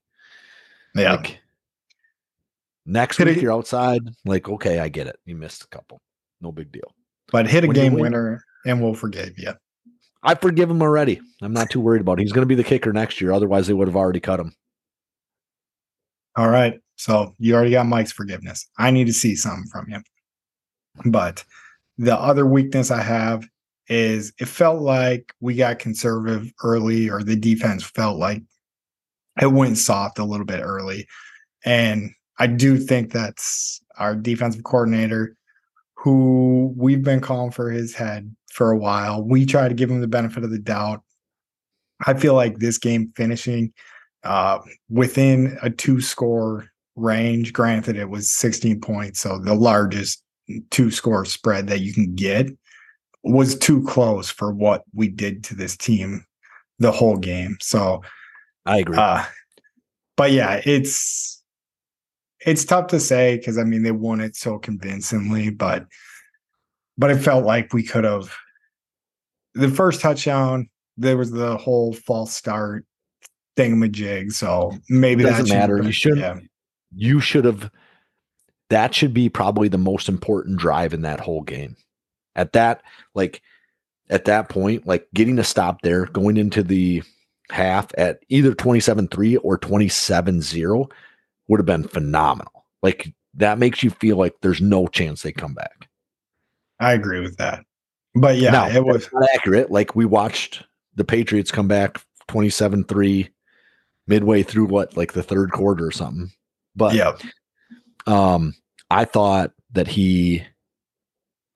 yeah. 0.96 1.14
Like, 1.16 1.40
next 2.86 3.18
Hit 3.18 3.28
week 3.28 3.38
it- 3.38 3.44
you're 3.44 3.54
outside. 3.54 4.02
Like, 4.26 4.48
okay, 4.50 4.80
I 4.80 4.90
get 4.90 5.08
it. 5.08 5.20
You 5.26 5.36
missed 5.36 5.64
a 5.64 5.68
couple. 5.68 6.00
No 6.42 6.52
big 6.52 6.72
deal. 6.72 6.94
but 7.32 7.48
hit 7.48 7.64
a 7.64 7.68
when 7.68 7.76
game 7.76 7.94
win- 7.94 8.02
winner 8.04 8.44
and 8.66 8.82
we'll 8.82 8.96
forgive 8.96 9.38
you. 9.38 9.54
I 10.24 10.36
forgive 10.36 10.70
him 10.70 10.82
already. 10.82 11.22
I'm 11.42 11.54
not 11.54 11.70
too 11.70 11.80
worried 11.80 12.02
about 12.02 12.20
it. 12.20 12.24
He's 12.24 12.32
going 12.32 12.42
to 12.42 12.48
be 12.48 12.56
the 12.56 12.64
kicker 12.64 12.92
next 12.92 13.22
year. 13.22 13.32
Otherwise, 13.32 13.68
they 13.68 13.74
would 13.74 13.88
have 13.88 13.96
already 13.96 14.20
cut 14.20 14.40
him. 14.40 14.54
All 16.36 16.50
right. 16.50 16.80
So 16.96 17.36
you 17.40 17.56
already 17.56 17.72
got 17.72 17.86
Mike's 17.86 18.12
forgiveness. 18.12 18.68
I 18.78 18.92
need 18.92 19.06
to 19.08 19.14
see 19.14 19.36
something 19.36 19.66
from 19.72 19.86
you. 19.90 20.00
But 21.06 21.46
the 22.00 22.18
other 22.18 22.45
weakness 22.45 22.91
I 22.91 23.02
have 23.02 23.45
is 23.89 24.32
it 24.39 24.47
felt 24.47 24.82
like 24.82 25.34
we 25.41 25.56
got 25.56 25.80
conservative 25.80 26.52
early, 26.64 27.10
or 27.10 27.24
the 27.24 27.36
defense 27.36 27.84
felt 27.84 28.18
like 28.18 28.41
it 29.41 29.47
went 29.47 29.78
soft 29.78 30.18
a 30.18 30.24
little 30.24 30.45
bit 30.45 30.62
early. 30.62 31.08
And 31.66 32.12
I 32.38 32.47
do 32.47 32.78
think 32.78 33.12
that's 33.12 33.82
our 33.97 34.16
defensive 34.16 34.64
coordinator, 34.64 35.36
who 35.95 36.74
we've 36.78 37.04
been 37.04 37.20
calling 37.20 37.52
for 37.52 37.70
his 37.70 37.93
head 37.93 38.34
for 38.50 38.72
a 38.72 38.78
while. 38.78 39.22
We 39.22 39.45
try 39.45 39.68
to 39.68 39.76
give 39.76 39.91
him 39.91 40.00
the 40.00 40.08
benefit 40.08 40.45
of 40.45 40.52
the 40.52 40.60
doubt. 40.60 41.04
I 42.08 42.14
feel 42.14 42.34
like 42.34 42.60
this 42.60 42.78
game 42.78 43.12
finishing 43.18 43.74
uh, 44.24 44.60
within 44.89 45.58
a 45.62 45.70
two 45.70 46.00
score 46.00 46.70
range. 46.95 47.52
Granted, 47.52 47.97
it 47.97 48.10
was 48.10 48.32
16 48.32 48.80
points, 48.80 49.20
so 49.20 49.38
the 49.38 49.54
largest 49.54 50.24
two 50.72 50.91
score 50.91 51.26
spread 51.26 51.68
that 51.68 51.82
you 51.82 51.93
can 51.93 52.16
get 52.16 52.47
was 53.24 53.58
too 53.58 53.84
close 53.84 54.30
for 54.30 54.52
what 54.54 54.84
we 54.93 55.08
did 55.08 55.43
to 55.45 55.56
this 55.56 55.76
team 55.78 56.26
the 56.80 56.91
whole 56.91 57.18
game. 57.18 57.58
So 57.62 58.02
I 58.66 58.80
agree. 58.80 58.97
uh 58.97 59.24
but 60.16 60.32
yeah, 60.32 60.62
it's 60.66 61.41
it's 62.45 62.64
tough 62.66 62.88
to 62.88 63.00
say 63.00 63.38
because 63.38 63.58
I 63.58 63.64
mean 63.64 63.84
they 63.84 63.91
won 63.91 64.22
it 64.22 64.36
so 64.36 64.58
convincingly, 64.60 65.50
but 65.50 65.86
but 66.97 67.12
it 67.12 67.18
felt 67.20 67.45
like 67.45 67.74
we 67.74 67.84
could 67.84 68.04
have 68.04 68.34
the 69.56 69.70
first 69.70 70.00
touchdown, 70.02 70.70
there 70.97 71.18
was 71.18 71.32
the 71.32 71.58
whole 71.58 71.93
false 71.93 72.34
start 72.34 72.86
thingamajig. 73.58 74.32
So 74.32 74.72
maybe 74.89 75.24
that 75.24 75.32
Doesn't 75.32 75.45
should- 75.47 75.54
matter. 75.54 75.84
You 75.84 75.91
shouldn't- 75.91 76.22
Yeah. 76.22 76.39
you 76.95 77.20
should 77.20 77.45
have 77.45 77.70
that 78.70 78.93
should 78.93 79.13
be 79.13 79.30
probably 79.30 79.67
the 79.67 79.78
most 79.78 80.09
important 80.09 80.57
drive 80.57 80.93
in 80.93 81.01
that 81.01 81.20
whole 81.20 81.41
game. 81.41 81.76
At 82.36 82.53
that 82.53 82.82
like 83.15 83.41
at 84.09 84.26
that 84.26 84.49
point 84.49 84.88
like 84.88 85.07
getting 85.13 85.39
a 85.39 85.43
stop 85.43 85.82
there 85.82 86.05
going 86.05 86.38
into 86.38 86.63
the 86.63 87.03
half 87.51 87.88
at 87.97 88.20
either 88.30 88.53
27-3 88.53 89.39
or 89.43 89.57
27-0 89.57 90.91
would 91.47 91.59
have 91.59 91.65
been 91.65 91.88
phenomenal. 91.88 92.65
Like 92.82 93.13
that 93.36 93.57
makes 93.57 93.84
you 93.84 93.89
feel 93.89 94.17
like 94.17 94.36
there's 94.41 94.61
no 94.61 94.88
chance 94.88 95.22
they 95.22 95.32
come 95.32 95.53
back. 95.53 95.88
I 96.80 96.93
agree 96.93 97.20
with 97.20 97.38
that. 97.38 97.65
But 98.15 98.38
yeah, 98.38 98.51
Now, 98.51 98.67
it 98.70 98.86
was 98.86 99.09
not 99.13 99.28
accurate. 99.34 99.72
Like 99.72 99.95
we 99.95 100.05
watched 100.05 100.63
the 100.95 101.03
patriots 101.03 101.51
come 101.51 101.67
back 101.67 102.01
27-3 102.30 103.30
midway 104.07 104.43
through 104.43 104.65
what 104.65 104.95
like 104.97 105.13
the 105.13 105.24
third 105.24 105.51
quarter 105.51 105.86
or 105.86 105.91
something. 105.91 106.32
But 106.76 106.95
yeah. 106.95 107.17
um, 108.07 108.55
I 108.90 109.06
thought 109.06 109.52
that 109.72 109.88
he 109.88 110.44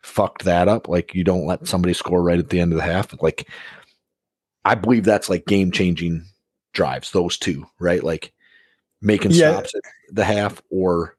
fucked 0.01 0.43
that 0.43 0.67
up. 0.67 0.87
Like 0.87 1.15
you 1.15 1.23
don't 1.23 1.45
let 1.45 1.67
somebody 1.67 1.93
score 1.93 2.21
right 2.21 2.39
at 2.39 2.49
the 2.49 2.59
end 2.59 2.73
of 2.73 2.77
the 2.77 2.83
half. 2.83 3.19
Like 3.21 3.49
I 4.65 4.75
believe 4.75 5.03
that's 5.03 5.29
like 5.29 5.45
game 5.45 5.71
changing 5.71 6.25
drives. 6.73 7.11
Those 7.11 7.37
two, 7.37 7.65
right? 7.79 8.03
Like 8.03 8.33
making 9.01 9.31
Yeah. 9.31 9.53
stops 9.53 9.75
at 9.75 9.81
the 10.11 10.25
half 10.25 10.61
or 10.69 11.17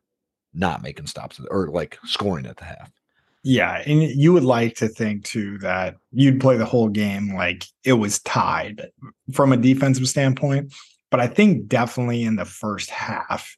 not 0.53 0.83
making 0.83 1.07
stops 1.07 1.41
or 1.51 1.69
like 1.69 1.99
scoring 2.05 2.47
at 2.47 2.57
the 2.57 2.65
half. 2.65 2.91
Yeah, 3.47 3.83
and 3.85 4.03
you 4.03 4.33
would 4.33 4.45
like 4.45 4.75
to 4.77 4.89
think 4.89 5.25
too 5.25 5.59
that 5.59 5.97
you'd 6.13 6.41
play 6.41 6.57
the 6.57 6.65
whole 6.65 6.89
game 6.89 7.35
like 7.35 7.67
it 7.85 7.93
was 7.95 8.21
tied 8.21 8.87
from 9.33 9.53
a 9.53 9.59
defensive 9.59 10.09
standpoint, 10.09 10.73
but 11.11 11.21
I 11.21 11.27
think 11.27 11.67
definitely 11.69 12.23
in 12.23 12.37
the 12.37 12.47
first 12.47 12.89
half 12.89 13.55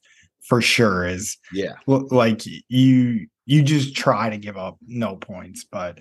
for 0.47 0.61
sure 0.61 1.05
is 1.05 1.37
Yeah. 1.53 1.73
like 1.85 2.41
you 2.69 3.27
you 3.45 3.61
just 3.63 3.95
try 3.95 4.29
to 4.29 4.37
give 4.37 4.57
up 4.57 4.77
no 4.85 5.15
points, 5.15 5.65
but 5.71 5.99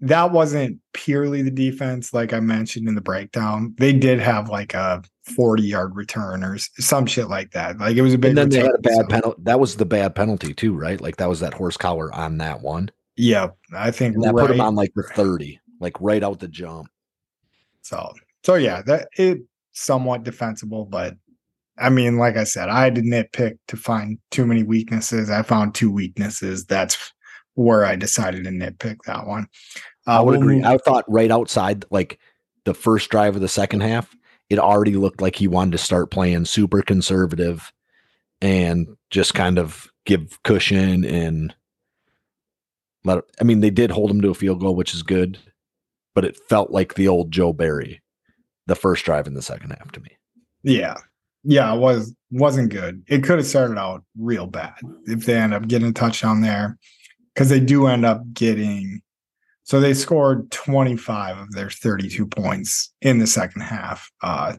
that 0.00 0.30
wasn't 0.32 0.78
purely 0.92 1.42
the 1.42 1.50
defense 1.50 2.12
like 2.14 2.32
I 2.32 2.40
mentioned 2.40 2.88
in 2.88 2.94
the 2.94 3.00
breakdown. 3.00 3.74
They 3.78 3.92
did 3.92 4.20
have 4.20 4.48
like 4.48 4.74
a 4.74 5.02
40 5.24 5.62
yard 5.64 5.96
return 5.96 6.42
or 6.44 6.58
some 6.58 7.06
shit 7.06 7.28
like 7.28 7.50
that. 7.52 7.78
Like 7.78 7.96
it 7.96 8.02
was 8.02 8.14
a 8.14 8.18
big 8.18 8.30
And 8.30 8.38
then 8.38 8.48
they 8.48 8.58
had 8.60 8.74
a 8.74 8.78
bad 8.78 8.94
so- 8.96 9.06
penalty. 9.06 9.42
That 9.44 9.60
was 9.60 9.76
the 9.76 9.84
bad 9.84 10.14
penalty 10.14 10.54
too, 10.54 10.74
right? 10.74 11.00
Like 11.00 11.16
that 11.16 11.28
was 11.28 11.40
that 11.40 11.54
horse 11.54 11.76
collar 11.76 12.12
on 12.14 12.38
that 12.38 12.60
one. 12.62 12.90
Yeah, 13.16 13.48
I 13.72 13.90
think 13.90 14.14
And 14.14 14.22
that 14.24 14.34
right. 14.34 14.46
put 14.46 14.54
him 14.54 14.60
on 14.60 14.76
like 14.76 14.92
the 14.94 15.02
30, 15.02 15.60
like 15.80 16.00
right 16.00 16.22
out 16.22 16.38
the 16.38 16.46
jump. 16.48 16.88
So, 17.82 18.12
so 18.44 18.54
yeah, 18.54 18.82
that 18.82 19.08
it 19.16 19.40
somewhat 19.72 20.22
defensible, 20.24 20.84
but 20.84 21.16
I 21.80 21.90
mean, 21.90 22.18
like 22.18 22.36
I 22.36 22.44
said, 22.44 22.68
I 22.68 22.84
had 22.84 22.94
to 22.96 23.02
nitpick 23.02 23.58
to 23.68 23.76
find 23.76 24.18
too 24.30 24.46
many 24.46 24.62
weaknesses. 24.62 25.30
I 25.30 25.42
found 25.42 25.74
two 25.74 25.90
weaknesses. 25.90 26.64
That's 26.66 27.12
where 27.54 27.84
I 27.84 27.96
decided 27.96 28.44
to 28.44 28.50
nitpick 28.50 28.98
that 29.06 29.26
one. 29.26 29.46
I 30.06 30.16
Uh, 30.16 30.24
would 30.24 30.30
we'll 30.32 30.42
agree. 30.42 30.64
I 30.64 30.78
thought 30.78 31.04
right 31.08 31.30
outside, 31.30 31.84
like 31.90 32.18
the 32.64 32.74
first 32.74 33.10
drive 33.10 33.34
of 33.34 33.42
the 33.42 33.48
second 33.48 33.80
half, 33.80 34.14
it 34.48 34.58
already 34.58 34.96
looked 34.96 35.20
like 35.20 35.36
he 35.36 35.48
wanted 35.48 35.72
to 35.72 35.78
start 35.78 36.10
playing 36.10 36.44
super 36.44 36.82
conservative 36.82 37.72
and 38.40 38.86
just 39.10 39.34
kind 39.34 39.58
of 39.58 39.88
give 40.06 40.42
cushion 40.44 41.04
and 41.04 41.54
let. 43.04 43.22
I 43.40 43.44
mean, 43.44 43.60
they 43.60 43.70
did 43.70 43.90
hold 43.90 44.10
him 44.10 44.20
to 44.22 44.30
a 44.30 44.34
field 44.34 44.60
goal, 44.60 44.74
which 44.74 44.94
is 44.94 45.02
good, 45.02 45.38
but 46.14 46.24
it 46.24 46.38
felt 46.48 46.70
like 46.70 46.94
the 46.94 47.08
old 47.08 47.30
Joe 47.32 47.52
Barry, 47.52 48.00
the 48.66 48.74
first 48.76 49.04
drive 49.04 49.26
in 49.26 49.34
the 49.34 49.42
second 49.42 49.70
half 49.70 49.92
to 49.92 50.00
me. 50.00 50.10
yeah, 50.62 50.96
yeah, 51.44 51.74
it 51.74 51.78
was 51.78 52.14
wasn't 52.30 52.70
good. 52.70 53.02
It 53.08 53.22
could 53.22 53.38
have 53.38 53.46
started 53.46 53.78
out 53.78 54.04
real 54.16 54.46
bad 54.46 54.74
if 55.06 55.24
they 55.24 55.36
end 55.36 55.54
up 55.54 55.68
getting 55.68 55.88
a 55.88 55.92
touchdown 55.92 56.40
there, 56.40 56.78
because 57.34 57.48
they 57.48 57.60
do 57.60 57.86
end 57.86 58.04
up 58.04 58.22
getting. 58.32 59.02
So 59.64 59.80
they 59.80 59.92
scored 59.92 60.50
25 60.50 61.36
of 61.36 61.52
their 61.52 61.68
32 61.68 62.26
points 62.26 62.90
in 63.02 63.18
the 63.18 63.26
second 63.26 63.60
half. 63.60 64.10
Uh, 64.22 64.54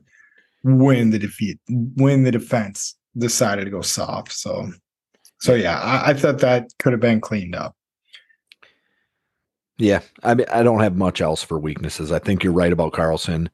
when 0.64 1.10
the 1.10 1.20
defeat 1.20 1.60
when 1.68 2.24
the 2.24 2.32
defense 2.32 2.96
decided 3.18 3.66
to 3.66 3.72
go 3.72 3.82
soft. 3.82 4.32
So 4.32 4.72
so 5.40 5.56
yeah, 5.56 5.80
I, 5.80 6.10
I 6.10 6.14
thought 6.14 6.40
that 6.40 6.70
could 6.80 6.94
have 6.94 7.00
been 7.00 7.22
cleaned 7.22 7.56
up. 7.56 7.76
Yeah, 9.78 10.02
I 10.24 10.34
mean, 10.34 10.48
I 10.52 10.62
don't 10.64 10.82
have 10.82 10.98
much 10.98 11.22
else 11.22 11.42
for 11.42 11.58
weaknesses. 11.58 12.12
I 12.12 12.20
think 12.20 12.44
you're 12.44 12.52
right 12.52 12.74
about 12.74 12.92
Carlson, 12.92 13.50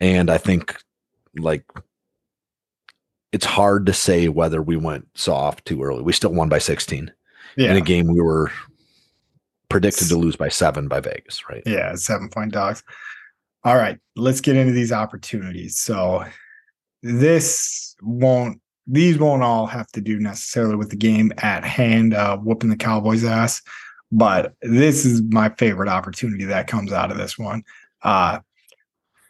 and 0.00 0.30
I 0.30 0.36
think 0.36 0.76
like 1.38 1.64
it's 3.32 3.46
hard 3.46 3.86
to 3.86 3.92
say 3.92 4.28
whether 4.28 4.62
we 4.62 4.76
went 4.76 5.08
soft 5.14 5.64
too 5.64 5.82
early. 5.82 6.02
We 6.02 6.12
still 6.12 6.32
won 6.32 6.48
by 6.48 6.58
16 6.58 7.10
Yeah. 7.56 7.70
in 7.70 7.76
a 7.76 7.80
game 7.80 8.06
we 8.06 8.20
were 8.20 8.50
predicted 9.68 10.08
to 10.08 10.16
lose 10.16 10.36
by 10.36 10.48
seven 10.48 10.86
by 10.86 11.00
Vegas, 11.00 11.48
right? 11.48 11.62
Yeah, 11.64 11.94
seven 11.94 12.28
point 12.28 12.52
dogs. 12.52 12.82
All 13.64 13.76
right, 13.76 13.98
let's 14.16 14.40
get 14.40 14.56
into 14.56 14.72
these 14.72 14.92
opportunities. 14.92 15.78
So 15.78 16.24
this 17.02 17.96
won't 18.02 18.60
these 18.86 19.16
won't 19.18 19.42
all 19.44 19.66
have 19.66 19.86
to 19.92 20.00
do 20.00 20.18
necessarily 20.18 20.74
with 20.76 20.90
the 20.90 20.96
game 20.96 21.32
at 21.38 21.64
hand, 21.64 22.14
uh, 22.14 22.36
whooping 22.36 22.68
the 22.70 22.76
Cowboys 22.76 23.24
ass. 23.24 23.62
But 24.10 24.54
this 24.60 25.04
is 25.06 25.22
my 25.22 25.48
favorite 25.50 25.88
opportunity 25.88 26.44
that 26.46 26.66
comes 26.66 26.92
out 26.92 27.10
of 27.10 27.16
this 27.16 27.38
one. 27.38 27.62
Uh 28.02 28.40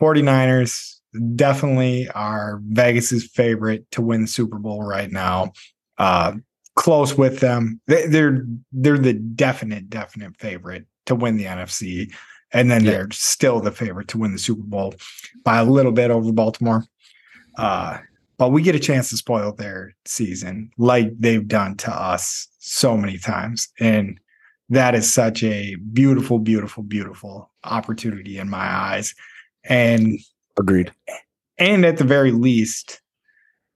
49ers 0.01 0.92
definitely 1.35 2.09
are 2.11 2.61
Vegas's 2.65 3.27
favorite 3.27 3.91
to 3.93 4.03
win 4.03 4.23
the 4.23 4.27
Super 4.29 4.59
Bowl 4.59 4.83
right 4.83 5.11
now. 5.11 5.53
Uh 5.99 6.35
close 6.75 7.19
with 7.19 7.41
them. 7.41 7.81
They, 7.87 8.07
they're 8.07 8.47
they're 8.73 8.99
the 8.99 9.13
definite, 9.13 9.91
definite 9.91 10.37
favorite 10.39 10.87
to 11.07 11.15
win 11.15 11.37
the 11.37 11.45
NFC. 11.45 12.13
And 12.53 12.71
then 12.71 12.85
Yeah. 12.85 12.91
they're 12.93 13.09
still 13.13 13.61
the 13.61 13.73
favorite 13.73 14.09
to 14.09 14.19
win 14.19 14.33
the 14.33 14.39
Super 14.39 14.63
Bowl 14.63 14.95
by 15.45 15.59
a 15.59 15.65
little 15.65 15.93
bit 15.93 16.11
over 16.11 16.33
Baltimore. 16.33 16.85
Uh, 17.59 17.99
but 18.39 18.51
we 18.51 18.63
get 18.63 18.75
a 18.75 18.81
chance 18.81 19.11
to 19.11 19.17
spoil 19.17 19.53
their 19.53 19.95
season 20.07 20.71
like 20.79 21.13
they've 21.19 21.47
done 21.47 21.77
to 21.77 21.91
us 21.91 22.49
so 22.59 22.97
many 22.97 23.19
times. 23.19 23.69
And 23.79 24.19
that 24.71 24.95
is 24.95 25.13
such 25.13 25.43
a 25.45 25.75
beautiful, 25.93 26.39
beautiful, 26.39 26.83
beautiful 26.83 27.51
opportunity 27.65 28.39
in 28.39 28.49
my 28.49 28.65
eyes. 28.67 29.15
And 29.65 30.19
Agreed. 30.59 30.93
and 31.59 31.85
at 31.85 31.97
the 31.97 32.05
very 32.05 32.31
least, 32.33 33.01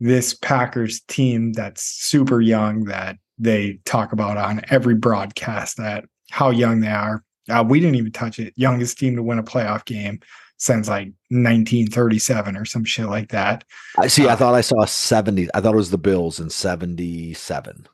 this 0.01 0.35
Packers 0.35 1.01
team 1.09 1.53
that's 1.53 1.83
super 1.83 2.41
young 2.41 2.85
that 2.85 3.17
they 3.39 3.79
talk 3.85 4.13
about 4.13 4.37
on 4.37 4.61
every 4.69 4.95
broadcast 4.95 5.77
that 5.79 6.05
how 6.31 6.51
young 6.51 6.81
they 6.81 6.89
are. 6.89 7.23
Uh, 7.49 7.65
we 7.67 7.81
didn't 7.81 7.95
even 7.95 8.13
touch 8.13 8.39
it. 8.39 8.53
Youngest 8.57 8.99
team 8.99 9.15
to 9.17 9.23
win 9.23 9.39
a 9.39 9.43
playoff 9.43 9.85
game 9.85 10.21
since 10.59 10.89
like 10.89 11.09
1937 11.31 12.57
or 12.57 12.65
some 12.65 12.85
shit 12.85 13.07
like 13.07 13.29
that. 13.31 13.63
I 13.99 14.09
see. 14.09 14.27
I 14.27 14.33
Uh, 14.33 14.37
thought 14.37 14.55
I 14.55 14.61
saw 14.63 14.85
70. 14.85 15.49
I 15.55 15.61
thought 15.61 15.75
it 15.75 15.77
was 15.77 15.91
the 15.91 15.99
Bills 15.99 16.41
in 16.41 16.51
77. 16.51 17.87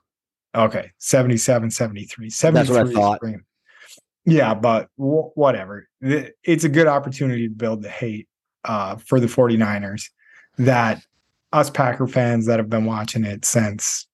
Okay, 0.55 0.91
77, 0.99 1.71
73. 1.71 2.31
73 2.31 2.53
That's 2.53 2.71
what 2.71 2.87
I 2.97 3.19
thought. 3.19 3.21
Yeah, 4.25 4.55
but 4.55 4.89
w- 4.99 5.31
whatever. 5.35 5.89
It's 6.01 6.65
a 6.65 6.69
good 6.69 6.87
opportunity 6.87 7.49
to 7.49 7.55
build 7.55 7.83
the 7.83 7.89
hate 7.89 8.29
uh, 8.65 8.97
for 8.97 9.21
the 9.21 9.27
49ers 9.27 10.05
that 10.59 11.03
us 11.53 11.71
Packer 11.71 12.07
fans 12.07 12.47
that 12.47 12.59
have 12.59 12.71
been 12.71 12.85
watching 12.85 13.25
it 13.25 13.45
since, 13.45 14.07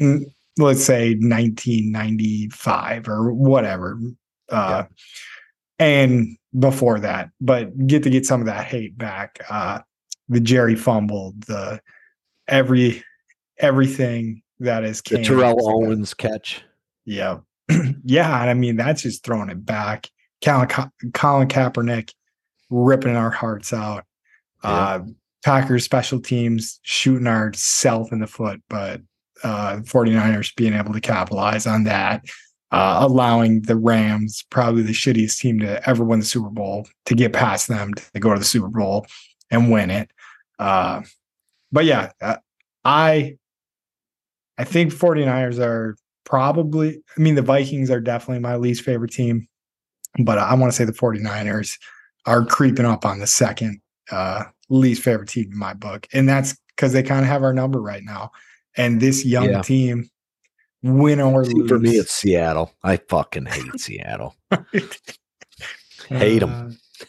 mm, 0.00 0.24
let's 0.58 0.84
say, 0.84 1.14
1995 1.14 3.08
or 3.08 3.32
whatever. 3.32 3.98
Uh, 4.48 4.84
And 5.78 6.36
before 6.58 7.00
that, 7.00 7.30
but 7.40 7.86
get 7.86 8.04
to 8.04 8.10
get 8.10 8.24
some 8.26 8.40
of 8.40 8.46
that 8.46 8.64
hate 8.64 8.96
back. 8.96 9.40
Uh, 9.50 9.80
the 10.28 10.40
Jerry 10.40 10.76
fumbled, 10.76 11.42
the 11.44 11.80
every 12.46 13.02
everything 13.58 14.42
that 14.60 14.84
is 14.84 15.00
The 15.00 15.16
came 15.16 15.24
Terrell 15.24 15.50
after 15.50 15.62
that. 15.62 15.86
Owens 15.86 16.14
catch. 16.14 16.62
Yeah. 17.04 17.38
yeah. 18.04 18.40
And 18.40 18.50
I 18.50 18.54
mean, 18.54 18.76
that's 18.76 19.02
just 19.02 19.24
throwing 19.24 19.50
it 19.50 19.66
back. 19.66 20.08
Colin, 20.44 20.68
Colin 21.12 21.48
Kaepernick 21.48 22.12
ripping 22.70 23.16
our 23.16 23.30
hearts 23.30 23.72
out. 23.72 24.04
Yeah. 24.62 24.70
Uh, 24.70 25.04
Packers 25.44 25.84
special 25.84 26.20
teams 26.20 26.80
shooting 26.82 27.26
ourself 27.26 28.12
in 28.12 28.20
the 28.20 28.26
foot, 28.26 28.62
but 28.70 29.02
uh, 29.42 29.76
49ers 29.82 30.54
being 30.56 30.72
able 30.72 30.94
to 30.94 31.00
capitalize 31.02 31.66
on 31.66 31.84
that, 31.84 32.24
uh, 32.72 32.98
allowing 33.02 33.60
the 33.62 33.76
Rams, 33.76 34.42
probably 34.48 34.82
the 34.82 34.92
shittiest 34.92 35.38
team 35.38 35.58
to 35.60 35.86
ever 35.86 36.02
win 36.02 36.20
the 36.20 36.24
Super 36.24 36.48
Bowl, 36.48 36.86
to 37.04 37.14
get 37.14 37.34
past 37.34 37.68
them 37.68 37.92
to 38.14 38.20
go 38.20 38.32
to 38.32 38.38
the 38.38 38.44
Super 38.44 38.68
Bowl. 38.68 39.06
and 39.50 39.70
win 39.70 39.90
it. 39.90 40.10
Uh, 40.58 41.02
but 41.72 41.84
yeah, 41.84 42.10
uh, 42.20 42.36
I 42.84 43.36
I 44.58 44.64
think 44.64 44.92
49ers 44.92 45.58
are 45.58 45.96
probably 46.24 47.02
I 47.16 47.20
mean 47.20 47.34
the 47.34 47.42
Vikings 47.42 47.90
are 47.90 48.00
definitely 48.00 48.40
my 48.40 48.56
least 48.56 48.82
favorite 48.82 49.12
team, 49.12 49.48
but 50.18 50.38
I 50.38 50.54
want 50.54 50.72
to 50.72 50.76
say 50.76 50.84
the 50.84 50.92
49ers 50.92 51.78
are 52.26 52.44
creeping 52.44 52.86
up 52.86 53.04
on 53.04 53.18
the 53.18 53.26
second 53.26 53.80
uh, 54.10 54.44
least 54.68 55.02
favorite 55.02 55.28
team 55.28 55.50
in 55.52 55.58
my 55.58 55.74
book. 55.74 56.06
And 56.12 56.28
that's 56.28 56.56
because 56.68 56.92
they 56.92 57.02
kind 57.02 57.20
of 57.20 57.28
have 57.28 57.42
our 57.42 57.52
number 57.52 57.80
right 57.80 58.02
now. 58.02 58.32
And 58.76 59.00
this 59.00 59.24
young 59.24 59.50
yeah. 59.50 59.62
team, 59.62 60.08
win 60.82 61.20
or 61.20 61.44
See, 61.44 61.54
lose. 61.54 61.68
For 61.68 61.78
me, 61.78 61.92
it's 61.92 62.12
Seattle. 62.12 62.72
I 62.82 62.96
fucking 62.96 63.46
hate 63.46 63.80
Seattle. 63.80 64.34
hate 66.08 66.40
them. 66.40 66.50
Uh, 67.00 67.06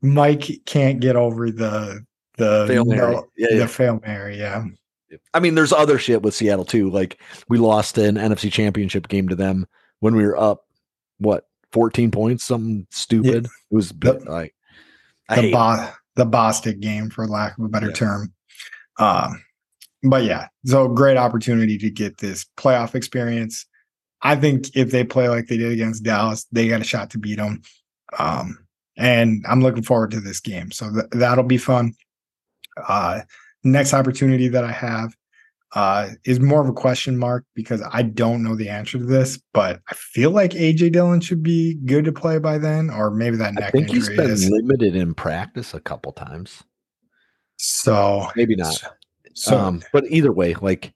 Mike 0.00 0.60
can't 0.66 1.00
get 1.00 1.16
over 1.16 1.50
the 1.50 2.04
the 2.36 2.66
fail 2.68 2.84
Mary. 2.84 3.16
Yeah, 3.36 3.48
the 3.50 3.56
yeah. 3.56 3.66
fail 3.66 4.00
Mary. 4.06 4.38
Yeah. 4.38 4.64
I 5.32 5.40
mean, 5.40 5.54
there's 5.54 5.72
other 5.72 5.98
shit 5.98 6.22
with 6.22 6.34
Seattle 6.34 6.64
too. 6.64 6.90
Like 6.90 7.18
we 7.48 7.58
lost 7.58 7.98
an 7.98 8.16
NFC 8.16 8.52
Championship 8.52 9.08
game 9.08 9.28
to 9.28 9.34
them 9.34 9.66
when 10.00 10.14
we 10.14 10.24
were 10.24 10.38
up. 10.38 10.66
What 11.18 11.48
14 11.72 12.10
points? 12.10 12.44
Something 12.44 12.86
stupid. 12.90 13.44
Yeah. 13.44 13.50
It 13.70 13.74
was 13.74 13.90
the, 13.90 14.14
like 14.26 14.54
the 15.28 15.52
bo- 15.52 15.90
the 16.16 16.26
Bostick 16.26 16.80
game, 16.80 17.10
for 17.10 17.26
lack 17.26 17.58
of 17.58 17.64
a 17.64 17.68
better 17.68 17.88
yeah. 17.88 17.92
term. 17.92 18.32
Um, 18.98 19.44
but 20.02 20.24
yeah, 20.24 20.48
so 20.64 20.88
great 20.88 21.16
opportunity 21.16 21.78
to 21.78 21.90
get 21.90 22.18
this 22.18 22.46
playoff 22.56 22.94
experience. 22.94 23.66
I 24.22 24.36
think 24.36 24.76
if 24.76 24.90
they 24.90 25.04
play 25.04 25.28
like 25.28 25.46
they 25.46 25.56
did 25.56 25.72
against 25.72 26.02
Dallas, 26.02 26.46
they 26.50 26.68
got 26.68 26.80
a 26.80 26.84
shot 26.84 27.10
to 27.10 27.18
beat 27.18 27.36
them. 27.36 27.62
Um, 28.18 28.58
and 28.96 29.44
I'm 29.48 29.60
looking 29.60 29.82
forward 29.82 30.10
to 30.12 30.20
this 30.20 30.40
game. 30.40 30.72
So 30.72 30.92
th- 30.92 31.06
that'll 31.12 31.44
be 31.44 31.58
fun. 31.58 31.94
Uh, 32.76 33.22
next 33.62 33.94
opportunity 33.94 34.48
that 34.48 34.64
I 34.64 34.72
have 34.72 35.14
uh, 35.74 36.10
is 36.24 36.40
more 36.40 36.62
of 36.62 36.68
a 36.68 36.72
question 36.72 37.18
mark 37.18 37.44
because 37.54 37.82
I 37.92 38.02
don't 38.02 38.42
know 38.42 38.56
the 38.56 38.68
answer 38.68 38.98
to 38.98 39.04
this, 39.04 39.38
but 39.52 39.80
I 39.88 39.94
feel 39.94 40.30
like 40.30 40.52
AJ 40.52 40.92
Dillon 40.92 41.20
should 41.20 41.42
be 41.42 41.74
good 41.84 42.04
to 42.06 42.12
play 42.12 42.38
by 42.38 42.58
then, 42.58 42.90
or 42.90 43.10
maybe 43.10 43.36
that 43.36 43.54
neck. 43.54 43.64
I 43.64 43.70
think 43.70 43.90
he's 43.90 44.08
been 44.08 44.30
is. 44.30 44.48
limited 44.48 44.96
in 44.96 45.14
practice 45.14 45.74
a 45.74 45.80
couple 45.80 46.12
times, 46.12 46.62
so 47.56 48.28
maybe 48.34 48.56
not. 48.56 48.82
So, 49.34 49.58
um, 49.58 49.82
but 49.92 50.04
either 50.08 50.32
way, 50.32 50.54
like 50.54 50.92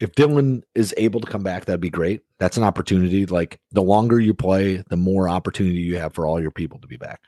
if 0.00 0.14
Dillon 0.14 0.62
is 0.74 0.94
able 0.96 1.20
to 1.20 1.30
come 1.30 1.42
back, 1.42 1.64
that'd 1.64 1.80
be 1.80 1.90
great. 1.90 2.22
That's 2.38 2.56
an 2.56 2.62
opportunity. 2.62 3.26
Like 3.26 3.60
the 3.72 3.82
longer 3.82 4.20
you 4.20 4.34
play, 4.34 4.82
the 4.88 4.96
more 4.96 5.28
opportunity 5.28 5.80
you 5.80 5.98
have 5.98 6.14
for 6.14 6.26
all 6.26 6.40
your 6.40 6.50
people 6.50 6.78
to 6.80 6.86
be 6.86 6.96
back. 6.96 7.20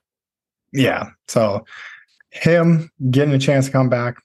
Yeah. 0.73 1.11
So 1.29 1.65
him 2.31 2.91
getting 3.11 3.35
a 3.35 3.39
chance 3.39 3.67
to 3.67 3.73
come 3.73 3.89
back. 3.89 4.17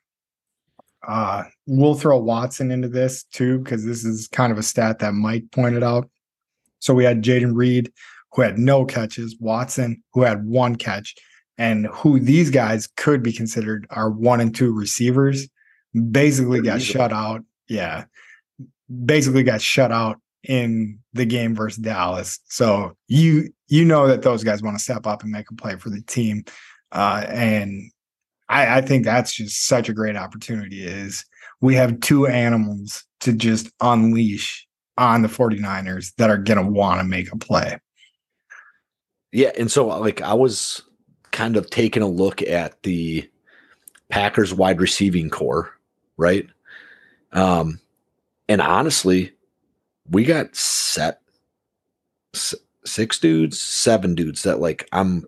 Uh, 1.07 1.43
we'll 1.65 1.95
throw 1.95 2.17
Watson 2.17 2.71
into 2.71 2.87
this 2.87 3.23
too, 3.23 3.59
because 3.59 3.85
this 3.85 4.03
is 4.05 4.27
kind 4.27 4.51
of 4.51 4.57
a 4.57 4.63
stat 4.63 4.99
that 4.99 5.13
Mike 5.13 5.45
pointed 5.51 5.83
out. 5.83 6.09
So 6.79 6.93
we 6.93 7.03
had 7.03 7.23
Jayden 7.23 7.55
Reed, 7.55 7.91
who 8.33 8.41
had 8.41 8.57
no 8.57 8.85
catches, 8.85 9.35
Watson, 9.39 10.03
who 10.13 10.21
had 10.21 10.45
one 10.45 10.75
catch, 10.75 11.15
and 11.57 11.87
who 11.87 12.19
these 12.19 12.49
guys 12.49 12.87
could 12.97 13.21
be 13.21 13.33
considered 13.33 13.85
our 13.89 14.09
one 14.09 14.41
and 14.41 14.55
two 14.55 14.73
receivers, 14.73 15.47
basically 16.11 16.61
got 16.61 16.81
shut 16.81 17.11
out. 17.11 17.41
Yeah. 17.67 18.05
Basically 19.05 19.43
got 19.43 19.61
shut 19.61 19.91
out 19.91 20.19
in 20.43 20.99
the 21.13 21.25
game 21.25 21.55
versus 21.55 21.77
Dallas. 21.77 22.39
So 22.45 22.95
you 23.07 23.53
you 23.67 23.85
know 23.85 24.07
that 24.07 24.21
those 24.21 24.43
guys 24.43 24.61
want 24.61 24.77
to 24.77 24.83
step 24.83 25.05
up 25.05 25.23
and 25.23 25.31
make 25.31 25.49
a 25.51 25.55
play 25.55 25.75
for 25.75 25.89
the 25.89 26.01
team. 26.01 26.45
Uh, 26.91 27.25
and 27.27 27.91
I, 28.51 28.77
I 28.77 28.81
think 28.81 29.05
that's 29.05 29.33
just 29.33 29.65
such 29.65 29.87
a 29.87 29.93
great 29.93 30.17
opportunity 30.17 30.83
is 30.83 31.25
we 31.61 31.73
have 31.75 32.01
two 32.01 32.27
animals 32.27 33.05
to 33.21 33.33
just 33.33 33.71
unleash 33.81 34.67
on 34.97 35.21
the 35.21 35.29
49ers 35.29 36.13
that 36.17 36.29
are 36.29 36.37
going 36.37 36.63
to 36.63 36.69
want 36.69 36.99
to 36.99 37.05
make 37.05 37.31
a 37.31 37.37
play. 37.37 37.79
Yeah. 39.31 39.51
And 39.57 39.71
so, 39.71 39.87
like, 39.87 40.21
I 40.21 40.33
was 40.33 40.81
kind 41.31 41.55
of 41.55 41.69
taking 41.69 42.03
a 42.03 42.07
look 42.07 42.41
at 42.41 42.83
the 42.83 43.27
Packers 44.09 44.53
wide 44.53 44.81
receiving 44.81 45.29
core, 45.29 45.71
right? 46.17 46.45
Um, 47.31 47.79
and 48.49 48.61
honestly, 48.61 49.31
we 50.09 50.25
got 50.25 50.53
set 50.53 51.21
six 52.33 53.19
dudes, 53.19 53.61
seven 53.61 54.15
dudes 54.15 54.43
that 54.43 54.59
like 54.59 54.89
I'm 54.91 55.25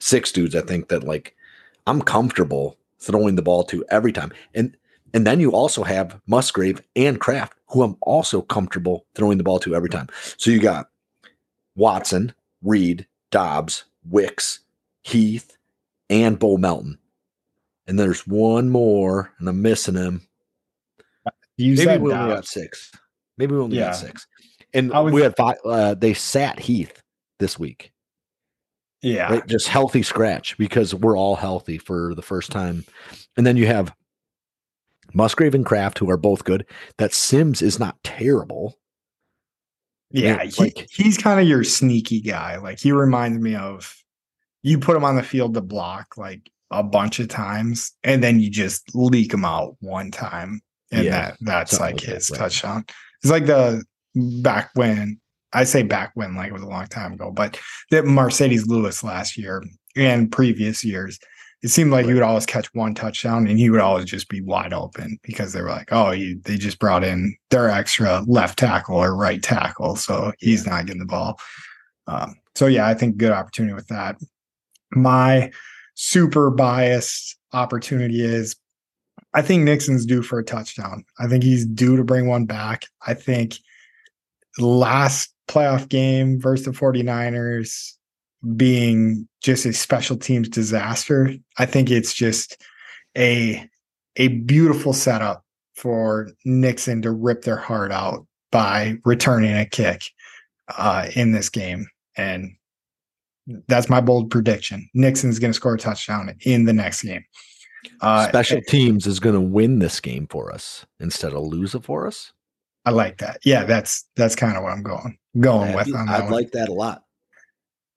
six 0.00 0.32
dudes, 0.32 0.54
I 0.54 0.60
think 0.60 0.88
that 0.88 1.04
like 1.04 1.35
I'm 1.86 2.02
comfortable 2.02 2.76
throwing 2.98 3.36
the 3.36 3.42
ball 3.42 3.64
to 3.64 3.84
every 3.90 4.12
time. 4.12 4.32
And 4.54 4.76
and 5.14 5.26
then 5.26 5.40
you 5.40 5.52
also 5.52 5.82
have 5.82 6.20
Musgrave 6.26 6.82
and 6.94 7.18
Kraft, 7.18 7.54
who 7.68 7.82
I'm 7.82 7.96
also 8.02 8.42
comfortable 8.42 9.06
throwing 9.14 9.38
the 9.38 9.44
ball 9.44 9.58
to 9.60 9.74
every 9.74 9.88
time. 9.88 10.08
So 10.36 10.50
you 10.50 10.60
got 10.60 10.90
Watson, 11.74 12.34
Reed, 12.62 13.06
Doubs, 13.30 13.84
Wicks, 14.04 14.60
Heath, 15.02 15.56
and 16.10 16.38
Bo 16.38 16.58
Melton. 16.58 16.98
And 17.86 17.98
there's 17.98 18.26
one 18.26 18.68
more, 18.68 19.32
and 19.38 19.48
I'm 19.48 19.62
missing 19.62 19.94
him. 19.94 20.26
You 21.56 21.76
Maybe 21.76 22.02
we 22.02 22.12
only 22.12 22.34
got 22.34 22.46
six. 22.46 22.92
Maybe 23.38 23.54
we 23.54 23.60
only 23.60 23.78
yeah. 23.78 23.86
got 23.86 23.96
six. 23.96 24.26
And 24.74 24.90
was, 24.90 25.12
we 25.12 25.22
had 25.22 25.36
five. 25.36 25.56
Uh, 25.64 25.94
they 25.94 26.12
sat 26.12 26.58
Heath 26.58 27.02
this 27.38 27.58
week. 27.58 27.92
Yeah. 29.02 29.32
Right? 29.32 29.46
Just 29.46 29.68
healthy 29.68 30.02
scratch 30.02 30.56
because 30.58 30.94
we're 30.94 31.16
all 31.16 31.36
healthy 31.36 31.78
for 31.78 32.14
the 32.14 32.22
first 32.22 32.50
time. 32.50 32.84
And 33.36 33.46
then 33.46 33.56
you 33.56 33.66
have 33.66 33.94
Musgrave 35.14 35.54
and 35.54 35.64
Kraft, 35.64 35.98
who 35.98 36.10
are 36.10 36.16
both 36.16 36.44
good. 36.44 36.66
That 36.98 37.12
Sims 37.12 37.62
is 37.62 37.78
not 37.78 38.02
terrible. 38.02 38.78
Yeah, 40.10 40.44
he, 40.44 40.62
like, 40.62 40.88
he's 40.90 41.18
kind 41.18 41.40
of 41.40 41.48
your 41.48 41.64
sneaky 41.64 42.20
guy. 42.20 42.56
Like 42.58 42.78
he 42.78 42.92
reminds 42.92 43.40
me 43.40 43.56
of 43.56 43.94
you 44.62 44.78
put 44.78 44.96
him 44.96 45.04
on 45.04 45.16
the 45.16 45.22
field 45.22 45.54
to 45.54 45.60
block 45.60 46.16
like 46.16 46.48
a 46.70 46.82
bunch 46.82 47.18
of 47.18 47.28
times, 47.28 47.92
and 48.04 48.22
then 48.22 48.38
you 48.38 48.48
just 48.48 48.94
leak 48.94 49.34
him 49.34 49.44
out 49.44 49.76
one 49.80 50.12
time, 50.12 50.60
and 50.92 51.04
yeah, 51.04 51.10
that 51.10 51.36
that's 51.40 51.80
like 51.80 52.00
his 52.00 52.28
that, 52.28 52.38
touchdown. 52.38 52.84
It's 53.22 53.32
like 53.32 53.46
the 53.46 53.84
back 54.14 54.70
when 54.74 55.20
I 55.52 55.64
say 55.64 55.82
back 55.82 56.12
when, 56.14 56.34
like 56.34 56.48
it 56.48 56.52
was 56.52 56.62
a 56.62 56.68
long 56.68 56.86
time 56.86 57.12
ago, 57.12 57.30
but 57.30 57.58
that 57.90 58.04
Marcedes 58.04 58.66
Lewis 58.66 59.02
last 59.02 59.36
year 59.36 59.62
and 59.94 60.30
previous 60.30 60.84
years, 60.84 61.18
it 61.62 61.68
seemed 61.68 61.90
like 61.90 62.06
he 62.06 62.14
would 62.14 62.22
always 62.22 62.46
catch 62.46 62.72
one 62.74 62.94
touchdown 62.94 63.46
and 63.46 63.58
he 63.58 63.70
would 63.70 63.80
always 63.80 64.04
just 64.04 64.28
be 64.28 64.40
wide 64.40 64.72
open 64.72 65.18
because 65.22 65.52
they 65.52 65.62
were 65.62 65.70
like, 65.70 65.88
oh, 65.92 66.10
he, 66.10 66.34
they 66.44 66.56
just 66.56 66.78
brought 66.78 67.02
in 67.02 67.34
their 67.50 67.70
extra 67.70 68.20
left 68.26 68.58
tackle 68.58 68.96
or 68.96 69.16
right 69.16 69.42
tackle. 69.42 69.96
So 69.96 70.32
he's 70.38 70.66
not 70.66 70.86
getting 70.86 71.00
the 71.00 71.06
ball. 71.06 71.40
Um, 72.06 72.36
so, 72.54 72.66
yeah, 72.66 72.86
I 72.86 72.94
think 72.94 73.16
good 73.16 73.32
opportunity 73.32 73.74
with 73.74 73.88
that. 73.88 74.16
My 74.92 75.50
super 75.94 76.50
biased 76.50 77.36
opportunity 77.52 78.22
is 78.22 78.56
I 79.34 79.42
think 79.42 79.64
Nixon's 79.64 80.06
due 80.06 80.22
for 80.22 80.38
a 80.38 80.44
touchdown. 80.44 81.04
I 81.18 81.26
think 81.26 81.42
he's 81.42 81.66
due 81.66 81.96
to 81.96 82.04
bring 82.04 82.26
one 82.26 82.46
back. 82.46 82.86
I 83.06 83.14
think 83.14 83.56
last 84.58 85.30
playoff 85.48 85.88
game 85.88 86.40
versus 86.40 86.66
the 86.66 86.72
49ers 86.72 87.92
being 88.56 89.28
just 89.42 89.66
a 89.66 89.72
special 89.72 90.16
teams 90.16 90.48
disaster. 90.48 91.34
I 91.58 91.66
think 91.66 91.90
it's 91.90 92.14
just 92.14 92.62
a 93.16 93.68
a 94.16 94.28
beautiful 94.28 94.92
setup 94.92 95.44
for 95.74 96.30
Nixon 96.44 97.02
to 97.02 97.10
rip 97.10 97.42
their 97.42 97.56
heart 97.56 97.92
out 97.92 98.26
by 98.50 98.96
returning 99.04 99.54
a 99.54 99.66
kick 99.66 100.02
uh, 100.76 101.08
in 101.14 101.32
this 101.32 101.50
game. 101.50 101.86
And 102.16 102.56
that's 103.68 103.90
my 103.90 104.00
bold 104.00 104.30
prediction. 104.30 104.88
Nixon's 104.94 105.38
going 105.38 105.50
to 105.50 105.56
score 105.56 105.74
a 105.74 105.78
touchdown 105.78 106.34
in 106.40 106.64
the 106.64 106.72
next 106.72 107.02
game. 107.02 107.24
Uh, 108.00 108.28
Special 108.28 108.60
teams 108.62 109.06
is 109.06 109.20
going 109.20 109.34
to 109.34 109.40
win 109.40 109.78
this 109.78 110.00
game 110.00 110.26
for 110.28 110.52
us 110.52 110.86
instead 110.98 111.32
of 111.32 111.44
lose 111.44 111.74
it 111.74 111.84
for 111.84 112.06
us. 112.06 112.32
I 112.86 112.90
like 112.90 113.18
that. 113.18 113.40
Yeah, 113.44 113.64
that's 113.64 114.04
that's 114.14 114.36
kind 114.36 114.56
of 114.56 114.62
what 114.62 114.72
I'm 114.72 114.82
going 114.84 115.18
going 115.38 115.74
with. 115.74 115.92
On 115.92 116.08
I'd 116.08 116.30
like 116.30 116.52
that 116.52 116.68
a 116.68 116.72
lot. 116.72 117.02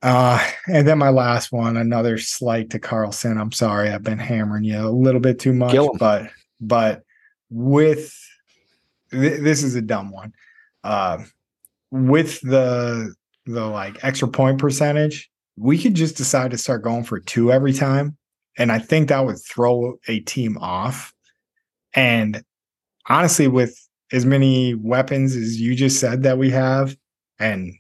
Uh, 0.01 0.43
and 0.67 0.87
then 0.87 0.97
my 0.97 1.09
last 1.09 1.51
one, 1.51 1.77
another 1.77 2.17
slight 2.17 2.71
to 2.71 2.79
Carlson. 2.79 3.37
I'm 3.37 3.51
sorry, 3.51 3.91
I've 3.91 4.03
been 4.03 4.17
hammering 4.17 4.63
you 4.63 4.79
a 4.79 4.89
little 4.89 5.21
bit 5.21 5.39
too 5.39 5.53
much, 5.53 5.77
but 5.99 6.31
but 6.59 7.03
with 7.51 8.17
th- 9.11 9.41
this 9.41 9.63
is 9.63 9.75
a 9.75 9.81
dumb 9.81 10.11
one. 10.11 10.33
Uh, 10.83 11.19
with 11.91 12.41
the 12.41 13.13
the 13.45 13.65
like 13.65 14.03
extra 14.03 14.27
point 14.27 14.57
percentage, 14.57 15.29
we 15.55 15.77
could 15.77 15.93
just 15.93 16.17
decide 16.17 16.49
to 16.51 16.57
start 16.57 16.81
going 16.81 17.03
for 17.03 17.19
two 17.19 17.51
every 17.51 17.73
time, 17.73 18.17
and 18.57 18.71
I 18.71 18.79
think 18.79 19.09
that 19.09 19.23
would 19.23 19.39
throw 19.39 19.99
a 20.07 20.21
team 20.21 20.57
off. 20.57 21.13
And 21.93 22.43
honestly, 23.07 23.47
with 23.47 23.77
as 24.11 24.25
many 24.25 24.73
weapons 24.75 25.35
as 25.35 25.59
you 25.59 25.75
just 25.75 25.99
said 25.99 26.23
that 26.23 26.37
we 26.37 26.49
have, 26.49 26.97
and 27.39 27.73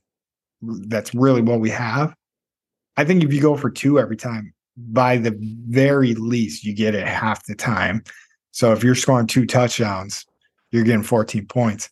that's 0.61 1.13
really 1.13 1.41
what 1.41 1.59
we 1.59 1.69
have. 1.69 2.13
I 2.97 3.05
think 3.05 3.23
if 3.23 3.33
you 3.33 3.41
go 3.41 3.55
for 3.55 3.69
two 3.69 3.99
every 3.99 4.17
time, 4.17 4.53
by 4.77 5.17
the 5.17 5.37
very 5.67 6.15
least, 6.15 6.63
you 6.63 6.73
get 6.73 6.95
it 6.95 7.07
half 7.07 7.45
the 7.45 7.55
time. 7.55 8.03
So 8.51 8.71
if 8.71 8.83
you're 8.83 8.95
scoring 8.95 9.27
two 9.27 9.45
touchdowns, 9.45 10.25
you're 10.71 10.83
getting 10.83 11.03
14 11.03 11.45
points. 11.47 11.89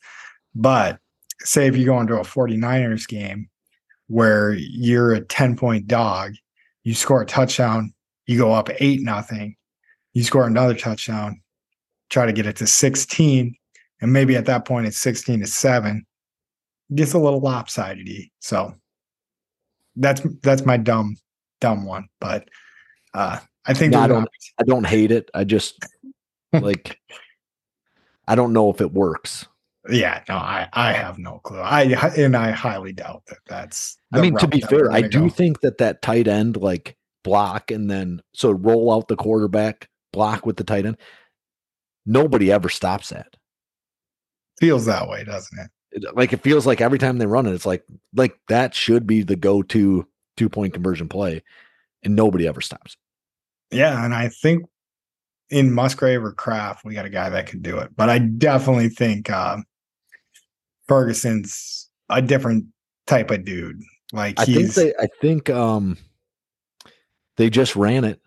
But 0.55 0.99
say 1.41 1.67
if 1.67 1.77
you 1.77 1.85
go 1.85 1.99
into 1.99 2.19
a 2.19 2.23
49ers 2.23 3.07
game 3.07 3.49
where 4.07 4.53
you're 4.53 5.13
a 5.13 5.21
10 5.21 5.55
point 5.55 5.88
dog, 5.88 6.33
you 6.83 6.93
score 6.93 7.21
a 7.21 7.25
touchdown, 7.25 7.93
you 8.25 8.38
go 8.38 8.53
up 8.53 8.69
eight 8.79 9.01
nothing, 9.01 9.55
you 10.13 10.23
score 10.23 10.47
another 10.47 10.73
touchdown, 10.73 11.41
try 12.09 12.25
to 12.25 12.33
get 12.33 12.45
it 12.45 12.55
to 12.57 12.67
16, 12.67 13.55
and 14.02 14.14
maybe 14.14 14.36
at 14.36 14.45
that 14.45 14.66
point 14.66 14.88
it's 14.88 14.98
16 14.98 15.41
to 15.41 15.48
7. 15.48 16.06
it 16.89 16.95
Gets 16.95 17.14
a 17.14 17.20
little 17.20 17.39
lopsided. 17.39 18.08
So 18.39 18.74
that's 19.95 20.22
that's 20.41 20.66
my 20.66 20.78
dumb, 20.78 21.16
dumb 21.60 21.86
one. 21.86 22.08
But 22.20 22.48
uh 23.14 23.39
I 23.66 23.74
think 23.74 23.93
no, 23.93 24.00
I 24.00 24.08
don't 24.08 24.30
I 24.60 24.64
don't 24.64 24.86
hate 24.88 25.12
it. 25.12 25.30
I 25.34 25.43
just 25.43 25.80
like 26.54 27.00
I 28.28 28.36
don't 28.36 28.54
know 28.54 28.70
if 28.70 28.82
it 28.82 28.93
works. 28.93 29.48
Yeah, 29.89 30.22
no, 30.28 30.36
I 30.36 30.68
I 30.74 30.91
have 30.91 31.18
no 31.18 31.39
clue. 31.39 31.60
I 31.60 31.84
and 32.18 32.36
I 32.36 32.52
highly 32.52 32.91
doubt 32.91 33.24
that 33.28 33.39
that's. 33.48 33.98
I 34.14 34.20
mean, 34.20 34.36
to 34.38 34.48
be 34.48 34.60
fair, 34.60 34.91
I 34.91 35.02
do 35.02 35.22
go. 35.22 35.30
think 35.30 35.62
that 35.62 35.78
that 35.78 36.02
tight 36.02 36.28
end 36.28 36.58
like 36.58 36.98
block 37.24 37.72
and 37.72 37.89
then 37.89 38.22
so 38.34 38.52
roll 38.52 38.93
out 38.93 39.08
the 39.08 39.16
quarterback 39.16 39.89
block 40.12 40.45
with 40.45 40.58
the 40.58 40.64
tight 40.64 40.86
end. 40.86 40.98
Nobody 42.06 42.52
ever 42.52 42.70
stops 42.70 43.10
that. 43.10 43.36
Feels 44.60 44.86
that 44.86 45.08
way, 45.08 45.24
doesn't 45.24 45.58
it? 45.60 45.70
it 45.91 46.16
like 46.16 46.34
it 46.34 46.41
feels 46.41 46.66
like 46.66 46.82
every 46.82 46.99
time 46.99 47.18
they 47.18 47.26
run 47.26 47.45
it, 47.45 47.53
it's 47.53 47.66
like 47.66 47.84
like 48.16 48.38
that 48.49 48.74
should 48.74 49.08
be 49.08 49.24
the 49.24 49.36
go-to 49.36 50.08
two 50.36 50.49
point 50.49 50.74
conversion 50.74 51.08
play, 51.08 51.43
and 52.03 52.16
nobody 52.16 52.47
ever 52.47 52.62
stops. 52.62 52.97
Yeah, 53.72 54.03
and 54.03 54.14
I 54.14 54.30
think 54.30 54.66
in 55.49 55.74
Musgrave 55.74 56.24
or 56.24 56.34
Kraft, 56.34 56.86
we 56.86 56.93
got 56.93 57.05
a 57.05 57.10
guy 57.10 57.30
that 57.30 57.47
could 57.47 57.64
do 57.64 57.78
it. 57.78 57.95
But 57.95 58.10
I 58.10 58.20
definitely 58.20 58.89
think 58.89 59.30
um, 59.30 59.66
Ferguson's 60.88 61.89
a 62.10 62.22
different 62.22 62.66
type 63.05 63.32
of 63.32 63.45
dude. 63.45 63.82
Like 64.14 64.39
I 64.39 64.45
think 64.45 64.74
they, 64.74 64.93
I 64.99 65.08
think 65.22 65.49
um, 65.49 65.97
they 67.36 67.49
just 67.49 67.76
ran 67.76 68.03
it 68.03 68.22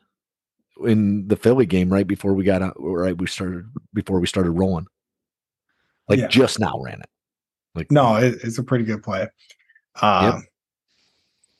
in 0.84 1.28
the 1.28 1.36
Philly 1.36 1.66
game 1.66 1.92
right 1.92 2.06
before 2.06 2.34
we 2.34 2.44
got 2.44 2.62
out. 2.62 2.74
Right, 2.78 3.16
we 3.16 3.26
started 3.26 3.64
before 3.94 4.20
we 4.20 4.26
started 4.26 4.52
rolling. 4.52 4.86
Like 6.10 6.18
yeah. 6.18 6.26
just 6.26 6.58
now 6.58 6.78
ran 6.82 7.00
it. 7.00 7.08
Like 7.76 7.90
no, 7.92 8.16
it, 8.16 8.40
it's 8.42 8.58
a 8.58 8.64
pretty 8.64 8.84
good 8.84 9.02
play. 9.02 9.28
Uh, 10.02 10.32
yep. 10.34 10.44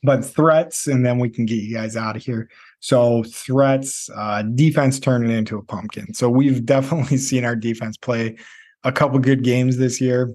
But 0.03 0.25
threats, 0.25 0.89
and 0.89 1.07
then 1.07 1.19
we 1.19 1.31
can 1.31 1.47
get 1.47 1.63
you 1.63 1.73
guys 1.75 1.97
out 1.97 2.17
of 2.17 2.23
here. 2.25 2.51
So 2.81 3.23
threats, 3.23 4.11
uh, 4.17 4.43
defense 4.43 4.99
turning 4.99 5.31
into 5.31 5.57
a 5.57 5.63
pumpkin. 5.63 6.13
So 6.15 6.29
we've 6.29 6.67
definitely 6.67 7.17
seen 7.17 7.45
our 7.45 7.55
defense 7.55 7.97
play 7.97 8.37
a 8.83 8.91
couple 8.91 9.19
good 9.21 9.45
games 9.45 9.77
this 9.77 10.01
year, 10.01 10.35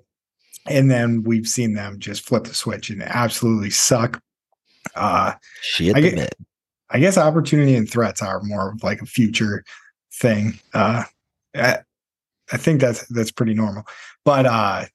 and 0.66 0.90
then 0.90 1.24
we've 1.24 1.48
seen 1.48 1.74
them 1.74 2.00
just 2.00 2.26
flip 2.26 2.46
the 2.46 2.54
switch 2.54 2.90
and 2.90 3.04
absolutely 3.04 3.70
suck. 3.70 4.22
Uh, 4.96 5.34
Shit, 5.62 5.98
I, 5.98 6.00
guess, 6.00 6.30
I 6.92 7.00
guess 7.00 7.18
opportunity 7.18 7.76
and 7.76 7.90
threats 7.90 8.22
are 8.22 8.42
more 8.44 8.72
of 8.72 8.84
like 8.84 9.02
a 9.02 9.06
future 9.06 9.66
thing. 10.14 10.58
Uh, 10.74 11.04
I, 12.52 12.58
think 12.58 12.82
that's 12.82 13.08
that's 13.08 13.32
pretty 13.32 13.54
normal, 13.54 13.84
but 14.24 14.46
uh, 14.46 14.86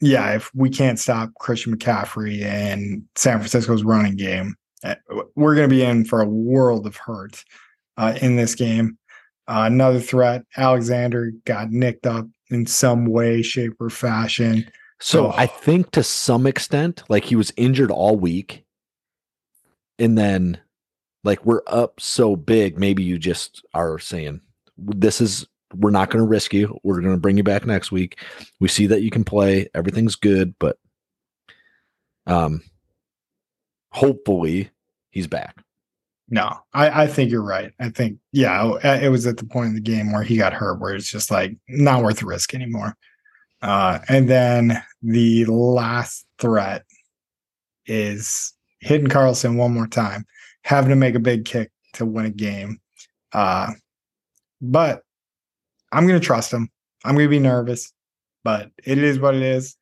yeah, 0.00 0.34
if 0.34 0.50
we 0.54 0.70
can't 0.70 0.98
stop 0.98 1.30
Christian 1.38 1.76
McCaffrey 1.76 2.42
and 2.42 3.04
San 3.16 3.38
Francisco's 3.38 3.84
running 3.84 4.16
game, 4.16 4.54
uh, 4.84 4.96
we're 5.34 5.54
going 5.54 5.68
to 5.68 5.74
be 5.74 5.82
in 5.82 6.04
for 6.04 6.20
a 6.20 6.28
world 6.28 6.86
of 6.86 6.96
hurt 6.96 7.42
uh, 7.96 8.16
in 8.20 8.36
this 8.36 8.54
game. 8.54 8.98
Uh, 9.46 9.64
another 9.66 10.00
threat, 10.00 10.42
Alexander 10.56 11.32
got 11.44 11.70
nicked 11.70 12.06
up 12.06 12.26
in 12.50 12.66
some 12.66 13.06
way, 13.06 13.42
shape, 13.42 13.74
or 13.80 13.90
fashion. 13.90 14.70
So, 15.00 15.32
I 15.32 15.46
think 15.46 15.90
to 15.92 16.02
some 16.02 16.46
extent, 16.46 17.02
like 17.08 17.24
he 17.24 17.36
was 17.36 17.52
injured 17.56 17.90
all 17.90 18.16
week. 18.16 18.64
And 19.98 20.16
then, 20.18 20.58
like, 21.24 21.44
we're 21.44 21.62
up 21.66 22.00
so 22.00 22.36
big, 22.36 22.78
maybe 22.78 23.02
you 23.02 23.18
just 23.18 23.64
are 23.74 23.98
saying, 23.98 24.40
this 24.76 25.20
is, 25.20 25.46
we're 25.76 25.90
not 25.90 26.10
going 26.10 26.22
to 26.22 26.28
risk 26.28 26.52
you. 26.54 26.78
We're 26.82 27.00
going 27.00 27.14
to 27.14 27.20
bring 27.20 27.36
you 27.36 27.42
back 27.42 27.66
next 27.66 27.92
week. 27.92 28.18
We 28.60 28.68
see 28.68 28.86
that 28.86 29.02
you 29.02 29.10
can 29.10 29.24
play. 29.24 29.68
Everything's 29.74 30.16
good, 30.16 30.54
but 30.58 30.78
um, 32.26 32.62
hopefully 33.92 34.70
he's 35.10 35.26
back. 35.26 35.62
No, 36.28 36.58
I, 36.72 37.02
I 37.02 37.06
think 37.06 37.30
you're 37.30 37.42
right. 37.42 37.72
I 37.78 37.90
think, 37.90 38.18
yeah, 38.32 38.78
it 38.82 39.10
was 39.10 39.26
at 39.26 39.36
the 39.36 39.44
point 39.44 39.68
in 39.68 39.74
the 39.74 39.80
game 39.80 40.10
where 40.12 40.22
he 40.22 40.36
got 40.36 40.54
hurt, 40.54 40.80
where 40.80 40.94
it's 40.94 41.10
just 41.10 41.30
like 41.30 41.56
not 41.68 42.02
worth 42.02 42.20
the 42.20 42.26
risk 42.26 42.54
anymore. 42.54 42.96
Uh, 43.60 43.98
and 44.08 44.28
then 44.28 44.82
the 45.02 45.44
last 45.44 46.26
threat 46.38 46.84
is 47.86 48.54
hitting 48.80 49.08
Carlson 49.08 49.56
one 49.56 49.72
more 49.72 49.86
time, 49.86 50.24
having 50.64 50.90
to 50.90 50.96
make 50.96 51.14
a 51.14 51.20
big 51.20 51.44
kick 51.44 51.70
to 51.92 52.06
win 52.06 52.24
a 52.24 52.30
game. 52.30 52.80
Uh, 53.32 53.72
but 54.60 55.02
I'm 55.94 56.06
going 56.06 56.20
to 56.20 56.26
trust 56.26 56.52
him. 56.52 56.68
I'm 57.04 57.14
going 57.14 57.26
to 57.26 57.30
be 57.30 57.38
nervous, 57.38 57.92
but 58.42 58.70
it 58.84 58.98
is 58.98 59.18
what 59.18 59.34
it 59.34 59.42
is. 59.42 59.76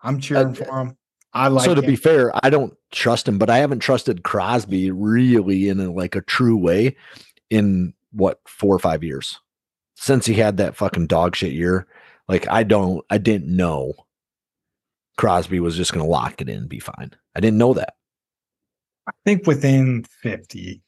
I'm 0.00 0.20
cheering 0.20 0.54
for 0.54 0.80
him. 0.80 0.96
I 1.32 1.48
like. 1.48 1.64
So 1.64 1.74
to 1.74 1.82
him. 1.82 1.86
be 1.86 1.96
fair, 1.96 2.32
I 2.44 2.50
don't 2.50 2.74
trust 2.92 3.26
him, 3.26 3.38
but 3.38 3.50
I 3.50 3.58
haven't 3.58 3.80
trusted 3.80 4.22
Crosby 4.22 4.90
really 4.90 5.68
in 5.68 5.80
a, 5.80 5.90
like 5.90 6.14
a 6.14 6.22
true 6.22 6.56
way 6.56 6.96
in 7.50 7.92
what 8.12 8.40
four 8.46 8.74
or 8.74 8.78
five 8.78 9.02
years 9.02 9.38
since 9.96 10.24
he 10.24 10.34
had 10.34 10.56
that 10.58 10.76
fucking 10.76 11.08
dog 11.08 11.34
shit 11.34 11.52
year. 11.52 11.86
Like 12.28 12.48
I 12.48 12.62
don't, 12.62 13.04
I 13.10 13.18
didn't 13.18 13.54
know 13.54 13.94
Crosby 15.16 15.60
was 15.60 15.76
just 15.76 15.92
going 15.92 16.04
to 16.04 16.10
lock 16.10 16.40
it 16.40 16.48
in 16.48 16.58
and 16.58 16.68
be 16.68 16.78
fine. 16.78 17.10
I 17.34 17.40
didn't 17.40 17.58
know 17.58 17.74
that. 17.74 17.94
I 19.08 19.12
think 19.24 19.46
within 19.46 20.04
50, 20.22 20.82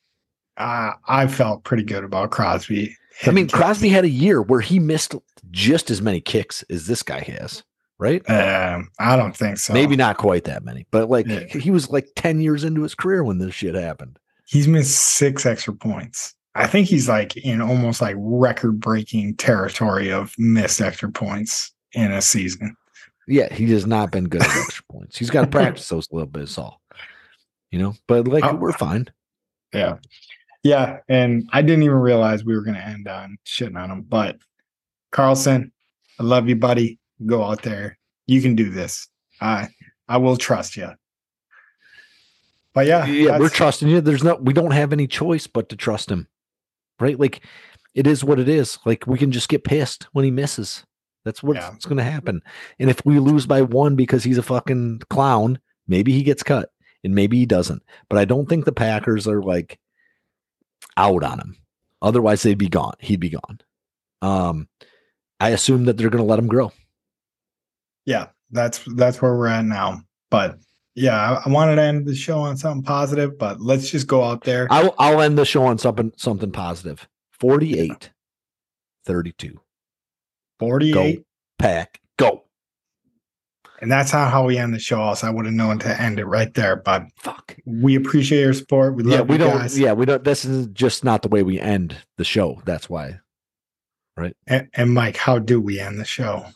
uh, 0.56 0.92
I 1.08 1.26
felt 1.26 1.64
pretty 1.64 1.82
good 1.82 2.04
about 2.04 2.30
Crosby. 2.30 2.96
I 3.26 3.30
mean, 3.32 3.48
Crosby 3.48 3.88
had 3.88 4.04
a 4.04 4.10
year 4.10 4.40
where 4.40 4.60
he 4.60 4.78
missed 4.78 5.14
just 5.50 5.90
as 5.90 6.00
many 6.00 6.20
kicks 6.20 6.62
as 6.70 6.86
this 6.86 7.02
guy 7.02 7.20
has 7.20 7.62
right? 8.00 8.28
Um, 8.28 8.90
I 8.98 9.14
don't 9.14 9.36
think 9.36 9.58
so. 9.58 9.72
Maybe 9.72 9.94
not 9.94 10.16
quite 10.16 10.44
that 10.44 10.64
many, 10.64 10.86
but 10.90 11.08
like 11.08 11.26
yeah. 11.26 11.44
he 11.46 11.70
was 11.70 11.90
like 11.90 12.08
10 12.16 12.40
years 12.40 12.64
into 12.64 12.82
his 12.82 12.94
career 12.94 13.22
when 13.22 13.38
this 13.38 13.54
shit 13.54 13.74
happened. 13.74 14.18
He's 14.46 14.66
missed 14.66 14.98
six 14.98 15.46
extra 15.46 15.74
points. 15.74 16.34
I 16.56 16.66
think 16.66 16.88
he's 16.88 17.08
like 17.08 17.36
in 17.36 17.60
almost 17.60 18.00
like 18.00 18.16
record 18.18 18.80
breaking 18.80 19.36
territory 19.36 20.10
of 20.10 20.34
missed 20.38 20.80
extra 20.80 21.12
points 21.12 21.72
in 21.92 22.10
a 22.10 22.20
season. 22.20 22.74
Yeah, 23.28 23.52
he 23.52 23.70
has 23.72 23.86
not 23.86 24.10
been 24.10 24.24
good 24.24 24.42
at 24.42 24.56
extra 24.56 24.84
points. 24.90 25.16
He's 25.16 25.30
got 25.30 25.42
to 25.42 25.46
practice 25.46 25.88
those 25.88 26.08
a 26.10 26.14
little 26.16 26.26
bit, 26.26 26.58
all. 26.58 26.80
You 27.70 27.78
know, 27.78 27.94
but 28.08 28.26
like 28.26 28.44
oh, 28.44 28.56
we're 28.56 28.72
fine. 28.72 29.08
Yeah. 29.72 29.98
Yeah. 30.62 30.98
And 31.08 31.48
I 31.52 31.62
didn't 31.62 31.84
even 31.84 31.96
realize 31.96 32.44
we 32.44 32.54
were 32.54 32.62
going 32.62 32.76
to 32.76 32.84
end 32.84 33.08
on 33.08 33.38
shitting 33.46 33.80
on 33.80 33.90
him. 33.90 34.02
But 34.02 34.36
Carlson, 35.10 35.72
I 36.18 36.22
love 36.22 36.48
you, 36.48 36.56
buddy 36.56 37.00
go 37.26 37.44
out 37.44 37.62
there. 37.62 37.98
You 38.26 38.40
can 38.40 38.54
do 38.54 38.70
this. 38.70 39.08
I 39.40 39.68
I 40.08 40.16
will 40.16 40.36
trust 40.36 40.76
you. 40.76 40.90
But 42.72 42.86
yeah, 42.86 43.04
yeah, 43.06 43.38
we're 43.38 43.48
trusting 43.48 43.88
you. 43.88 44.00
There's 44.00 44.22
no, 44.22 44.36
we 44.36 44.52
don't 44.52 44.70
have 44.70 44.92
any 44.92 45.08
choice 45.08 45.48
but 45.48 45.68
to 45.70 45.76
trust 45.76 46.08
him, 46.08 46.28
right? 47.00 47.18
Like, 47.18 47.44
it 47.94 48.06
is 48.06 48.22
what 48.22 48.38
it 48.38 48.48
is. 48.48 48.78
Like, 48.86 49.08
we 49.08 49.18
can 49.18 49.32
just 49.32 49.48
get 49.48 49.64
pissed 49.64 50.06
when 50.12 50.24
he 50.24 50.30
misses. 50.30 50.84
That's 51.24 51.42
what's 51.42 51.58
yeah. 51.58 51.74
going 51.82 51.96
to 51.96 52.04
happen. 52.04 52.40
And 52.78 52.88
if 52.88 53.04
we 53.04 53.18
lose 53.18 53.44
by 53.44 53.62
one 53.62 53.96
because 53.96 54.22
he's 54.22 54.38
a 54.38 54.42
fucking 54.42 55.00
clown, 55.10 55.58
maybe 55.88 56.12
he 56.12 56.22
gets 56.22 56.44
cut 56.44 56.70
and 57.02 57.12
maybe 57.12 57.38
he 57.38 57.46
doesn't. 57.46 57.82
But 58.08 58.20
I 58.20 58.24
don't 58.24 58.48
think 58.48 58.64
the 58.64 58.72
Packers 58.72 59.26
are 59.26 59.42
like 59.42 59.80
out 60.96 61.22
on 61.22 61.40
him. 61.40 61.56
Otherwise, 62.02 62.42
they'd 62.42 62.58
be 62.58 62.68
gone. 62.68 62.94
He'd 62.98 63.20
be 63.20 63.30
gone. 63.30 63.60
Um, 64.22 64.68
I 65.38 65.50
assume 65.50 65.84
that 65.84 65.96
they're 65.96 66.10
going 66.10 66.22
to 66.22 66.28
let 66.28 66.38
him 66.38 66.48
grow 66.48 66.72
yeah, 68.10 68.26
that's 68.50 68.80
that's 68.96 69.22
where 69.22 69.36
we're 69.36 69.46
at 69.46 69.64
now. 69.64 70.02
But 70.30 70.58
yeah, 70.94 71.16
I, 71.16 71.42
I, 71.46 71.48
wanted 71.48 71.76
to 71.76 71.82
end 71.82 72.06
the 72.06 72.14
show 72.14 72.40
on 72.40 72.56
something 72.56 72.82
positive, 72.82 73.38
but 73.38 73.60
let's 73.60 73.90
just 73.90 74.06
go 74.06 74.24
out 74.24 74.42
there. 74.44 74.66
I'll, 74.70 74.94
I'll 74.98 75.20
end 75.20 75.38
the 75.38 75.44
show 75.44 75.64
on 75.64 75.78
something 75.78 76.12
something 76.16 76.50
positive. 76.50 77.08
48 77.32 78.10
32. 79.04 79.60
48 80.58 80.92
go, 80.92 81.22
pack. 81.58 82.00
And 83.80 83.90
that's 83.90 84.10
how, 84.10 84.28
how 84.28 84.44
we 84.46 84.58
end 84.58 84.74
the 84.74 84.78
show. 84.78 85.02
Else 85.02 85.24
I 85.24 85.30
would 85.30 85.46
have 85.46 85.54
known 85.54 85.78
to 85.80 86.00
end 86.00 86.18
it 86.18 86.26
right 86.26 86.52
there. 86.54 86.76
But 86.76 87.04
fuck, 87.16 87.56
we 87.64 87.94
appreciate 87.94 88.40
your 88.40 88.52
support. 88.52 88.94
We 88.94 89.02
love 89.02 89.12
yeah, 89.12 89.20
we 89.22 89.38
don't. 89.38 89.56
Guys. 89.56 89.78
Yeah, 89.78 89.92
we 89.92 90.04
don't. 90.04 90.22
This 90.22 90.44
is 90.44 90.66
just 90.68 91.04
not 91.04 91.22
the 91.22 91.28
way 91.28 91.42
we 91.42 91.58
end 91.58 91.96
the 92.18 92.24
show. 92.24 92.60
That's 92.64 92.90
why, 92.90 93.20
right? 94.16 94.36
And, 94.46 94.68
and 94.74 94.92
Mike, 94.92 95.16
how 95.16 95.38
do 95.38 95.60
we 95.60 95.80
end 95.80 95.98
the 95.98 96.04
show? 96.04 96.46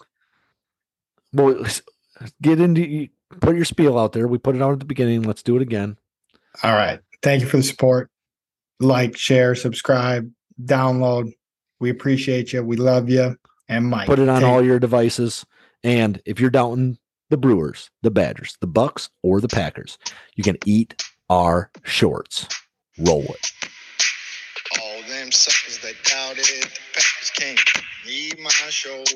well, 1.35 1.65
get 2.41 2.61
into 2.61 3.09
put 3.41 3.57
your 3.57 3.65
spiel 3.65 3.99
out 3.99 4.13
there. 4.13 4.29
We 4.29 4.39
put 4.39 4.57
it 4.57 4.63
out 4.63 4.73
at 4.73 4.79
the 4.79 4.85
beginning. 4.85 5.23
Let's 5.23 5.43
do 5.43 5.57
it 5.57 5.63
again. 5.63 5.99
All 6.63 6.73
right. 6.73 7.01
Thank 7.23 7.43
you 7.43 7.49
for 7.49 7.57
the 7.57 7.63
support. 7.63 8.11
like, 8.81 9.17
share, 9.17 9.55
subscribe, 9.55 10.31
download. 10.63 11.33
We 11.81 11.91
appreciate 11.91 12.53
you. 12.53 12.63
We 12.63 12.77
love 12.77 13.09
you. 13.09 13.37
And 13.69 13.87
Mike, 13.87 14.07
Put 14.07 14.19
it 14.19 14.29
on 14.29 14.45
all 14.45 14.63
your 14.63 14.79
devices. 14.79 15.45
And 15.83 16.21
if 16.25 16.39
you're 16.39 16.51
doubting 16.51 16.99
the 17.31 17.37
Brewers, 17.37 17.91
the 18.03 18.11
Badgers, 18.11 18.57
the 18.61 18.67
Bucks, 18.67 19.11
or 19.23 19.41
the 19.41 19.49
Packers, 19.49 19.99
you 20.37 20.45
can 20.45 20.59
eat 20.65 21.03
our 21.31 21.71
shorts. 21.83 22.47
Roll 22.99 23.25
it. 23.25 23.53
All 24.81 25.03
them 25.09 25.33
suckers 25.33 25.79
that 25.79 25.95
doubted 26.05 26.45
the 26.45 26.81
Packers 26.95 27.31
can't 27.37 27.61
need 28.07 28.39
my 28.41 28.51
shows. 28.51 29.09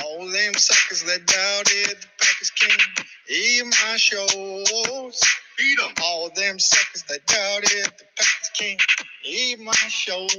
All 0.00 0.30
them 0.30 0.54
suckers 0.54 1.02
that 1.04 1.26
doubted 1.26 2.00
the 2.00 2.06
Packers 2.18 2.50
can't 2.50 2.82
eat 3.28 3.64
my 3.66 3.96
shows. 3.96 5.20
Beat 5.58 5.78
'em. 5.82 5.94
All 6.02 6.30
them 6.30 6.58
suckers 6.58 7.02
that 7.04 7.26
doubted 7.26 7.92
the 7.98 8.04
Packers 8.16 8.50
can't 8.54 8.82
eat 9.24 9.58
my 9.60 9.72
shows. 9.74 10.34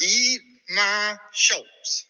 Eat 0.00 0.40
my 0.70 1.16
shows. 1.32 2.05